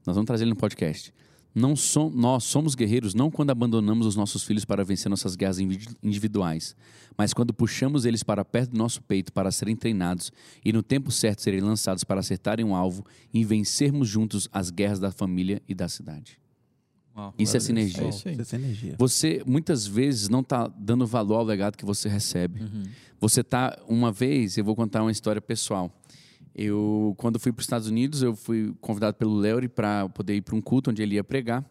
Nós 0.06 0.14
vamos 0.14 0.26
trazer 0.26 0.44
ele 0.44 0.50
no 0.50 0.56
podcast. 0.56 1.12
Não 1.56 1.74
som, 1.74 2.10
nós 2.10 2.44
somos 2.44 2.74
guerreiros 2.74 3.14
não 3.14 3.30
quando 3.30 3.48
abandonamos 3.48 4.06
os 4.06 4.14
nossos 4.14 4.44
filhos 4.44 4.66
para 4.66 4.84
vencer 4.84 5.08
nossas 5.08 5.34
guerras 5.34 5.58
individuais, 5.58 6.76
mas 7.16 7.32
quando 7.32 7.54
puxamos 7.54 8.04
eles 8.04 8.22
para 8.22 8.44
perto 8.44 8.72
do 8.72 8.76
nosso 8.76 9.00
peito 9.00 9.32
para 9.32 9.50
serem 9.50 9.74
treinados 9.74 10.30
e 10.62 10.70
no 10.70 10.82
tempo 10.82 11.10
certo 11.10 11.40
serem 11.40 11.60
lançados 11.60 12.04
para 12.04 12.20
acertarem 12.20 12.62
um 12.62 12.76
alvo 12.76 13.06
e 13.32 13.42
vencermos 13.42 14.06
juntos 14.06 14.50
as 14.52 14.68
guerras 14.68 15.00
da 15.00 15.10
família 15.10 15.62
e 15.66 15.74
da 15.74 15.88
cidade. 15.88 16.38
Uau. 17.16 17.32
Isso 17.38 17.56
é 17.56 17.60
sinergia. 17.60 18.04
É 18.04 18.08
isso 18.10 18.28
aí. 18.28 18.38
Essa 18.38 18.56
energia. 18.56 18.94
Você 18.98 19.42
muitas 19.46 19.86
vezes 19.86 20.28
não 20.28 20.40
está 20.40 20.68
dando 20.68 21.06
valor 21.06 21.36
ao 21.36 21.44
legado 21.44 21.78
que 21.78 21.86
você 21.86 22.06
recebe. 22.06 22.60
Você 23.18 23.42
tá 23.42 23.82
uma 23.88 24.12
vez, 24.12 24.58
eu 24.58 24.64
vou 24.64 24.76
contar 24.76 25.00
uma 25.00 25.10
história 25.10 25.40
pessoal. 25.40 25.90
Eu 26.58 27.14
quando 27.18 27.38
fui 27.38 27.52
para 27.52 27.60
os 27.60 27.66
Estados 27.66 27.86
Unidos, 27.86 28.22
eu 28.22 28.34
fui 28.34 28.74
convidado 28.80 29.14
pelo 29.18 29.36
Leori 29.36 29.68
para 29.68 30.08
poder 30.08 30.36
ir 30.36 30.40
para 30.40 30.54
um 30.54 30.62
culto 30.62 30.90
onde 30.90 31.02
ele 31.02 31.16
ia 31.16 31.22
pregar. 31.22 31.62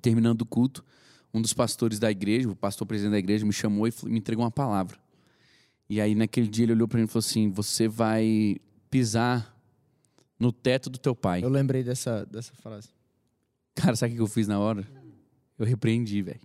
Terminando 0.00 0.42
o 0.42 0.46
culto, 0.46 0.84
um 1.32 1.40
dos 1.40 1.52
pastores 1.52 2.00
da 2.00 2.10
igreja, 2.10 2.48
o 2.48 2.56
pastor 2.56 2.84
presidente 2.84 3.12
da 3.12 3.18
igreja, 3.18 3.46
me 3.46 3.52
chamou 3.52 3.86
e 3.86 3.92
me 4.06 4.18
entregou 4.18 4.44
uma 4.44 4.50
palavra. 4.50 4.98
E 5.88 6.00
aí 6.00 6.16
naquele 6.16 6.48
dia 6.48 6.64
ele 6.64 6.72
olhou 6.72 6.88
para 6.88 6.98
mim 6.98 7.04
e 7.04 7.06
falou 7.06 7.20
assim: 7.20 7.48
"Você 7.52 7.86
vai 7.86 8.56
pisar 8.90 9.56
no 10.36 10.50
teto 10.50 10.90
do 10.90 10.98
teu 10.98 11.14
pai". 11.14 11.44
Eu 11.44 11.48
lembrei 11.48 11.84
dessa, 11.84 12.26
dessa 12.26 12.52
frase. 12.54 12.88
Cara, 13.76 13.94
sabe 13.94 14.14
o 14.14 14.16
que 14.16 14.22
eu 14.22 14.26
fiz 14.26 14.48
na 14.48 14.58
hora? 14.58 14.84
Eu 15.56 15.64
repreendi, 15.64 16.22
velho. 16.22 16.40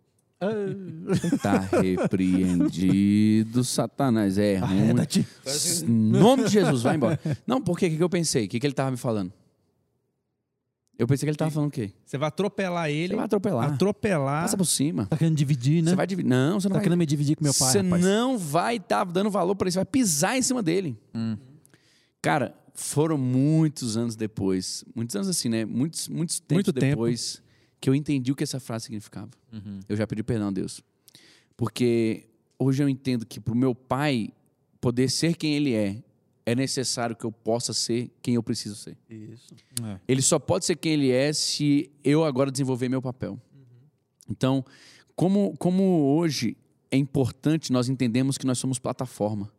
Tá 1.42 1.58
repreendido, 1.82 3.64
Satanás. 3.64 4.38
É 4.38 4.58
ruim. 4.58 4.80
Arreda-te. 4.82 5.26
Em 5.84 5.88
nome 5.90 6.44
de 6.46 6.52
Jesus, 6.52 6.84
vai 6.84 6.96
embora. 6.96 7.20
Não, 7.46 7.62
por 7.62 7.78
quê? 7.78 7.88
O 7.88 7.90
que 7.90 7.98
que 7.98 8.04
eu 8.04 8.10
pensei? 8.10 8.46
O 8.46 8.48
que, 8.50 8.60
que 8.60 8.68
ele 8.68 8.74
tava 8.74 8.92
me 8.92 8.98
falando? 8.98 9.32
Eu 11.00 11.06
pensei 11.08 11.26
que 11.28 11.30
ele 11.30 11.38
tava 11.38 11.52
falando 11.52 11.70
o 11.70 11.72
quê? 11.72 11.92
Você 12.06 12.18
vai 12.18 12.28
atropelar 12.28 12.90
ele. 12.90 13.10
Você 13.10 13.16
vai 13.16 13.26
atropelar. 13.26 13.74
Atropelar. 13.74 14.42
Passa 14.44 14.58
por 14.58 14.66
cima. 14.66 15.06
Tá 15.06 15.16
querendo 15.18 15.36
dividir, 15.36 15.84
né? 15.84 15.92
Você 15.92 15.96
vai 15.96 16.08
dividir. 16.08 16.28
Não, 16.30 16.60
você 16.60 16.68
não 16.68 16.74
Tá 16.74 16.80
vai. 16.80 16.84
querendo 16.86 16.98
me 17.00 17.06
dividir 17.06 17.36
com 17.36 17.44
meu 17.44 17.54
pai, 17.54 17.72
Você 17.72 17.82
rapaz. 17.82 18.04
não 18.04 18.38
vai 18.38 18.78
estar 18.78 19.04
dando 19.06 19.30
valor 19.30 19.56
para 19.56 19.70
isso. 19.70 19.76
Você 19.76 19.80
vai 19.80 19.86
pisar 19.86 20.38
em 20.38 20.42
cima 20.42 20.64
dele. 20.64 20.98
Hum. 21.14 21.38
Cara, 22.20 22.56
foram 22.74 23.16
muitos 23.18 23.96
anos 23.96 24.16
depois. 24.16 24.84
Muitos 24.96 25.16
anos 25.16 25.28
assim, 25.28 25.50
né? 25.50 25.66
Muitos, 25.66 26.08
muitos 26.08 26.40
tempos 26.40 26.66
Muito 26.68 26.74
tempo. 26.74 27.08
Que 27.80 27.90
eu 27.90 27.96
entendi 27.96 28.32
o 28.32 28.36
que 28.36 28.44
essa 28.44 28.60
frase 28.60 28.86
significava. 28.86 29.30
Uhum. 29.52 29.80
Eu 29.88 29.96
já 29.96 30.06
pedi 30.08 30.24
perdão 30.24 30.48
a 30.48 30.52
Deus. 30.52 30.82
Porque 31.56 32.26
hoje 32.58 32.84
eu 32.84 32.90
entendo 32.90 33.26
que 33.26 33.40
para 33.40 33.54
o 33.54 33.58
meu 33.58 33.74
pai 33.74 34.30
poder 34.80 35.10
ser 35.10 35.36
quem 35.36 35.56
ele 35.56 35.74
é, 35.74 36.02
é 36.46 36.56
necessário 36.56 37.16
que 37.16 37.26
eu 37.26 37.32
possa 37.32 37.74
ser 37.74 38.10
quem 38.22 38.36
eu 38.36 38.44
preciso 38.44 38.76
ser. 38.76 38.98
Isso. 39.10 39.54
Ele 40.08 40.22
só 40.22 40.40
pode 40.40 40.66
ser 40.66 40.76
quem 40.76 40.94
ele 40.94 41.12
é 41.12 41.34
se 41.34 41.92
eu 42.04 42.24
agora 42.24 42.52
desenvolver 42.52 42.88
meu 42.88 43.02
papel. 43.02 43.40
Então, 44.30 44.64
como, 45.16 45.56
como 45.58 45.84
hoje 46.16 46.56
é 46.90 46.98
importante 46.98 47.72
nós 47.72 47.90
entendemos 47.90 48.38
que 48.38 48.46
nós 48.46 48.58
somos 48.58 48.80
plataforma. 48.80 49.52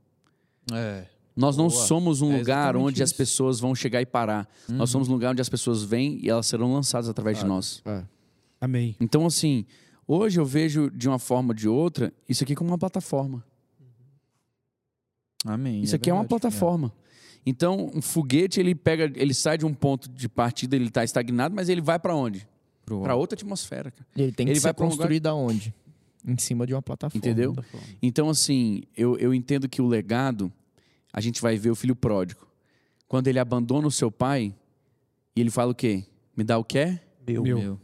É. 0.73 1.07
Nós 1.39 1.57
não 1.57 1.69
Boa. 1.69 1.87
somos 1.87 2.21
um 2.21 2.33
É 2.33 2.39
lugar 2.39 2.77
onde 2.77 3.01
as 3.03 3.11
isso. 3.11 3.17
pessoas 3.17 3.61
vão 3.61 3.73
chegar 3.75 4.03
e 4.03 4.07
parar. 4.07 4.49
Nós 4.69 4.91
somos 4.91 5.09
um 5.09 5.13
lugar 5.13 5.31
onde 5.31 5.41
as 5.41 5.49
pessoas 5.49 5.85
vêm 5.85 6.19
e 6.21 6.29
elas 6.29 6.47
serão 6.49 6.73
lançadas 6.73 7.09
através 7.09 7.39
de 7.39 7.45
nós. 7.47 7.81
Amém. 8.61 8.97
Então, 9.01 9.25
assim, 9.25 9.65
hoje 10.07 10.41
eu 10.41 10.45
vejo 10.45 10.91
de 10.91 11.09
uma 11.09 11.19
forma 11.19 11.51
ou 11.51 11.55
de 11.55 11.69
outra 11.69 12.13
isso 12.29 12.43
aqui 12.43 12.57
como 12.57 12.71
uma 12.71 12.79
plataforma. 12.79 13.45
Amém. 15.45 15.83
Isso 15.83 15.95
aqui 15.95 16.11
é 16.11 16.13
uma 16.13 16.23
verdade. 16.23 16.41
plataforma. 16.41 16.93
Então, 17.47 17.91
um 17.95 18.03
foguete, 18.03 18.59
ele 18.61 18.75
pega, 18.75 19.05
ele 19.15 19.33
sai 19.33 19.57
de 19.57 19.65
um 19.65 19.73
ponto 19.73 20.09
de 20.11 20.29
partida, 20.29 20.75
ele 20.77 20.89
está 20.89 21.05
estagnado, 21.05 21.55
mas 21.55 21.69
ele 21.69 21.81
vai 21.81 21.99
para 21.99 22.15
onde? 22.15 22.47
Para 22.85 23.15
outra 23.15 23.37
atmosfera, 23.37 23.91
cara. 23.91 24.07
E 24.17 24.23
ele 24.23 24.33
tem 24.33 24.47
que 24.47 24.53
Ele 24.53 24.61
vai 24.61 24.71
ser 24.71 24.75
pra 24.75 24.85
um 24.85 24.89
lugar- 24.89 24.99
construído 25.05 25.27
aonde? 25.29 25.73
Em 26.27 26.37
cima 26.37 26.67
de 26.67 26.75
uma 26.75 26.83
plataforma. 26.83 27.17
Entendeu? 27.19 27.55
Então, 28.03 28.29
assim, 28.29 28.83
eu, 28.97 29.17
eu 29.19 29.33
entendo 29.33 29.69
que 29.69 29.81
o 29.81 29.87
legado, 29.87 30.53
a 31.19 31.21
gente 31.21 31.43
vai 31.43 31.57
ver 31.57 31.71
o 31.71 31.75
filho 31.75 31.97
pródigo. 31.97 32.47
Quando 33.09 33.27
ele 33.27 33.41
abandona 33.41 33.89
o 33.89 33.91
seu 33.91 34.09
pai, 34.09 34.55
e 35.35 35.41
ele 35.41 35.51
fala 35.51 35.73
o 35.73 35.75
quê? 35.75 36.05
Me 36.37 36.45
dá 36.45 36.57
o 36.57 36.63
que 36.63 36.79
é? 36.79 37.01
Meu. 37.27 37.43
Meu. 37.43 37.59
Meu. 37.59 37.81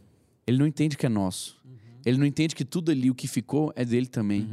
Ele 0.47 0.57
não 0.57 0.65
entende 0.65 0.95
que 0.95 1.05
é 1.05 1.09
nosso. 1.09 1.57
Ele 2.05 2.17
não 2.17 2.25
entende 2.25 2.55
que 2.55 2.63
tudo 2.63 2.91
ali, 2.91 3.11
o 3.11 3.15
que 3.15 3.27
ficou, 3.27 3.73
é 3.75 3.83
dele 3.83 4.05
também. 4.07 4.47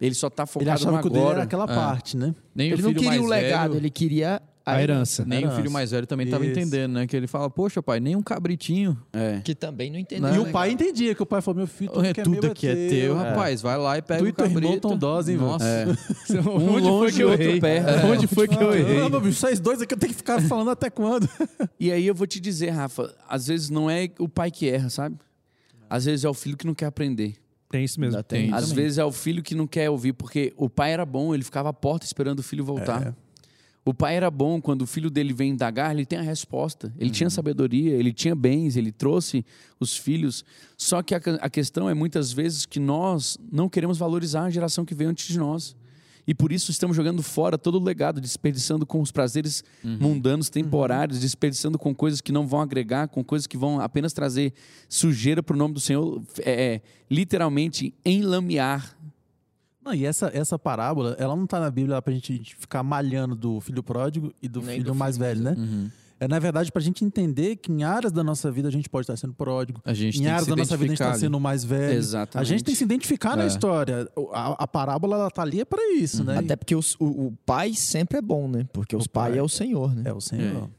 Ele 0.00 0.14
só 0.16 0.26
está 0.26 0.42
Ele 0.42 0.50
focado 0.50 0.70
achava 0.72 0.96
no 0.96 1.02
que 1.02 1.06
o 1.06 1.10
dele 1.10 1.26
era 1.26 1.42
aquela 1.44 1.64
É. 1.64 1.66
parte, 1.76 2.16
né? 2.16 2.34
Nem 2.52 2.72
Ele 2.72 2.82
o 2.82 2.86
não 2.86 2.92
queria 2.92 3.08
mais 3.10 3.22
o 3.22 3.26
legado, 3.26 3.68
velho, 3.74 3.80
ele 3.82 3.90
queria 3.90 4.42
A 4.66 4.82
herança. 4.82 5.24
Nem 5.26 5.40
o 5.40 5.42
Herança. 5.42 5.56
filho 5.56 5.70
mais 5.70 5.90
velho 5.90 6.06
também 6.06 6.24
estava 6.24 6.46
entendendo, 6.46 6.92
né? 6.92 7.06
Que 7.06 7.14
ele 7.14 7.26
fala, 7.26 7.50
poxa, 7.50 7.82
pai, 7.82 8.00
nem 8.00 8.16
um 8.16 8.22
cabritinho. 8.22 8.96
É. 9.12 9.40
Que 9.44 9.54
também 9.54 9.90
não 9.90 9.98
entendeu. 9.98 10.34
E 10.34 10.38
o 10.38 10.44
o 10.44 10.50
pai 10.50 10.70
entendia 10.70 11.14
que 11.14 11.22
o 11.22 11.26
pai 11.26 11.42
falou: 11.42 11.58
meu 11.58 11.66
filho, 11.66 11.90
tudo 11.92 12.06
É, 12.06 12.14
que 12.14 12.20
é 12.20 12.24
tudo 12.24 12.40
meu 12.42 12.52
aqui 12.52 12.66
é 12.66 12.88
teu, 12.88 13.14
É. 13.20 13.28
rapaz. 13.28 13.60
Vai 13.60 13.76
lá 13.76 13.98
e 13.98 14.02
pega 14.02 14.22
Tu 14.22 14.28
o 14.28 14.32
teu 14.32 14.44
irmão 14.46 14.62
cabrito. 14.62 14.88
tão 14.88 14.96
dose, 14.96 15.32
hein, 15.32 15.36
velho? 15.38 15.50
Nossa. 15.50 15.64
É. 15.66 15.84
Onde 16.48 16.64
foi 16.70 16.80
longe 16.80 17.12
que 17.14 17.18
e 17.18 17.22
eu 17.22 17.32
errei? 17.34 17.60
perto. 17.60 18.06
Onde 18.06 18.26
foi 18.26 18.48
que 18.48 18.54
eu 18.56 18.74
errei? 18.74 19.00
Ah, 19.02 19.08
meu 19.10 19.20
bicho, 19.20 19.38
vocês 19.38 19.60
dois 19.60 19.82
aqui 19.82 19.92
eu 19.92 19.98
tenho 19.98 20.12
que 20.12 20.16
ficar 20.16 20.40
falando 20.42 20.70
até 20.70 20.88
quando? 20.88 21.28
E 21.78 21.92
aí 21.92 22.06
eu 22.06 22.14
vou 22.14 22.26
te 22.26 22.40
dizer, 22.40 22.70
Rafa, 22.70 23.14
às 23.28 23.46
vezes 23.48 23.68
não 23.68 23.90
é 23.90 24.08
o 24.18 24.26
pai 24.28 24.50
que 24.50 24.66
erra, 24.70 24.88
sabe? 24.88 25.16
Às 25.90 26.06
vezes 26.06 26.24
é 26.24 26.28
o 26.28 26.32
filho 26.34 26.56
que 26.56 26.66
não 26.66 26.74
quer 26.74 26.86
aprender. 26.86 27.34
Tem 27.70 27.84
isso 27.84 28.00
mesmo. 28.00 28.22
Tem. 28.22 28.52
Às 28.54 28.68
também. 28.70 28.84
vezes 28.84 28.96
é 28.98 29.04
o 29.04 29.12
filho 29.12 29.42
que 29.42 29.54
não 29.54 29.66
quer 29.66 29.90
ouvir, 29.90 30.12
porque 30.14 30.54
o 30.56 30.70
pai 30.70 30.92
era 30.92 31.04
bom, 31.04 31.34
ele 31.34 31.42
ficava 31.44 31.68
à 31.68 31.72
porta 31.72 32.06
esperando 32.06 32.38
o 32.38 32.42
filho 32.42 32.64
voltar. 32.64 33.08
É. 33.08 33.14
O 33.84 33.92
pai 33.92 34.16
era 34.16 34.30
bom, 34.30 34.62
quando 34.62 34.82
o 34.82 34.86
filho 34.86 35.10
dele 35.10 35.34
vem 35.34 35.50
indagar, 35.50 35.92
ele 35.92 36.06
tem 36.06 36.18
a 36.18 36.22
resposta. 36.22 36.92
Ele 36.98 37.10
tinha 37.10 37.28
sabedoria, 37.28 37.92
ele 37.92 38.14
tinha 38.14 38.34
bens, 38.34 38.76
ele 38.76 38.90
trouxe 38.90 39.44
os 39.78 39.94
filhos. 39.94 40.42
Só 40.76 41.02
que 41.02 41.14
a, 41.14 41.20
a 41.40 41.50
questão 41.50 41.88
é 41.88 41.92
muitas 41.92 42.32
vezes 42.32 42.64
que 42.64 42.80
nós 42.80 43.36
não 43.52 43.68
queremos 43.68 43.98
valorizar 43.98 44.44
a 44.44 44.50
geração 44.50 44.86
que 44.86 44.94
veio 44.94 45.10
antes 45.10 45.28
de 45.28 45.38
nós. 45.38 45.76
E 46.26 46.34
por 46.34 46.52
isso 46.52 46.70
estamos 46.70 46.96
jogando 46.96 47.22
fora 47.22 47.58
todo 47.58 47.78
o 47.78 47.82
legado, 47.82 48.20
desperdiçando 48.20 48.86
com 48.86 49.00
os 49.00 49.12
prazeres 49.12 49.62
mundanos, 50.00 50.48
temporários, 50.48 51.20
desperdiçando 51.20 51.78
com 51.78 51.94
coisas 51.94 52.20
que 52.20 52.32
não 52.32 52.46
vão 52.46 52.60
agregar, 52.60 53.08
com 53.08 53.22
coisas 53.22 53.46
que 53.46 53.58
vão 53.58 53.80
apenas 53.80 54.12
trazer 54.12 54.54
sujeira 54.88 55.42
para 55.42 55.54
o 55.54 55.58
nome 55.58 55.74
do 55.74 55.80
Senhor, 55.80 56.22
é, 56.38 56.74
é, 56.74 56.82
literalmente 57.10 57.94
enlamear. 58.04 58.96
Não, 59.84 59.92
e 59.94 60.04
essa, 60.06 60.30
essa 60.32 60.58
parábola, 60.58 61.14
ela 61.18 61.36
não 61.36 61.46
tá 61.46 61.60
na 61.60 61.70
Bíblia 61.70 62.00
pra 62.00 62.12
gente 62.12 62.56
ficar 62.58 62.82
malhando 62.82 63.34
do 63.34 63.60
filho 63.60 63.82
pródigo 63.82 64.32
e 64.42 64.48
do 64.48 64.60
Nem 64.62 64.76
filho 64.76 64.86
do 64.86 64.94
mais 64.94 65.16
velho, 65.18 65.42
né? 65.42 65.54
Uhum. 65.58 65.90
É, 66.20 66.28
na 66.28 66.38
verdade, 66.38 66.70
pra 66.72 66.80
gente 66.80 67.04
entender 67.04 67.56
que 67.56 67.70
em 67.72 67.82
áreas 67.82 68.12
da 68.12 68.22
nossa 68.24 68.50
vida 68.50 68.68
a 68.68 68.70
gente 68.70 68.88
pode 68.88 69.02
estar 69.02 69.16
sendo 69.16 69.34
pródigo. 69.34 69.80
A 69.84 69.92
gente 69.92 70.18
Em 70.18 70.22
tem 70.22 70.30
áreas 70.30 70.46
da 70.46 70.56
nossa 70.56 70.76
vida 70.76 70.92
a 70.92 70.96
gente 70.96 71.02
está 71.02 71.14
sendo 71.18 71.38
mais 71.40 71.64
velho. 71.64 71.98
Exatamente. 71.98 72.46
A 72.46 72.48
gente 72.48 72.64
tem 72.64 72.72
que 72.72 72.78
se 72.78 72.84
identificar 72.84 73.36
na 73.36 73.42
É. 73.42 73.46
história. 73.48 74.08
O- 74.16 74.30
A, 74.32 74.52
a 74.62 74.66
parábola, 74.66 75.16
ela 75.16 75.30
tá 75.30 75.42
ali 75.42 75.60
é 75.60 75.64
pra 75.64 75.82
isso, 75.92 76.22
né? 76.24 76.38
Até 76.38 76.54
porque 76.56 76.74
os- 76.74 76.94
o, 77.00 77.26
o 77.26 77.32
pai 77.44 77.74
sempre 77.74 78.16
é 78.18 78.22
bom, 78.22 78.48
né? 78.48 78.64
Porque 78.72 78.94
os 78.96 79.04
O 79.06 79.10
pai 79.10 79.30
pai. 79.32 79.38
é 79.40 79.42
o 79.42 79.48
Senhor, 79.48 79.94
né? 79.94 80.02
É 80.06 80.12
o 80.14 80.20
Senhor. 80.20 80.70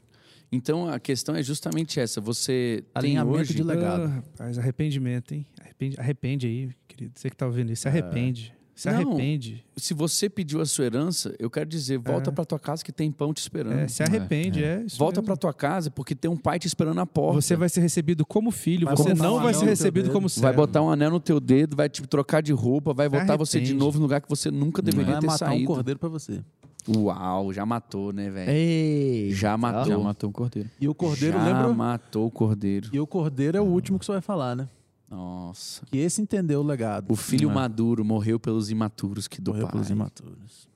Então 0.50 0.88
a 0.88 0.98
questão 0.98 1.36
é 1.36 1.42
justamente 1.42 2.00
essa. 2.00 2.20
Você 2.20 2.82
tem 2.94 3.00
Alinhamento 3.18 3.38
hoje 3.38 3.54
de 3.54 3.62
legado. 3.62 4.04
Ah, 4.04 4.06
rapaz, 4.06 4.58
arrependimento, 4.58 5.34
hein? 5.34 5.46
Arrepende, 5.60 6.00
arrepende 6.00 6.46
aí, 6.46 6.70
querido. 6.88 7.12
Você 7.14 7.28
que 7.28 7.36
tá 7.36 7.46
ouvindo 7.46 7.70
isso, 7.72 7.82
se 7.82 7.88
arrepende. 7.88 8.54
Se 8.76 8.90
Não. 8.90 8.94
arrepende. 8.96 9.64
se 9.74 9.94
você 9.94 10.28
pediu 10.28 10.60
a 10.60 10.66
sua 10.66 10.84
herança, 10.84 11.34
eu 11.38 11.48
quero 11.50 11.66
dizer, 11.66 11.96
volta 11.96 12.28
É. 12.28 12.32
pra 12.32 12.44
tua 12.44 12.58
casa 12.58 12.84
que 12.84 12.92
tem 12.92 13.10
pão 13.10 13.32
te 13.32 13.38
esperando. 13.38 13.78
É, 13.78 13.88
se 13.88 14.02
arrepende, 14.02 14.62
é. 14.62 14.82
isso 14.86 14.98
Volta 14.98 15.20
mesmo. 15.22 15.26
pra 15.28 15.36
tua 15.36 15.54
casa 15.54 15.90
porque 15.90 16.14
tem 16.14 16.30
um 16.30 16.36
pai 16.36 16.58
te 16.58 16.66
esperando 16.66 16.94
na 16.96 17.06
porta. 17.06 17.40
Você 17.40 17.56
vai 17.56 17.70
ser 17.70 17.80
recebido 17.80 18.24
como 18.26 18.50
filho, 18.50 18.84
Vai 18.84 18.94
você 18.94 19.14
não 19.14 19.38
um 19.38 19.42
vai 19.42 19.54
ser 19.54 19.64
recebido 19.64 20.10
como 20.10 20.28
vai 20.28 20.28
servo. 20.28 20.56
botar 20.56 20.82
um 20.82 20.90
anel 20.90 21.10
no 21.10 21.18
teu 21.20 21.40
dedo, 21.40 21.74
vai 21.74 21.88
te 21.88 22.02
trocar 22.02 22.42
de 22.42 22.52
roupa, 22.52 22.92
vai 22.92 23.08
Se 23.08 23.18
botar 23.18 23.34
você 23.36 23.58
de 23.58 23.64
arrepende. 23.68 23.82
novo 23.84 23.96
no 23.98 24.02
lugar 24.04 24.20
que 24.20 24.28
você 24.28 24.50
nunca 24.50 24.82
deveria 24.82 25.12
Vai 25.12 25.20
ter 25.22 25.26
matar 25.26 25.46
um 25.46 25.48
saído. 25.54 25.66
cordeiro 25.66 25.98
pra 25.98 26.10
você. 26.10 26.42
Uau, 26.88 27.52
já 27.52 27.66
matou, 27.66 28.12
né, 28.12 28.30
velho? 28.30 28.50
Ei, 28.50 29.32
Já 29.32 29.56
matou. 29.56 29.84
Já 29.86 29.98
matou 29.98 30.30
um 30.30 30.32
cordeiro. 30.32 30.68
E 30.80 30.86
o 30.86 30.94
cordeiro 30.94 31.36
já 31.38 31.44
lembra. 31.44 31.72
matou 31.74 32.26
o 32.26 32.30
cordeiro. 32.30 32.88
E 32.92 33.00
o 33.00 33.06
cordeiro 33.06 33.56
é 33.56 33.60
o 33.60 33.64
último 33.64 33.98
que 33.98 34.04
você 34.06 34.12
vai 34.12 34.20
falar, 34.20 34.54
né? 34.54 34.68
Nossa. 35.10 35.82
Que 35.86 35.98
esse 35.98 36.20
entendeu 36.20 36.60
o 36.60 36.62
legado. 36.64 37.10
O 37.10 37.16
filho 37.16 37.50
É. 37.50 37.54
maduro 37.54 38.04
morreu 38.04 38.38
pelos 38.40 38.70
imaturos 38.70 39.28
que 39.28 39.40
do 39.40 39.50
Morreu 39.52 39.66
pai. 39.66 39.72
pelos 39.72 39.90
imaturos. 39.90 40.68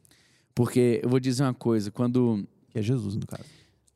Porque 0.55 1.01
eu 1.03 1.09
vou 1.09 1.19
dizer 1.21 1.43
uma 1.45 1.55
coisa, 1.55 1.91
quando 1.91 2.45
Que 2.71 2.79
é 2.79 2.83
Jesus, 2.83 3.17
no 3.17 3.27
caso. 3.27 3.43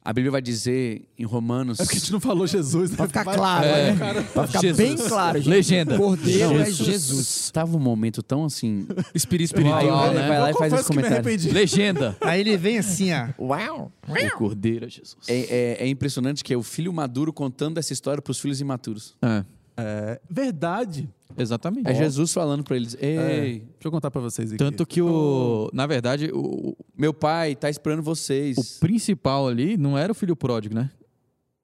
a 0.05 0.13
Bíblia 0.13 0.31
vai 0.33 0.43
dizer 0.43 1.09
em 1.19 1.25
Romanos, 1.25 1.79
É 1.79 1.85
porque 1.85 1.97
a 1.97 2.01
gente 2.01 2.13
não 2.13 2.21
falou 2.21 2.47
Jesus, 2.47 2.91
né? 2.91 2.97
Pra 2.97 3.07
ficar 3.07 3.25
claro, 3.25 3.65
É. 3.67 3.93
né? 3.95 4.23
Pra 4.33 4.47
ficar 4.47 4.61
Jesus. 4.61 4.77
bem 4.77 5.09
claro, 5.09 5.39
gente. 5.39 5.49
Legenda. 5.51 5.97
Cordeiro 5.97 6.55
Não, 6.55 6.61
é 6.61 6.71
Jesus. 6.71 7.45
estava 7.45 7.77
um 7.77 7.81
momento 7.81 8.23
tão 8.23 8.45
assim, 8.45 8.87
Espiritual, 9.15 9.77
Aí 9.79 9.87
né? 10.15 10.21
ele 10.21 10.29
vai 10.29 10.41
lá 10.41 10.51
e 10.51 10.55
faz 10.55 10.73
esse 10.73 10.89
comentário. 10.89 11.53
Legenda. 11.53 12.17
Aí 12.21 12.41
ele 12.41 12.57
vem 12.57 12.79
assim, 12.79 13.11
ó. 13.13 13.29
Uau! 13.43 13.93
O 14.09 14.37
cordeiro 14.39 14.85
é 14.87 14.89
Jesus. 14.89 15.17
é, 15.29 15.39
é- 15.81 15.85
é 15.85 15.89
impressionante 15.89 16.43
que 16.43 16.53
é 16.53 16.57
o 16.57 16.63
filho 16.63 16.93
maduro 16.93 17.33
contando 17.33 17.79
essa 17.79 17.93
história 17.93 18.21
para 18.23 18.31
os 18.33 18.41
filhos 18.41 18.61
imaturos. 18.61 19.15
É, 19.23 19.45
É 19.77 20.21
verdade. 20.31 21.09
exatamente. 21.37 21.89
É 21.89 21.95
Jesus 21.95 22.33
falando 22.33 22.63
para 22.63 22.77
eles: 22.77 22.97
Ei, 23.01 23.17
É. 23.17 23.41
Deixa 23.41 23.65
eu 23.85 23.91
contar 23.91 24.11
pra 24.11 24.21
vocês 24.21 24.51
aqui. 24.51 24.59
Tanto 24.59 24.87
que 24.87 25.03
o. 25.03 25.69
Na 25.73 25.87
verdade, 25.87 26.31
o, 26.33 26.77
meu 26.97 27.13
pai 27.13 27.55
tá 27.57 27.69
esperando 27.69 28.03
vocês. 28.03 28.57
o 28.57 28.81
principal 28.81 29.49
ali 29.49 29.77
não 29.77 29.99
era 29.99 30.13
o 30.13 30.15
filho 30.15 30.37
pródigo, 30.37 30.75
né? 30.75 30.91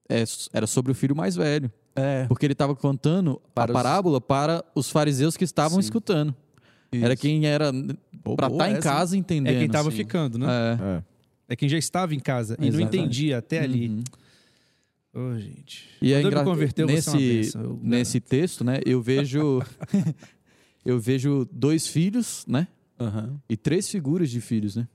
É, 0.08 0.24
era 0.52 0.66
sobre 0.66 0.90
o 0.90 0.94
filho 0.94 1.14
mais 1.14 1.36
velho. 1.36 1.70
É. 1.94 2.24
Porque 2.26 2.46
ele 2.46 2.52
estava 2.52 2.74
contando 2.74 3.40
Para 3.54 3.70
a 3.70 3.74
os- 3.74 3.82
parábola 3.82 4.20
para 4.20 4.64
os 4.74 4.90
fariseus 4.90 5.36
que 5.36 5.44
estavam 5.44 5.76
Sim. 5.80 5.84
escutando. 5.86 6.34
Era 6.92 7.14
quem 7.14 7.46
era 7.46 7.72
para 8.36 8.48
estar 8.48 8.68
em 8.68 8.72
essa, 8.72 8.76
hein? 8.76 8.80
casa 8.82 9.16
entendendo. 9.16 9.54
É 9.54 9.58
quem 9.60 9.68
tava 9.68 9.90
sim. 9.92 9.96
ficando, 9.98 10.36
né? 10.38 10.46
É. 11.48 11.52
É. 11.52 11.56
quem 11.56 11.68
já 11.68 11.78
estava 11.78 12.12
em 12.14 12.18
casa 12.18 12.56
e 12.58 12.68
não 12.70 12.80
entendia 12.80 13.38
até 13.38 13.60
ali. 13.60 13.88
Uhum. 13.88 14.02
Ô, 15.12 15.36
gente. 15.38 15.88
E 16.00 16.12
é 16.12 16.22
Quando 16.22 16.32
eu 16.32 16.44
me 16.44 16.64
engra... 16.64 16.86
nesse. 16.86 17.56
Eu- 17.58 17.80
nesse 17.82 18.20
texto, 18.20 18.62
né, 18.64 18.78
eu 18.86 19.02
vejo 19.02 19.60
eu 20.84 20.98
vejo 21.00 21.46
dois 21.50 21.86
filhos, 21.86 22.44
né, 22.46 22.68
Aham. 22.98 23.40
e 23.48 23.56
três 23.56 23.88
figuras 23.88 24.30
de 24.30 24.40
filhos, 24.40 24.76
né? 24.76 24.86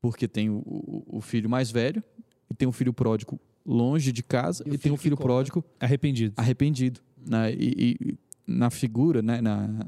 Porque 0.00 0.26
tem 0.26 0.50
o, 0.50 0.62
o- 0.66 1.20
filho 1.20 1.48
mais 1.48 1.70
velho, 1.70 2.02
e 2.50 2.54
tem 2.54 2.66
o 2.66 2.72
filho 2.72 2.92
pródigo 2.92 3.40
longe 3.64 4.10
de 4.10 4.22
casa, 4.24 4.64
E 4.66 4.74
e, 4.74 4.78
tem 4.78 4.90
o 4.90 4.96
filho 4.96 5.16
pródigo 5.16 5.64
Arrependido. 5.78 6.34
arrependido. 6.36 7.00
Né? 7.24 7.52
E, 7.54 7.96
e 8.00 8.18
na 8.44 8.68
figura, 8.70 9.22
né, 9.22 9.40
na... 9.40 9.86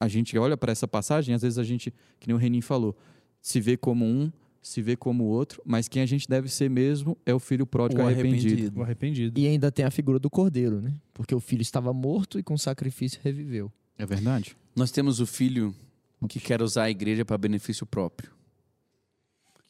a 0.00 0.06
gente 0.06 0.38
olha 0.38 0.56
para 0.56 0.70
essa 0.70 0.86
passagem, 0.86 1.34
às 1.34 1.42
vezes 1.42 1.58
a 1.58 1.64
gente, 1.64 1.92
que 2.20 2.28
nem 2.28 2.36
o 2.36 2.38
Renin 2.38 2.60
falou, 2.60 2.96
se 3.42 3.60
vê 3.60 3.76
como 3.76 4.04
um, 4.04 4.30
se 4.66 4.82
vê 4.82 4.96
como 4.96 5.24
o 5.24 5.26
outro, 5.28 5.62
mas 5.64 5.86
quem 5.88 6.02
a 6.02 6.06
gente 6.06 6.28
deve 6.28 6.48
ser 6.48 6.68
mesmo 6.68 7.16
é 7.24 7.32
o 7.32 7.38
filho 7.38 7.64
pródigo 7.66 8.02
O 8.02 8.06
arrependido. 8.06 8.80
O 8.80 8.82
arrependido. 8.82 9.38
E 9.38 9.46
ainda 9.46 9.70
tem 9.70 9.84
a 9.84 9.90
figura 9.90 10.18
do 10.18 10.28
cordeiro, 10.28 10.80
né? 10.80 10.92
Porque 11.14 11.34
o 11.34 11.40
filho 11.40 11.62
estava 11.62 11.92
morto 11.92 12.38
e 12.38 12.42
com 12.42 12.56
sacrifício 12.58 13.20
reviveu. 13.22 13.70
É 13.98 14.04
verdade? 14.04 14.56
Nós 14.74 14.90
temos 14.90 15.20
o 15.20 15.26
filho 15.26 15.74
que 16.28 16.40
quer 16.40 16.60
usar 16.62 16.84
a 16.84 16.90
igreja 16.90 17.24
para 17.24 17.38
benefício 17.38 17.86
próprio. 17.86 18.30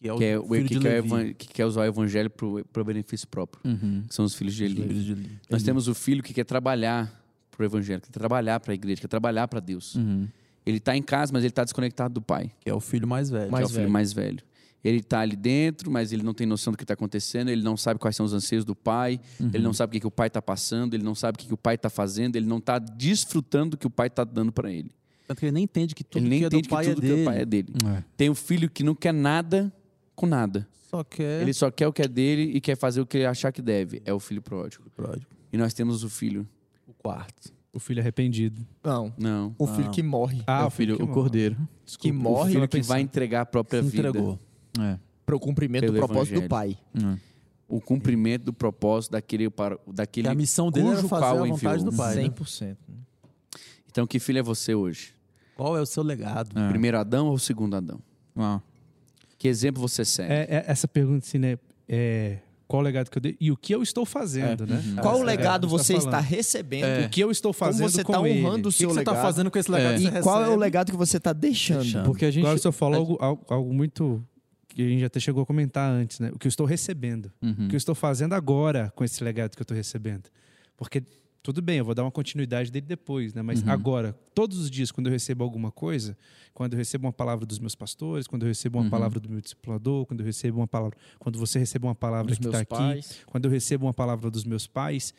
Que 0.01 0.09
é 0.09 0.13
o 0.13 0.19
Que, 0.19 0.25
é, 0.25 0.39
o- 0.39 0.49
filho 0.49 0.69
que, 0.69 0.75
de 0.75 0.81
quer, 0.81 1.03
Levi. 1.03 1.35
que 1.35 1.49
quer 1.49 1.65
usar 1.67 1.81
o 1.83 1.85
evangelho 1.85 2.31
para 2.31 2.83
o 2.83 2.85
benefício 2.85 3.27
próprio. 3.29 3.61
Uhum. 3.65 4.03
Que 4.09 4.15
são 4.15 4.25
os 4.25 4.35
filhos 4.35 4.55
de 4.55 4.65
Eli. 4.65 4.83
Filhos 4.83 5.05
de 5.05 5.13
Eli. 5.13 5.31
Nós 5.51 5.61
Eli. 5.63 5.65
temos 5.67 5.89
o 5.89 5.95
filho 5.95 6.23
que 6.23 6.33
quer 6.35 6.45
trabalhar 6.45 7.13
para 7.51 7.63
o 7.63 7.67
evangelho, 7.67 8.01
que 8.01 8.09
quer 8.09 8.19
trabalhar 8.19 8.61
para 8.61 8.73
a 8.73 8.75
igreja, 8.75 9.01
quer 9.01 9.09
trabalhar 9.09 9.49
para 9.49 9.61
Deus. 9.61 9.95
Uhum. 9.95 10.29
Ele 10.65 10.79
está 10.79 10.97
em 10.97 11.03
casa, 11.03 11.33
mas 11.33 11.43
ele 11.45 11.51
está 11.53 11.65
desconectado 11.65 12.13
do 12.15 12.21
pai, 12.23 12.51
Que 12.61 12.69
é 12.71 12.75
o 12.75 12.81
filho 12.81 13.07
mais 13.07 13.31
velho. 13.31 13.45
que 13.45 13.49
é 13.49 13.53
Mais 13.53 13.67
o 13.67 13.69
filho 13.69 13.81
velho. 13.83 13.93
mais 13.93 14.13
velho. 14.13 14.39
Ele 14.87 14.99
está 14.99 15.21
ali 15.21 15.35
dentro, 15.35 15.91
mas 15.91 16.13
ele 16.13 16.23
não 16.23 16.33
tem 16.35 16.47
noção 16.47 16.73
do 16.73 16.77
que 16.77 16.85
está 16.85 16.95
acontecendo, 16.95 17.49
ele 17.49 17.63
não 17.63 17.77
sabe 17.77 17.99
quais 17.99 18.15
são 18.15 18.25
os 18.27 18.33
anseios 18.33 18.65
do 18.65 18.75
pai, 18.77 19.19
ele 19.41 19.65
não 19.65 19.73
sabe 19.73 19.91
o 19.91 19.93
que, 19.95 20.01
que 20.01 20.07
o 20.07 20.11
pai 20.11 20.29
está 20.29 20.41
passando, 20.41 20.95
ele 20.95 21.03
não 21.03 21.15
sabe 21.15 21.37
o 21.37 21.39
que, 21.39 21.47
que 21.49 21.55
o 21.55 21.57
pai 21.57 21.75
está 21.75 21.91
fazendo, 21.91 22.37
ele 22.37 22.47
não 22.47 22.59
está 22.59 22.79
desfrutando 22.79 23.71
do 23.71 23.77
que 23.77 23.87
o 23.87 23.91
pai 23.91 24.07
está 24.09 24.23
dando 24.23 24.53
para 24.53 24.71
ele. 24.71 24.91
Tanto 25.27 25.41
que 25.41 25.47
ele 25.47 25.53
nem 25.53 25.65
entende 25.65 25.95
que 25.95 26.05
tudo 26.05 26.23
ele 26.23 26.29
nem 26.29 26.39
que 26.39 26.45
é 26.45 26.47
entende 26.47 26.69
do 26.69 26.71
pai 26.71 26.85
que 26.85 26.95
tudo 26.95 27.05
é 27.05 27.09
que 27.15 27.21
o 27.21 27.25
pai 27.25 27.41
é 27.41 27.45
dele. 27.45 27.73
É. 27.97 28.05
Tem 28.17 28.31
o 28.31 28.35
filho 28.35 28.71
que 28.71 28.85
não 28.85 28.95
quer 28.95 29.13
nada 29.13 29.73
com 30.15 30.25
nada. 30.27 30.69
Só 30.89 31.03
quer 31.03 31.43
Ele 31.43 31.53
só 31.53 31.69
quer 31.69 31.89
o 31.89 31.93
que 31.93 32.03
é 32.03 32.07
dele 32.09 32.43
e 32.55 32.61
quer 32.61 32.77
fazer 32.77 33.01
o 33.01 33.07
que 33.07 33.17
ele 33.17 33.27
achar 33.27 33.51
que 33.51 33.61
deve. 33.61 34.01
É 34.05 34.15
o 34.15 34.21
filho 34.21 34.41
pródigo. 34.41 34.85
pródigo. 34.95 35.27
E 35.53 35.57
nós 35.57 35.75
temos 35.75 36.05
o 36.05 36.09
filho. 36.09 36.47
O 36.87 36.93
quarto. 36.95 37.53
O 37.73 37.81
filho 37.81 38.01
arrependido. 38.01 38.65
Não. 38.85 39.13
Não. 39.19 39.55
O 39.59 39.67
filho 39.67 39.87
Não. 39.87 39.91
que 39.91 40.03
morre. 40.03 40.43
Ah, 40.47 40.63
é 40.63 40.65
o 40.65 40.71
filho, 40.71 40.97
que 40.97 41.03
o 41.03 41.07
morre. 41.07 41.15
cordeiro. 41.21 41.57
que 41.99 42.11
o 42.11 42.15
morre 42.15 42.53
filho 42.53 42.61
tava 42.69 42.69
que 42.69 42.89
vai 42.89 43.01
entregar 43.01 43.41
a 43.43 43.47
própria 43.47 43.83
Se 43.83 43.89
vida. 43.91 44.09
entregou. 44.09 44.39
É. 44.81 44.99
para 45.25 45.35
o 45.37 45.41
cumprimento 45.41 45.83
Pelo 45.83 45.95
do 45.95 45.99
propósito 45.99 46.35
evangelho. 46.35 46.43
do 46.43 46.51
pai. 46.51 46.79
É. 46.95 47.19
O 47.69 47.81
cumprimento 47.81 48.45
do 48.45 48.53
propósito 48.53 49.13
daquele, 49.13 49.51
para, 49.51 49.77
daquele 49.87 50.29
Que 50.29 50.33
a 50.33 50.35
missão 50.37 50.71
dele 50.71 50.89
era 50.89 50.97
fazer 51.03 51.09
qual 51.09 51.25
a 51.43 51.47
vontade 51.47 51.77
enviou. 51.83 51.91
do 51.91 51.97
pai. 51.97 52.15
né? 52.17 52.23
100%. 52.29 52.77
né? 52.89 52.95
Então, 53.91 54.07
que 54.07 54.19
filho 54.21 54.39
é 54.39 54.43
você 54.43 54.75
hoje? 54.75 55.15
Qual 55.57 55.77
é 55.77 55.81
o 55.81 55.87
seu 55.87 56.03
legado? 56.03 56.57
É. 56.59 56.69
Primeiro 56.69 56.99
Adão 56.99 57.29
ou 57.29 57.39
segundo 57.39 57.75
Adão? 57.77 57.99
Uau. 58.37 58.63
Que 59.39 59.49
exemplo 59.49 59.81
você 59.81 60.05
segue? 60.05 60.33
É, 60.33 60.47
é 60.49 60.65
essa 60.67 60.87
pergunta 60.87 61.27
assim, 61.27 61.39
né? 61.39 61.59
É, 61.89 62.39
qual 62.69 62.83
o 62.83 62.85
legado 62.85 63.11
que 63.11 63.19
eu 63.19 63.23
dei? 63.23 63.37
E 63.41 63.51
o 63.51 63.57
que 63.57 63.75
eu 63.75 63.83
estou 63.83 64.05
fazendo, 64.05 64.65
É. 64.65 64.67
né? 64.67 64.83
Uhum. 64.87 64.97
Qual 64.97 65.15
Essa 65.15 65.23
o 65.23 65.27
legado 65.27 65.67
é 65.67 65.71
que 65.71 65.73
você 65.73 65.93
tá 65.95 65.99
está 65.99 66.11
falando. 66.11 66.27
recebendo? 66.29 66.85
É. 66.85 67.07
O 67.07 67.11
que 67.11 67.21
eu 67.21 67.31
estou 67.31 67.53
Como 67.55 67.59
fazendo 67.67 67.89
você 67.91 68.05
com 68.05 68.13
está 68.13 68.29
ele? 68.29 68.41
honrando 68.45 68.69
o 68.69 68.71
O 68.71 68.73
que, 68.73 68.79
seu 68.79 68.89
que 68.89 68.95
você 68.95 68.99
legado? 69.01 69.15
tá 69.17 69.23
fazendo 69.23 69.51
com 69.51 69.59
esse 69.59 69.71
legado 69.71 69.95
É. 69.95 69.99
que 69.99 70.05
E 70.07 70.11
você 70.11 70.23
qual 70.23 70.45
é 70.45 70.49
o 70.49 70.57
legado 70.57 70.91
que 70.91 70.97
você 70.97 71.17
está 71.17 71.33
deixando? 71.33 71.81
Deixando. 71.83 72.05
Porque 72.05 72.25
a 72.27 72.31
gente. 72.31 72.45
Agora 72.45 72.59
você 72.59 72.73
falou 72.73 72.99
algo, 73.01 73.17
algo, 73.21 73.45
algo 73.49 73.75
muito 73.75 74.23
que 74.77 74.83
a 74.87 74.89
gente 74.89 75.05
até 75.05 75.19
chegou 75.19 75.43
a 75.43 75.47
comentar 75.47 75.91
antes, 75.91 76.21
né? 76.21 76.31
O 76.35 76.39
que 76.39 76.47
eu 76.47 76.49
estou 76.51 76.67
recebendo. 76.67 77.33
Uhum. 77.43 77.65
O 77.65 77.69
que 77.69 77.75
eu 77.75 77.79
estou 77.79 77.95
fazendo 77.95 78.35
agora 78.35 78.93
com 78.95 79.03
esse 79.05 79.25
legado 79.25 79.57
que 79.57 79.61
eu 79.63 79.65
estou 79.65 79.77
recebendo. 79.77 80.25
Porque 80.77 81.03
tudo 81.43 81.63
bem, 81.63 81.79
eu 81.79 81.85
vou 81.85 81.95
dar 81.95 82.03
uma 82.03 82.11
continuidade 82.11 82.71
dele 82.71 82.87
depois, 82.87 83.33
né? 83.33 83.41
Mas 83.41 83.63
Uhum. 83.63 83.71
agora, 83.71 84.13
todos 84.35 84.59
os 84.59 84.71
dias, 84.71 84.91
quando 84.91 85.07
eu 85.07 85.13
recebo 85.13 85.45
alguma 85.45 85.71
coisa, 85.71 86.17
quando 86.53 86.73
eu 86.75 86.77
recebo 86.77 87.07
uma 87.07 87.13
palavra 87.13 87.47
dos 87.47 87.59
meus 87.59 87.75
pastores, 87.75 88.27
quando 88.27 88.43
eu 88.43 88.49
recebo 88.49 88.79
uma 88.79 88.85
Uhum. 88.85 88.91
palavra 88.91 89.19
do 89.21 89.31
meu 89.31 89.41
discipulador, 89.41 90.05
quando 90.07 90.21
eu 90.21 90.27
recebo 90.27 90.59
uma 90.59 90.67
palavra, 90.67 90.99
quando 91.19 91.39
você 91.39 91.59
recebe 91.59 91.87
uma 91.87 91.95
palavra 91.95 92.31
Dos 92.35 92.39
que 92.39 92.47
está 92.47 92.59
aqui, 92.61 93.01
quando 93.27 93.45
eu 93.47 93.51
recebo 93.51 93.87
uma 93.87 93.95
palavra 93.95 94.31
dos 94.31 94.45
meus 94.45 94.67
pais, 94.67 95.15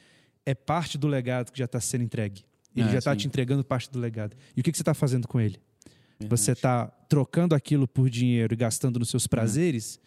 é 0.45 0.53
parte 0.53 0.97
do 0.97 1.07
legado 1.07 1.51
que 1.51 1.57
já 1.59 1.65
está 1.65 1.79
sendo 1.79 2.03
entregue. 2.03 2.43
Ele 2.75 2.89
É, 2.89 2.91
já 2.91 2.97
está 2.99 3.15
te 3.15 3.25
entregando 3.25 3.63
parte 3.63 3.89
do 3.89 3.97
legado. 3.97 4.35
E 4.55 4.61
o 4.61 4.63
que, 4.63 4.71
que 4.71 4.77
você 4.77 4.83
está 4.83 4.93
fazendo 4.93 5.27
com 5.27 5.39
ele? 5.41 5.59
Verdade. 6.19 6.39
Você 6.41 6.51
está 6.51 6.87
trocando 7.07 7.53
aquilo 7.55 7.87
por 7.87 8.09
dinheiro 8.09 8.53
e 8.53 8.57
gastando 8.57 8.99
nos 8.99 9.09
seus 9.09 9.27
prazeres? 9.27 9.99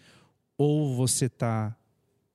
Ou 0.57 0.95
você 0.95 1.27
está 1.27 1.77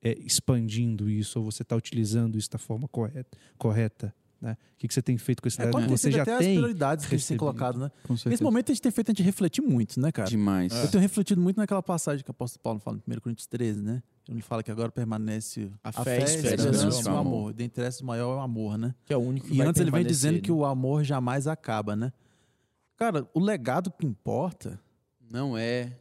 expandindo 0.01 1.09
isso? 1.09 1.39
Ou 1.39 1.45
você 1.45 1.63
está 1.63 1.75
utilizando 1.75 2.37
isso 2.37 2.49
da 2.49 2.57
forma 2.57 2.87
correta? 2.87 3.37
correta 3.57 4.13
né? 4.45 4.57
O 4.75 4.77
que, 4.77 4.87
que 4.87 4.93
você 4.93 5.01
tem 5.01 5.17
feito 5.17 5.41
com 5.41 5.47
esse 5.47 5.61
É, 5.61 5.71
que 5.71 5.87
você 5.87 6.11
já 6.11 6.21
até 6.21 6.37
tem. 6.37 6.49
as 6.49 6.53
prioridades 6.55 7.05
que 7.05 7.15
a 7.15 7.17
gente 7.17 7.27
tem 7.27 7.37
colocado, 7.37 7.79
né? 7.79 7.91
Nesse 8.25 8.43
momento 8.43 8.71
a 8.71 8.73
gente 8.73 8.81
tem 8.81 8.91
feito 8.91 9.09
a 9.09 9.11
gente 9.11 9.23
refletir 9.23 9.61
muito, 9.61 9.99
né, 9.99 10.11
cara? 10.11 10.29
Demais. 10.29 10.71
Eu 10.73 10.89
tenho 10.89 11.01
refletido 11.01 11.41
muito 11.41 11.57
naquela 11.57 11.81
passagem 11.81 12.23
que 12.23 12.29
o 12.29 12.31
apóstolo 12.31 12.61
Paulo 12.61 12.79
fala 12.79 12.97
em 12.97 13.13
1 13.13 13.19
Coríntios 13.19 13.47
13, 13.47 13.81
né? 13.81 14.03
Ele 14.29 14.41
fala 14.41 14.63
que 14.63 14.71
agora 14.71 14.91
permanece 14.91 15.71
A 15.83 15.89
a 15.89 16.03
fé, 16.03 16.03
fé, 16.03 16.49
a 16.49 16.55
esperança 16.55 17.09
e 17.09 17.11
o 17.11 17.17
amor. 17.17 17.53
Dentre 17.53 17.83
essas, 17.83 18.01
o 18.01 18.05
maior 18.05 18.33
é 18.33 18.37
o 18.37 18.39
amor, 18.39 18.77
né? 18.77 18.93
Que 19.05 19.13
é 19.13 19.17
o 19.17 19.19
único 19.19 19.47
que 19.47 19.53
E 19.53 19.57
vai 19.57 19.67
antes 19.67 19.81
ele 19.81 19.91
vem 19.91 20.05
dizendo 20.05 20.41
que 20.41 20.51
né? 20.51 20.57
o 20.57 20.65
amor 20.65 21.03
jamais 21.03 21.47
acaba, 21.47 21.95
né? 21.95 22.11
Cara, 22.97 23.27
o 23.33 23.39
legado 23.39 23.91
que 23.91 24.05
importa 24.05 24.79
Não 25.29 25.57
é. 25.57 25.97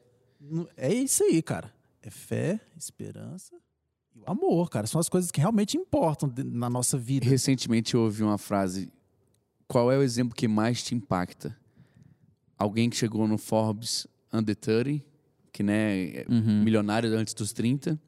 é 0.76 0.92
isso 0.95 1.24
aí, 1.24 1.42
cara. 1.42 1.72
É 2.03 2.11
fé, 2.11 2.61
esperança 2.76 3.55
e 4.14 4.20
o 4.20 4.30
amor, 4.30 4.68
cara. 4.70 4.86
São 4.86 5.01
as 5.01 5.09
coisas 5.09 5.30
que 5.30 5.40
realmente 5.40 5.76
importam 5.76 6.32
na 6.45 6.68
nossa 6.70 6.97
vida. 6.99 7.26
Recentemente 7.26 7.95
eu 7.95 8.03
ouvi 8.03 8.22
uma 8.22 8.38
frase. 8.38 8.92
Qual 9.66 9.90
é 9.90 9.97
o 9.99 10.03
exemplo 10.03 10.34
que 10.36 10.47
mais 10.47 10.82
te 10.82 10.95
impacta? 10.95 11.57
Alguém 12.57 12.88
que 12.90 12.97
chegou 12.97 13.26
no 13.26 13.38
Forbes 13.38 14.07
Under 14.32 14.55
30, 14.55 15.05
que 15.53 15.62
né, 15.62 16.09
é 16.11 16.26
Uhum. 16.28 16.62
milionário 16.62 17.11
antes 17.16 17.32
dos 17.34 17.53
30, 17.53 17.99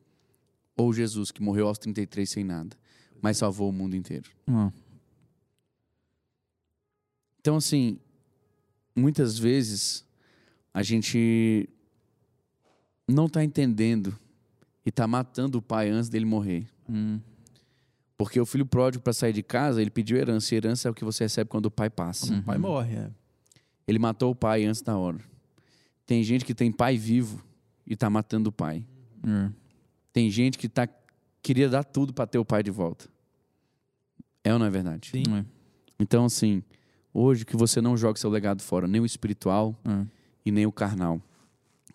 ou 0.76 0.92
Jesus, 0.92 1.30
que 1.30 1.42
morreu 1.42 1.66
aos 1.68 1.78
33 1.78 2.28
sem 2.28 2.44
nada, 2.44 2.76
mas 3.22 3.38
salvou 3.38 3.70
o 3.70 3.72
mundo 3.72 3.96
inteiro. 3.96 4.30
Uau. 4.48 4.72
Então, 7.40 7.56
assim, 7.56 7.98
muitas 8.96 9.38
vezes 9.38 10.04
a 10.72 10.82
gente 10.82 11.68
não 13.06 13.26
está 13.26 13.44
entendendo 13.44 14.18
e 14.84 14.90
tá 14.90 15.06
matando 15.06 15.58
o 15.58 15.62
pai 15.62 15.90
antes 15.90 16.08
dele 16.08 16.24
morrer. 16.24 16.66
Hum. 16.88 17.20
Porque 18.16 18.40
o 18.40 18.46
filho 18.46 18.64
pródigo, 18.64 19.04
para 19.04 19.12
sair 19.12 19.32
de 19.32 19.42
casa, 19.42 19.80
ele 19.80 19.90
pediu 19.90 20.16
herança. 20.16 20.54
E 20.54 20.56
herança 20.56 20.88
é 20.88 20.90
o 20.90 20.94
que 20.94 21.04
você 21.04 21.24
recebe 21.24 21.50
quando 21.50 21.66
o 21.66 21.70
pai 21.70 21.90
passa. 21.90 22.34
O 22.34 22.42
pai 22.42 22.56
morre, 22.56 22.96
é. 22.96 23.10
Ele 23.86 23.98
matou 23.98 24.32
o 24.32 24.34
pai 24.34 24.64
antes 24.64 24.80
da 24.80 24.96
hora. 24.96 25.20
Tem 26.06 26.22
gente 26.22 26.44
que 26.44 26.54
tem 26.54 26.72
pai 26.72 26.96
vivo 26.96 27.44
e 27.86 27.94
tá 27.94 28.08
matando 28.08 28.48
o 28.48 28.52
pai. 28.52 28.86
É. 29.22 29.50
Tem 30.12 30.30
gente 30.30 30.56
que 30.56 30.68
tá 30.68 30.88
queria 31.42 31.68
dar 31.68 31.84
tudo 31.84 32.12
para 32.12 32.26
ter 32.26 32.38
o 32.38 32.44
pai 32.44 32.62
de 32.62 32.70
volta. 32.70 33.08
É 34.42 34.52
ou 34.52 34.58
não 34.58 34.66
é 34.66 34.70
verdade? 34.70 35.10
Sim. 35.10 35.22
É. 35.38 35.44
Então, 35.98 36.24
assim, 36.24 36.62
hoje 37.16 37.44
que 37.44 37.56
você 37.56 37.80
não 37.80 37.96
jogue 37.96 38.18
seu 38.18 38.30
legado 38.30 38.62
fora, 38.62 38.86
nem 38.86 39.00
o 39.00 39.06
espiritual 39.06 39.74
É. 39.84 40.04
e 40.44 40.50
nem 40.50 40.66
o 40.66 40.72
carnal. 40.72 41.20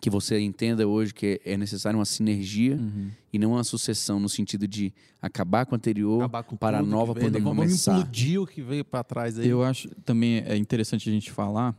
Que 0.00 0.10
você 0.10 0.40
entenda 0.40 0.86
hoje 0.88 1.14
que 1.14 1.40
é 1.44 1.56
necessário 1.56 1.96
uma 1.98 2.04
sinergia 2.04 2.74
Uhum. 2.76 3.08
e 3.32 3.38
não 3.38 3.52
uma 3.52 3.62
sucessão 3.62 4.18
no 4.18 4.28
sentido 4.28 4.66
de 4.66 4.92
acabar 5.20 5.64
com 5.64 5.74
o 5.74 5.76
anterior 5.76 6.18
Acabar 6.22 6.42
com 6.42 6.56
para 6.56 6.78
a 6.78 6.82
nova 6.82 7.14
veio, 7.14 7.26
poder 7.26 7.40
vamos 7.40 7.64
começar. 7.66 7.98
implodir 7.98 8.40
o 8.42 8.46
que 8.46 8.60
veio 8.60 8.84
pra 8.84 9.04
trás 9.04 9.38
aí. 9.38 9.46
Eu 9.48 9.62
acho 9.62 9.88
também 10.04 10.38
é 10.44 10.56
interessante 10.56 11.08
a 11.08 11.12
gente 11.12 11.30
falar, 11.30 11.76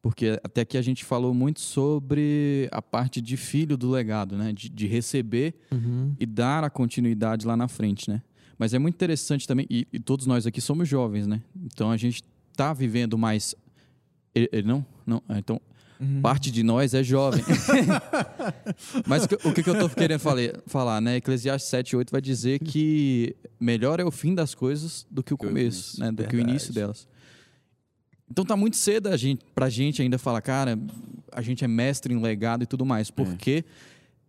porque 0.00 0.38
até 0.44 0.60
aqui 0.60 0.78
a 0.78 0.82
gente 0.82 1.04
falou 1.04 1.34
muito 1.34 1.60
sobre 1.60 2.68
a 2.70 2.80
parte 2.80 3.20
de 3.20 3.36
filho 3.36 3.76
do 3.76 3.90
legado, 3.90 4.36
né? 4.36 4.52
De, 4.52 4.68
de 4.68 4.86
receber 4.86 5.54
Uhum. 5.72 6.14
e 6.20 6.24
dar 6.26 6.62
a 6.62 6.70
continuidade 6.70 7.44
lá 7.44 7.56
na 7.56 7.66
frente, 7.66 8.08
né? 8.08 8.22
Mas 8.56 8.72
é 8.72 8.78
muito 8.78 8.94
interessante 8.94 9.48
também, 9.48 9.66
e, 9.68 9.84
e 9.92 9.98
todos 9.98 10.26
nós 10.26 10.46
aqui 10.46 10.60
somos 10.60 10.88
jovens, 10.88 11.26
né? 11.26 11.42
Então 11.64 11.90
a 11.90 11.96
gente 11.96 12.22
tá 12.56 12.72
vivendo 12.72 13.16
mais. 13.18 13.54
Ele, 14.34 14.48
ele 14.52 14.66
não? 14.66 14.84
Não. 15.06 15.22
Ah, 15.28 15.38
Então, 15.38 15.60
parte 16.22 16.50
de 16.50 16.62
nós 16.62 16.92
é 16.94 17.02
jovem. 17.02 17.42
Mas 19.06 19.24
o 19.24 19.28
que, 19.28 19.34
o 19.48 19.52
que 19.52 19.62
que 19.62 19.70
eu 19.70 19.78
tô 19.78 19.88
querendo 19.88 20.20
falar, 20.66 21.00
né? 21.00 21.16
Eclesiastes 21.16 21.68
7, 21.70 21.96
8 21.96 22.10
vai 22.10 22.20
dizer 22.20 22.58
que 22.58 23.34
melhor 23.60 24.00
é 24.00 24.04
o 24.04 24.10
fim 24.10 24.34
das 24.34 24.54
coisas 24.54 25.06
do 25.10 25.22
que 25.22 25.32
o 25.32 25.36
começo, 25.36 26.00
né? 26.00 26.10
Do 26.10 26.24
que 26.26 26.36
o 26.36 26.40
início 26.40 26.72
delas. 26.72 27.06
Então 28.30 28.44
tá 28.44 28.56
muito 28.56 28.76
cedo 28.76 29.08
a 29.08 29.16
gente, 29.16 29.44
pra 29.54 29.68
gente 29.68 30.02
ainda 30.02 30.18
falar, 30.18 30.40
cara, 30.40 30.78
a 31.30 31.42
gente 31.42 31.64
é 31.64 31.68
mestre 31.68 32.12
em 32.12 32.20
legado 32.20 32.62
e 32.64 32.66
tudo 32.66 32.84
mais, 32.84 33.10
porque 33.10 33.64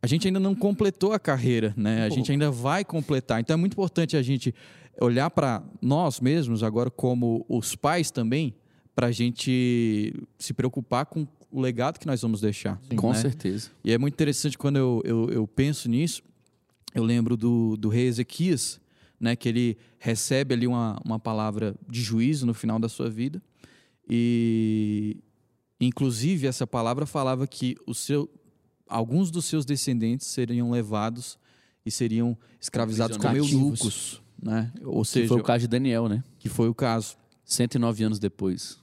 a 0.05 0.07
gente 0.07 0.27
ainda 0.27 0.39
não 0.39 0.53
completou 0.53 1.13
a 1.13 1.19
carreira, 1.19 1.73
né? 1.75 2.05
A 2.05 2.09
gente 2.09 2.31
ainda 2.31 2.51
vai 2.51 2.85
completar. 2.85 3.39
Então 3.39 3.55
é 3.55 3.57
muito 3.57 3.73
importante 3.73 4.15
a 4.15 4.21
gente 4.21 4.53
olhar 5.01 5.31
para 5.31 5.63
nós 5.81 6.19
mesmos 6.19 6.61
agora 6.61 6.91
como 6.91 7.43
os 7.49 7.75
pais 7.75 8.11
também, 8.11 8.53
para 8.95 9.07
a 9.07 9.11
gente 9.11 10.13
se 10.37 10.53
preocupar 10.53 11.07
com 11.07 11.27
o 11.51 11.59
legado 11.59 11.99
que 11.99 12.05
nós 12.05 12.21
vamos 12.21 12.39
deixar. 12.39 12.79
Com 12.95 13.13
né? 13.13 13.15
certeza. 13.15 13.71
E 13.83 13.91
é 13.91 13.97
muito 13.97 14.13
interessante 14.13 14.59
quando 14.59 14.77
eu, 14.77 15.01
eu, 15.03 15.29
eu 15.31 15.47
penso 15.47 15.89
nisso, 15.89 16.21
eu 16.93 17.03
lembro 17.03 17.35
do, 17.35 17.75
do 17.75 17.89
rei 17.89 18.05
Ezequias, 18.05 18.79
né, 19.19 19.35
que 19.35 19.49
ele 19.49 19.75
recebe 19.97 20.53
ali 20.53 20.67
uma, 20.67 21.01
uma 21.03 21.17
palavra 21.17 21.73
de 21.89 22.03
juízo 22.03 22.45
no 22.45 22.53
final 22.53 22.77
da 22.77 22.87
sua 22.87 23.09
vida. 23.09 23.41
E, 24.07 25.17
inclusive, 25.81 26.45
essa 26.45 26.67
palavra 26.67 27.07
falava 27.07 27.47
que 27.47 27.75
o 27.87 27.95
seu, 27.95 28.29
alguns 28.87 29.31
dos 29.31 29.45
seus 29.45 29.65
descendentes 29.65 30.27
seriam 30.27 30.71
levados 30.71 31.37
e 31.85 31.91
seriam 31.91 32.37
escravizados 32.59 33.17
como 33.17 33.35
eunucos. 33.35 34.21
Né? 34.41 34.71
Ou 34.83 35.01
Que 35.01 35.07
seja, 35.07 35.27
foi 35.29 35.39
o 35.39 35.43
caso 35.43 35.61
de 35.61 35.67
Daniel, 35.67 36.07
né? 36.09 36.23
que 36.39 36.49
foi 36.49 36.67
o 36.69 36.73
caso. 36.73 37.15
109 37.45 38.03
anos 38.03 38.17
depois. 38.19 38.79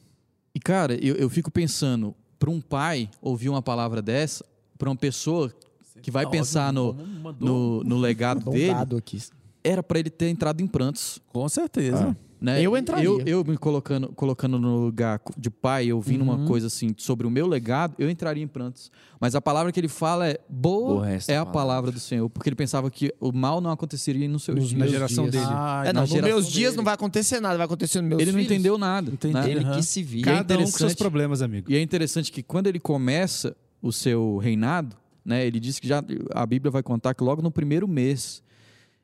E, 0.55 0.61
cara, 0.61 0.95
eu, 1.05 1.17
eu 1.17 1.29
fico 1.29 1.51
pensando, 1.51 2.15
para 2.39 2.49
um 2.49 2.61
pai 2.61 3.11
ouvir 3.21 3.49
uma 3.49 3.61
palavra 3.63 4.01
dessa, 4.01 4.45
para 4.79 4.89
uma 4.89 4.95
pessoa 4.97 5.53
que 6.01 6.11
vai 6.11 6.25
Tá 6.25 6.31
pensar 6.31 6.73
no, 6.73 6.93
no, 7.41 7.83
no 7.83 7.99
legado 7.99 8.51
dele, 8.51 8.73
aqui. 8.97 9.21
era 9.65 9.83
para 9.83 9.99
ele 9.99 10.11
ter 10.11 10.29
entrado 10.29 10.61
em 10.61 10.67
prantos. 10.67 11.19
Com 11.33 11.49
certeza. 11.49 12.17
Né? 12.43 12.61
Eu 12.61 12.77
entraria. 12.77 13.05
Eu, 13.05 13.21
eu 13.25 13.45
me 13.45 13.57
colocando, 13.57 14.09
colocando 14.15 14.59
no 14.59 14.81
lugar 14.85 15.21
de 15.39 15.49
pai, 15.49 15.93
ouvindo 15.93 16.25
Uhum. 16.25 16.35
uma 16.35 16.47
coisa 16.49 16.67
assim 16.67 16.89
sobre 16.99 17.25
o 17.27 17.31
meu 17.31 17.47
legado, 17.47 17.95
eu 17.99 18.11
entraria 18.11 18.43
em 18.43 18.49
prantos. 18.49 18.91
Mas 19.21 19.37
a 19.37 19.41
palavra 19.41 19.71
que 19.71 19.79
ele 19.79 19.87
fala 19.87 20.27
é 20.29 20.41
boa, 20.49 21.09
é 21.09 21.15
a 21.37 21.47
palavra. 21.47 21.53
palavra 21.53 21.93
do 21.93 22.01
Senhor, 22.01 22.29
porque 22.29 22.49
ele 22.49 22.57
pensava 22.57 22.91
que 22.91 23.15
o 23.21 23.31
mal 23.33 23.61
não 23.61 23.71
aconteceria 23.71 24.29
nos 24.29 24.43
seus 24.43 24.59
Nos- 24.59 24.69
dias. 24.71 24.81
na 24.81 24.87
geração 24.89 25.29
dias. 25.29 25.45
dele. 25.45 25.55
Ah, 25.57 25.83
É, 25.87 25.93
não, 25.93 26.01
nos 26.03 26.13
meus 26.13 26.49
dias 26.49 26.71
dele. 26.73 26.77
não 26.79 26.85
vai 26.85 26.95
acontecer 26.95 27.39
nada, 27.39 27.57
vai 27.57 27.65
acontecer 27.67 28.01
nos 28.01 28.09
meus 28.09 28.21
Ele 28.21 28.33
não 28.33 28.39
filhos. 28.41 28.53
entendeu 28.53 28.77
nada. 28.77 29.11
Entendi. 29.13 29.35
né? 29.35 29.49
Ele 29.51 29.61
Aham. 29.65 29.77
que 29.77 29.83
se 29.85 30.03
via. 30.03 30.19
E 30.19 30.23
é 30.23 30.25
Cada 30.25 30.59
um 30.59 30.63
com 30.63 30.67
seus 30.67 30.95
problemas, 30.95 31.41
amigo. 31.43 31.71
E 31.71 31.77
é 31.77 31.81
interessante 31.81 32.33
que 32.33 32.43
quando 32.43 32.67
ele 32.67 32.81
começa 32.81 33.57
o 33.81 33.93
seu 33.93 34.39
reinado, 34.39 34.97
né, 35.25 35.47
ele 35.47 35.61
diz 35.61 35.79
que 35.79 35.87
já 35.87 36.03
a 36.35 36.45
Bíblia 36.45 36.73
vai 36.73 36.83
contar 36.83 37.15
que 37.15 37.23
logo 37.23 37.41
no 37.41 37.53
primeiro 37.53 37.87
mês 37.87 38.43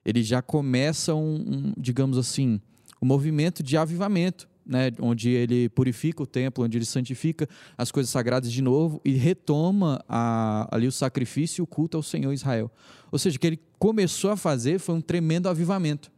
ele 0.04 0.22
já 0.24 0.42
começa 0.42 1.14
um, 1.14 1.34
um, 1.36 1.72
digamos 1.78 2.18
assim, 2.18 2.60
um 3.00 3.06
movimento 3.06 3.62
de 3.62 3.76
avivamento, 3.76 4.48
né, 4.66 4.90
onde 5.00 5.30
ele 5.30 5.68
purifica 5.70 6.22
o 6.22 6.26
templo, 6.26 6.62
onde 6.64 6.76
ele 6.76 6.84
santifica 6.84 7.48
as 7.76 7.90
coisas 7.90 8.10
sagradas 8.10 8.52
de 8.52 8.60
novo 8.60 9.00
e 9.04 9.12
retoma 9.12 10.04
a- 10.06 10.68
ali 10.70 10.86
o 10.86 10.92
sacrifício 10.92 11.62
e 11.62 11.64
o 11.64 11.66
culto 11.66 11.96
ao 11.96 12.02
Senhor 12.02 12.32
Israel. 12.32 12.70
Ou 13.10 13.18
seja, 13.18 13.36
o 13.36 13.40
que 13.40 13.46
ele 13.46 13.60
começou 13.78 14.30
a 14.30 14.36
fazer 14.36 14.78
foi 14.78 14.94
um 14.94 15.00
tremendo 15.00 15.48
avivamento, 15.48 16.10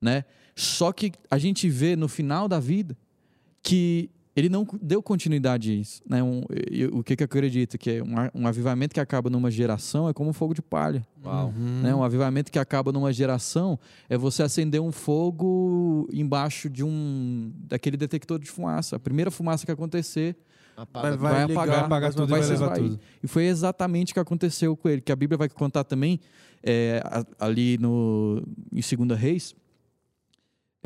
né? 0.00 0.24
Só 0.56 0.90
que 0.92 1.12
a 1.30 1.38
gente 1.38 1.68
vê 1.68 1.94
no 1.94 2.08
final 2.08 2.48
da 2.48 2.58
vida 2.58 2.96
que 3.62 4.10
ele 4.36 4.50
não 4.50 4.66
deu 4.82 5.02
continuidade 5.02 5.70
a 5.70 5.74
isso. 5.74 6.02
Né? 6.06 6.22
Um, 6.22 6.42
e- 6.70 6.84
o 6.84 7.02
que, 7.02 7.16
que 7.16 7.22
eu 7.22 7.24
acredito? 7.24 7.78
Que 7.78 7.92
é 7.92 8.02
um, 8.02 8.42
um 8.42 8.46
avivamento 8.46 8.92
que 8.92 9.00
acaba 9.00 9.30
numa 9.30 9.50
geração 9.50 10.08
é 10.10 10.12
como 10.12 10.28
um 10.28 10.32
fogo 10.34 10.52
de 10.52 10.60
palha. 10.60 11.04
Uau. 11.24 11.52
Né? 11.82 11.94
Um 11.94 12.04
avivamento 12.04 12.52
que 12.52 12.58
acaba 12.58 12.92
numa 12.92 13.10
geração 13.14 13.78
é 14.10 14.18
você 14.18 14.42
acender 14.42 14.80
um 14.80 14.92
fogo 14.92 16.06
embaixo 16.12 16.68
de 16.68 16.84
um 16.84 17.50
daquele 17.66 17.96
detector 17.96 18.38
de 18.38 18.50
fumaça. 18.50 18.96
A 18.96 19.00
primeira 19.00 19.30
fumaça 19.30 19.64
que 19.64 19.72
acontecer 19.72 20.36
Apaga. 20.76 21.16
vai, 21.16 21.46
ligar, 21.46 21.52
apagar, 21.52 21.76
vai 21.76 21.84
apagar 21.86 22.14
tudo 22.14 22.24
e 22.24 22.30
vai 22.30 22.40
vai 22.40 22.50
levar 22.50 22.74
tudo. 22.76 23.00
E 23.22 23.26
foi 23.26 23.46
exatamente 23.46 24.12
o 24.12 24.14
que 24.14 24.20
aconteceu 24.20 24.76
com 24.76 24.86
ele, 24.90 25.00
que 25.00 25.10
a 25.10 25.16
Bíblia 25.16 25.38
vai 25.38 25.48
contar 25.48 25.82
também 25.84 26.20
é, 26.62 27.02
ali 27.40 27.78
no, 27.78 28.42
em 28.70 29.06
2 29.06 29.18
Reis, 29.18 29.54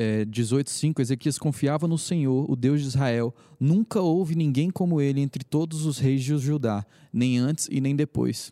é, 0.00 0.24
18,5, 0.24 0.98
Ezequias 0.98 1.38
confiava 1.38 1.86
no 1.86 1.98
Senhor, 1.98 2.50
o 2.50 2.56
Deus 2.56 2.80
de 2.80 2.86
Israel. 2.86 3.34
Nunca 3.60 4.00
houve 4.00 4.34
ninguém 4.34 4.70
como 4.70 4.98
ele 4.98 5.20
entre 5.20 5.44
todos 5.44 5.84
os 5.84 5.98
reis 5.98 6.24
de 6.24 6.38
Judá, 6.38 6.86
nem 7.12 7.36
antes 7.36 7.68
e 7.70 7.82
nem 7.82 7.94
depois. 7.94 8.50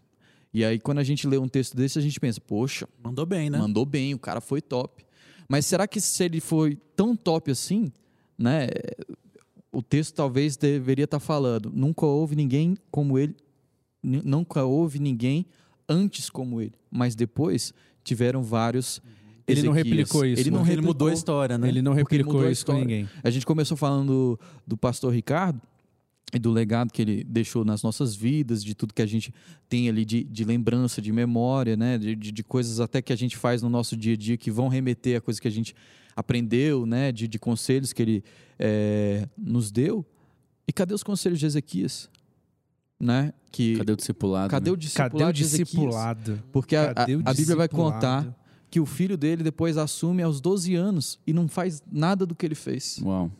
E 0.53 0.63
aí, 0.63 0.79
quando 0.79 0.99
a 0.99 1.03
gente 1.03 1.27
lê 1.27 1.39
um 1.39 1.49
texto 1.49 1.75
desse, 1.75 1.99
a 1.99 2.03
gente 2.03 2.21
pensa, 2.21 2.39
poxa, 2.39 2.87
Mandou 3.03 3.25
bem, 3.25 3.49
né? 3.49 3.57
mandou 3.57 3.87
bem, 3.87 4.13
o 4.13 4.19
cara 4.19 4.43
foi 4.43 4.61
top. 4.61 5.07
Mas 5.49 5.65
será 5.65 5.89
que 5.89 6.03
se 6.03 6.23
ele 6.23 6.39
foi 6.39 6.77
tão 6.95 7.17
top 7.17 7.51
assim, 7.51 7.91
né? 8.37 8.67
O 9.73 9.83
texto 9.83 10.15
talvez 10.15 10.55
deveria 10.55 11.07
estar 11.07 11.21
falando, 11.21 11.73
nunca 11.75 12.05
houve 12.05 12.37
ninguém 12.37 12.77
como 12.91 13.19
ele, 13.19 13.35
nunca 14.03 14.65
houve 14.65 14.99
ninguém 14.99 15.47
antes 15.89 16.29
como 16.29 16.61
ele, 16.61 16.75
mas 16.91 17.15
depois 17.15 17.73
tiveram 18.05 18.43
vários 18.43 19.01
Ele 19.49 19.63
não 19.63 19.73
Ezequias. 19.73 19.97
replicou 19.99 20.25
isso, 20.27 20.43
Ele 20.43 20.51
não 20.51 20.61
ele 20.61 20.69
replicou. 20.69 20.89
mudou 20.89 21.09
a 21.09 21.13
história, 21.13 21.59
né? 21.59 21.69
Ele 21.69 21.83
não 21.83 21.93
ele 21.93 22.03
replicou 22.03 22.43
a 22.43 22.51
isso 22.51 22.67
com 22.67 22.75
ninguém. 22.75 23.09
A 23.23 23.31
gente 23.31 23.47
começou 23.47 23.77
falando 23.77 24.07
do, 24.07 24.41
do 24.67 24.77
pastor 24.77 25.13
Ricardo 25.13 25.61
e 26.33 26.39
do 26.39 26.51
legado 26.51 26.93
que 26.93 27.01
ele 27.01 27.25
deixou 27.25 27.65
nas 27.65 27.83
nossas 27.83 28.15
vidas, 28.15 28.63
de 28.63 28.75
tudo 28.75 28.93
que 28.93 29.01
a 29.01 29.07
gente 29.07 29.33
tem 29.69 29.89
ali 29.89 30.05
de, 30.05 30.23
de 30.25 30.45
lembrança, 30.45 31.01
de 31.01 31.11
memória, 31.11 31.77
né? 31.77 31.97
De, 31.97 32.15
de, 32.15 32.31
de 32.31 32.45
coisas 32.45 32.81
até 32.81 33.01
que 33.01 33.13
a 33.13 33.17
gente 33.17 33.37
faz 33.37 33.63
no 33.63 33.71
nosso 33.71 33.97
dia 33.97 34.13
a 34.13 34.17
dia 34.17 34.37
que 34.37 34.51
vão 34.51 34.69
remeter 34.69 35.17
a 35.17 35.21
coisas 35.21 35.41
que 35.41 35.49
a 35.49 35.51
gente 35.51 35.75
aprendeu, 36.15 36.85
né? 36.85 37.11
De, 37.11 37.27
de 37.27 37.39
conselhos 37.39 37.93
que 37.95 38.03
ele 38.03 38.25
eh, 38.59 39.27
nos 39.39 39.71
deu. 39.71 40.05
E 40.67 40.73
cadê 40.73 40.93
os 40.93 41.03
conselhos 41.03 41.39
de 41.39 41.47
Ezequias? 41.47 42.11
Né? 43.01 43.33
Que, 43.53 43.77
Cadê 43.77 43.93
o 43.93 43.97
discipulado? 43.97 44.51
cadê 44.51 44.71
né? 44.71 44.75
o 44.75 44.77
discipulado 44.77 45.19
Cadê 45.19 45.31
o 45.31 45.33
discipulado? 45.33 46.43
Porque 46.51 46.75
a, 46.75 46.91
a, 46.91 47.31
a 47.31 47.33
Bíblia 47.33 47.57
vai 47.57 47.69
contar 47.69 48.37
que 48.71 48.81
o 48.81 48.87
filho 48.87 49.16
dele 49.16 49.43
depois 49.43 49.77
assume 49.77 50.23
aos 50.23 50.41
12 50.41 50.75
anos 50.75 51.19
e 51.27 51.33
não 51.33 51.49
faz 51.49 51.83
nada 51.91 52.27
do 52.27 52.35
que 52.35 52.45
ele 52.45 52.55
fez. 52.55 53.01
Uau. 53.03 53.31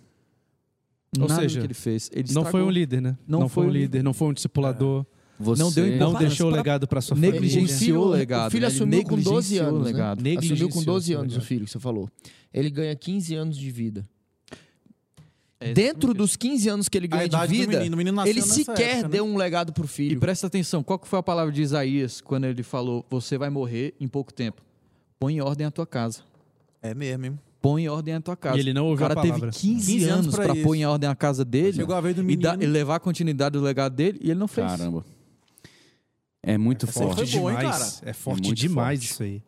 Ou 1.18 1.29
nada 1.29 1.43
seja, 1.43 1.59
do 1.59 1.62
que 1.62 1.66
ele 1.66 1.74
fez. 1.74 2.11
Ele 2.12 2.33
Não 2.33 2.45
foi 2.45 2.62
um 2.62 2.70
líder, 2.70 3.01
né? 3.01 3.16
Não 3.26 3.41
Não, 3.41 3.49
foi 3.49 3.64
foi 3.64 3.70
um 3.70 3.74
líder, 3.74 4.03
não 4.03 4.12
foi 4.12 4.29
um 4.29 4.33
discipulador, 4.33 5.07
Você... 5.39 5.62
Não 5.62 5.70
deu 5.72 5.97
não 5.97 6.14
deixou 6.14 6.51
o 6.51 6.55
legado 6.55 6.87
para 6.87 7.01
sua 7.01 7.16
negligenciou 7.16 8.03
família. 8.03 8.16
o 8.16 8.18
legado. 8.18 8.49
O 8.49 8.51
filho 8.51 8.62
né? 8.62 8.66
Assumiu 8.66 9.05
com 9.05 9.16
12 9.16 9.26
negligenciou 9.26 9.64
o 9.64 9.68
anos. 9.68 9.81
Né? 9.81 9.93
legado. 9.93 10.18
Assumiu 10.18 10.35
com 10.35 10.45
Negligenciou 10.45 10.85
12 10.85 11.07
seu 11.07 11.20
anos 11.20 11.37
o 11.37 11.41
filho 11.41 11.64
que 11.64 11.70
você 11.70 11.79
falou. 11.79 12.11
Ele 12.53 12.70
ganha 12.70 12.95
15 12.97 13.35
anos 13.35 13.57
de 13.57 13.70
vida. 13.70 14.09
É 15.61 15.72
Dentro 15.72 16.14
dos 16.14 16.37
15 16.37 16.68
anos 16.68 16.89
que 16.89 16.97
ele 16.97 17.09
ganha 17.09 17.29
de 17.29 17.47
vida, 17.49 17.79
menino, 17.79 17.95
o 17.95 17.99
menino 17.99 18.26
ele 18.26 18.43
sequer 18.43 18.81
época, 18.81 19.03
né? 19.03 19.09
deu 19.09 19.24
um 19.24 19.37
legado 19.37 19.72
pro 19.72 19.87
E 19.87 19.89
filho. 19.89 20.20
presta 20.20 20.47
atenção, 20.47 20.85
qual 20.85 20.99
que 20.99 21.09
foi 21.09 21.18
a 21.18 21.22
palavra 21.22 21.53
de 21.53 21.61
Isaías 21.61 22.20
quando 22.20 22.45
ele 22.45 22.62
falou: 22.62 23.05
Você 23.11 23.37
vai 23.37 23.51
morrer 23.51 23.95
em 24.01 24.07
pouco 24.07 24.33
tempo? 24.33 24.62
Põe 25.19 25.37
em 25.37 25.41
ordem 25.41 25.66
a 25.66 25.71
tua 25.71 25.87
casa. 25.87 26.21
É 26.81 26.95
mesmo, 26.95 27.27
hein? 27.27 27.39
Põe 27.61 27.85
em 27.85 27.89
ordem 27.89 28.14
a 28.14 28.21
tua 28.21 28.37
casa. 28.37 28.57
E 28.57 28.61
ele 28.61 28.73
não 28.73 28.87
o 28.87 28.91
ouviu 28.91 29.05
a 29.07 29.09
cara 29.09 29.21
teve 29.21 29.33
palavra. 29.35 29.51
15, 29.51 29.93
15 29.93 30.05
anos 30.05 30.19
anos 30.27 30.35
pra 30.37 30.45
para 30.47 30.55
isso. 30.55 30.62
pôr 30.64 30.75
em 30.77 30.87
ordem 30.87 31.11
a 31.11 31.14
casa 31.16 31.45
dele 31.45 31.73
Chegou 31.73 31.95
a 31.97 32.01
vez 32.01 32.14
do 32.14 32.23
e, 32.23 32.25
menino. 32.25 32.43
dar- 32.43 32.62
e 32.62 32.66
levar 32.66 32.97
a 32.97 33.01
continuidade 33.01 33.55
do 33.55 33.61
legado 33.61 33.95
dele 33.95 34.19
e 34.23 34.31
ele 34.31 34.39
não 34.39 34.47
fez. 34.47 34.66
Caramba. 34.66 35.05
É 36.43 36.57
muito 36.57 36.87
Essa 36.87 37.01
aí 37.03 37.07
forte. 37.14 37.31
foi 37.33 37.41
boa, 37.41 37.53
hein, 37.53 37.59
demais. 37.59 38.03
É 38.05 38.12
forte 38.12 38.43
muito 38.47 38.55
demais 38.61 38.99
forte. 39.01 39.12
isso 39.12 39.23
aí. 39.23 39.43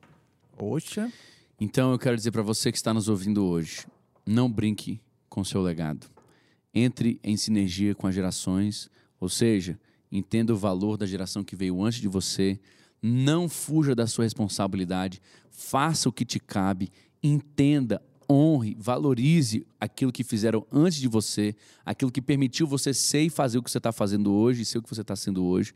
Poxa. 0.57 1.12
Então 1.61 1.93
eu 1.93 1.99
quero 1.99 2.16
dizer 2.16 2.31
para 2.33 2.43
você 2.43 2.73
que 2.73 2.77
está 2.79 2.93
nos 2.93 3.09
ouvindo 3.09 3.45
hoje, 3.45 3.87
não 4.27 4.51
brinque 4.51 5.01
com 5.29 5.45
seu 5.45 5.62
legado. 5.62 6.07
Entre 6.75 7.21
em 7.23 7.37
sinergia 7.37 7.95
com 7.95 8.07
as 8.07 8.14
gerações, 8.14 8.91
ou 9.21 9.29
seja, 9.29 9.79
entenda 10.11 10.53
o 10.53 10.57
valor 10.57 10.97
da 10.97 11.07
geração 11.07 11.45
que 11.45 11.55
veio 11.57 11.83
antes 11.83 12.01
de 12.01 12.09
você, 12.09 12.59
não 13.03 13.48
fuja 13.48 13.94
da 13.94 14.07
sua 14.07 14.24
responsabilidade, 14.24 15.20
faça 15.51 16.09
o 16.09 16.12
que 16.12 16.24
te 16.24 16.38
cabe, 16.38 16.90
entenda, 17.22 18.03
honre, 18.30 18.76
valorize 18.78 19.66
aquilo 19.80 20.12
que 20.12 20.22
fizeram 20.22 20.66
antes 20.70 20.98
de 20.98 21.09
você, 21.09 21.55
aquilo 21.84 22.11
que 22.11 22.22
permitiu 22.22 22.66
você 22.66 22.94
ser 22.94 23.22
e 23.22 23.30
fazer 23.30 23.59
o 23.59 23.62
que 23.62 23.70
você 23.70 23.78
está 23.78 23.92
fazendo 23.92 24.32
hoje 24.32 24.62
e 24.62 24.64
ser 24.64 24.78
o 24.78 24.82
que 24.82 24.88
você 24.88 25.01
está 25.01 25.16
sendo 25.16 25.44
hoje. 25.44 25.72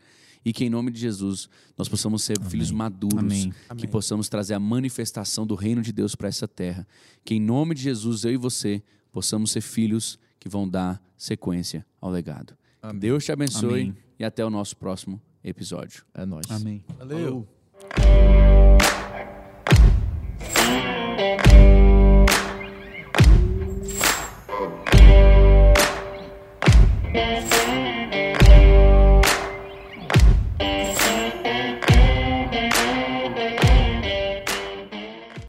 E 0.46 0.52
que 0.52 0.62
em 0.62 0.68
nome 0.68 0.90
de 0.90 1.00
Jesus 1.00 1.48
nós 1.76 1.88
possamos 1.88 2.22
ser 2.22 2.38
filhos 2.42 2.70
maduros, 2.70 3.18
Amém. 3.18 3.50
que 3.50 3.56
Amém. 3.70 3.88
possamos 3.88 4.28
trazer 4.28 4.52
a 4.52 4.60
manifestação 4.60 5.46
do 5.46 5.54
reino 5.54 5.80
de 5.80 5.90
Deus 5.90 6.14
para 6.14 6.28
essa 6.28 6.46
terra. 6.46 6.86
Que 7.24 7.34
em 7.34 7.40
nome 7.40 7.74
de 7.74 7.80
Jesus, 7.80 8.24
eu 8.24 8.32
e 8.32 8.36
você, 8.36 8.82
possamos 9.10 9.50
ser 9.52 9.62
filhos 9.62 10.18
que 10.38 10.46
vão 10.46 10.68
dar 10.68 11.02
sequência 11.16 11.86
ao 11.98 12.10
legado. 12.10 12.54
Amém. 12.82 13.00
Deus 13.00 13.24
te 13.24 13.32
abençoe 13.32 13.82
Amém. 13.82 13.96
e 14.18 14.24
até 14.24 14.44
o 14.44 14.50
nosso 14.50 14.76
próximo 14.76 15.18
episódio. 15.44 16.04
É 16.14 16.24
nóis. 16.24 16.50
Amém. 16.50 16.84
Valeu. 16.98 17.46
Thank 27.14 27.53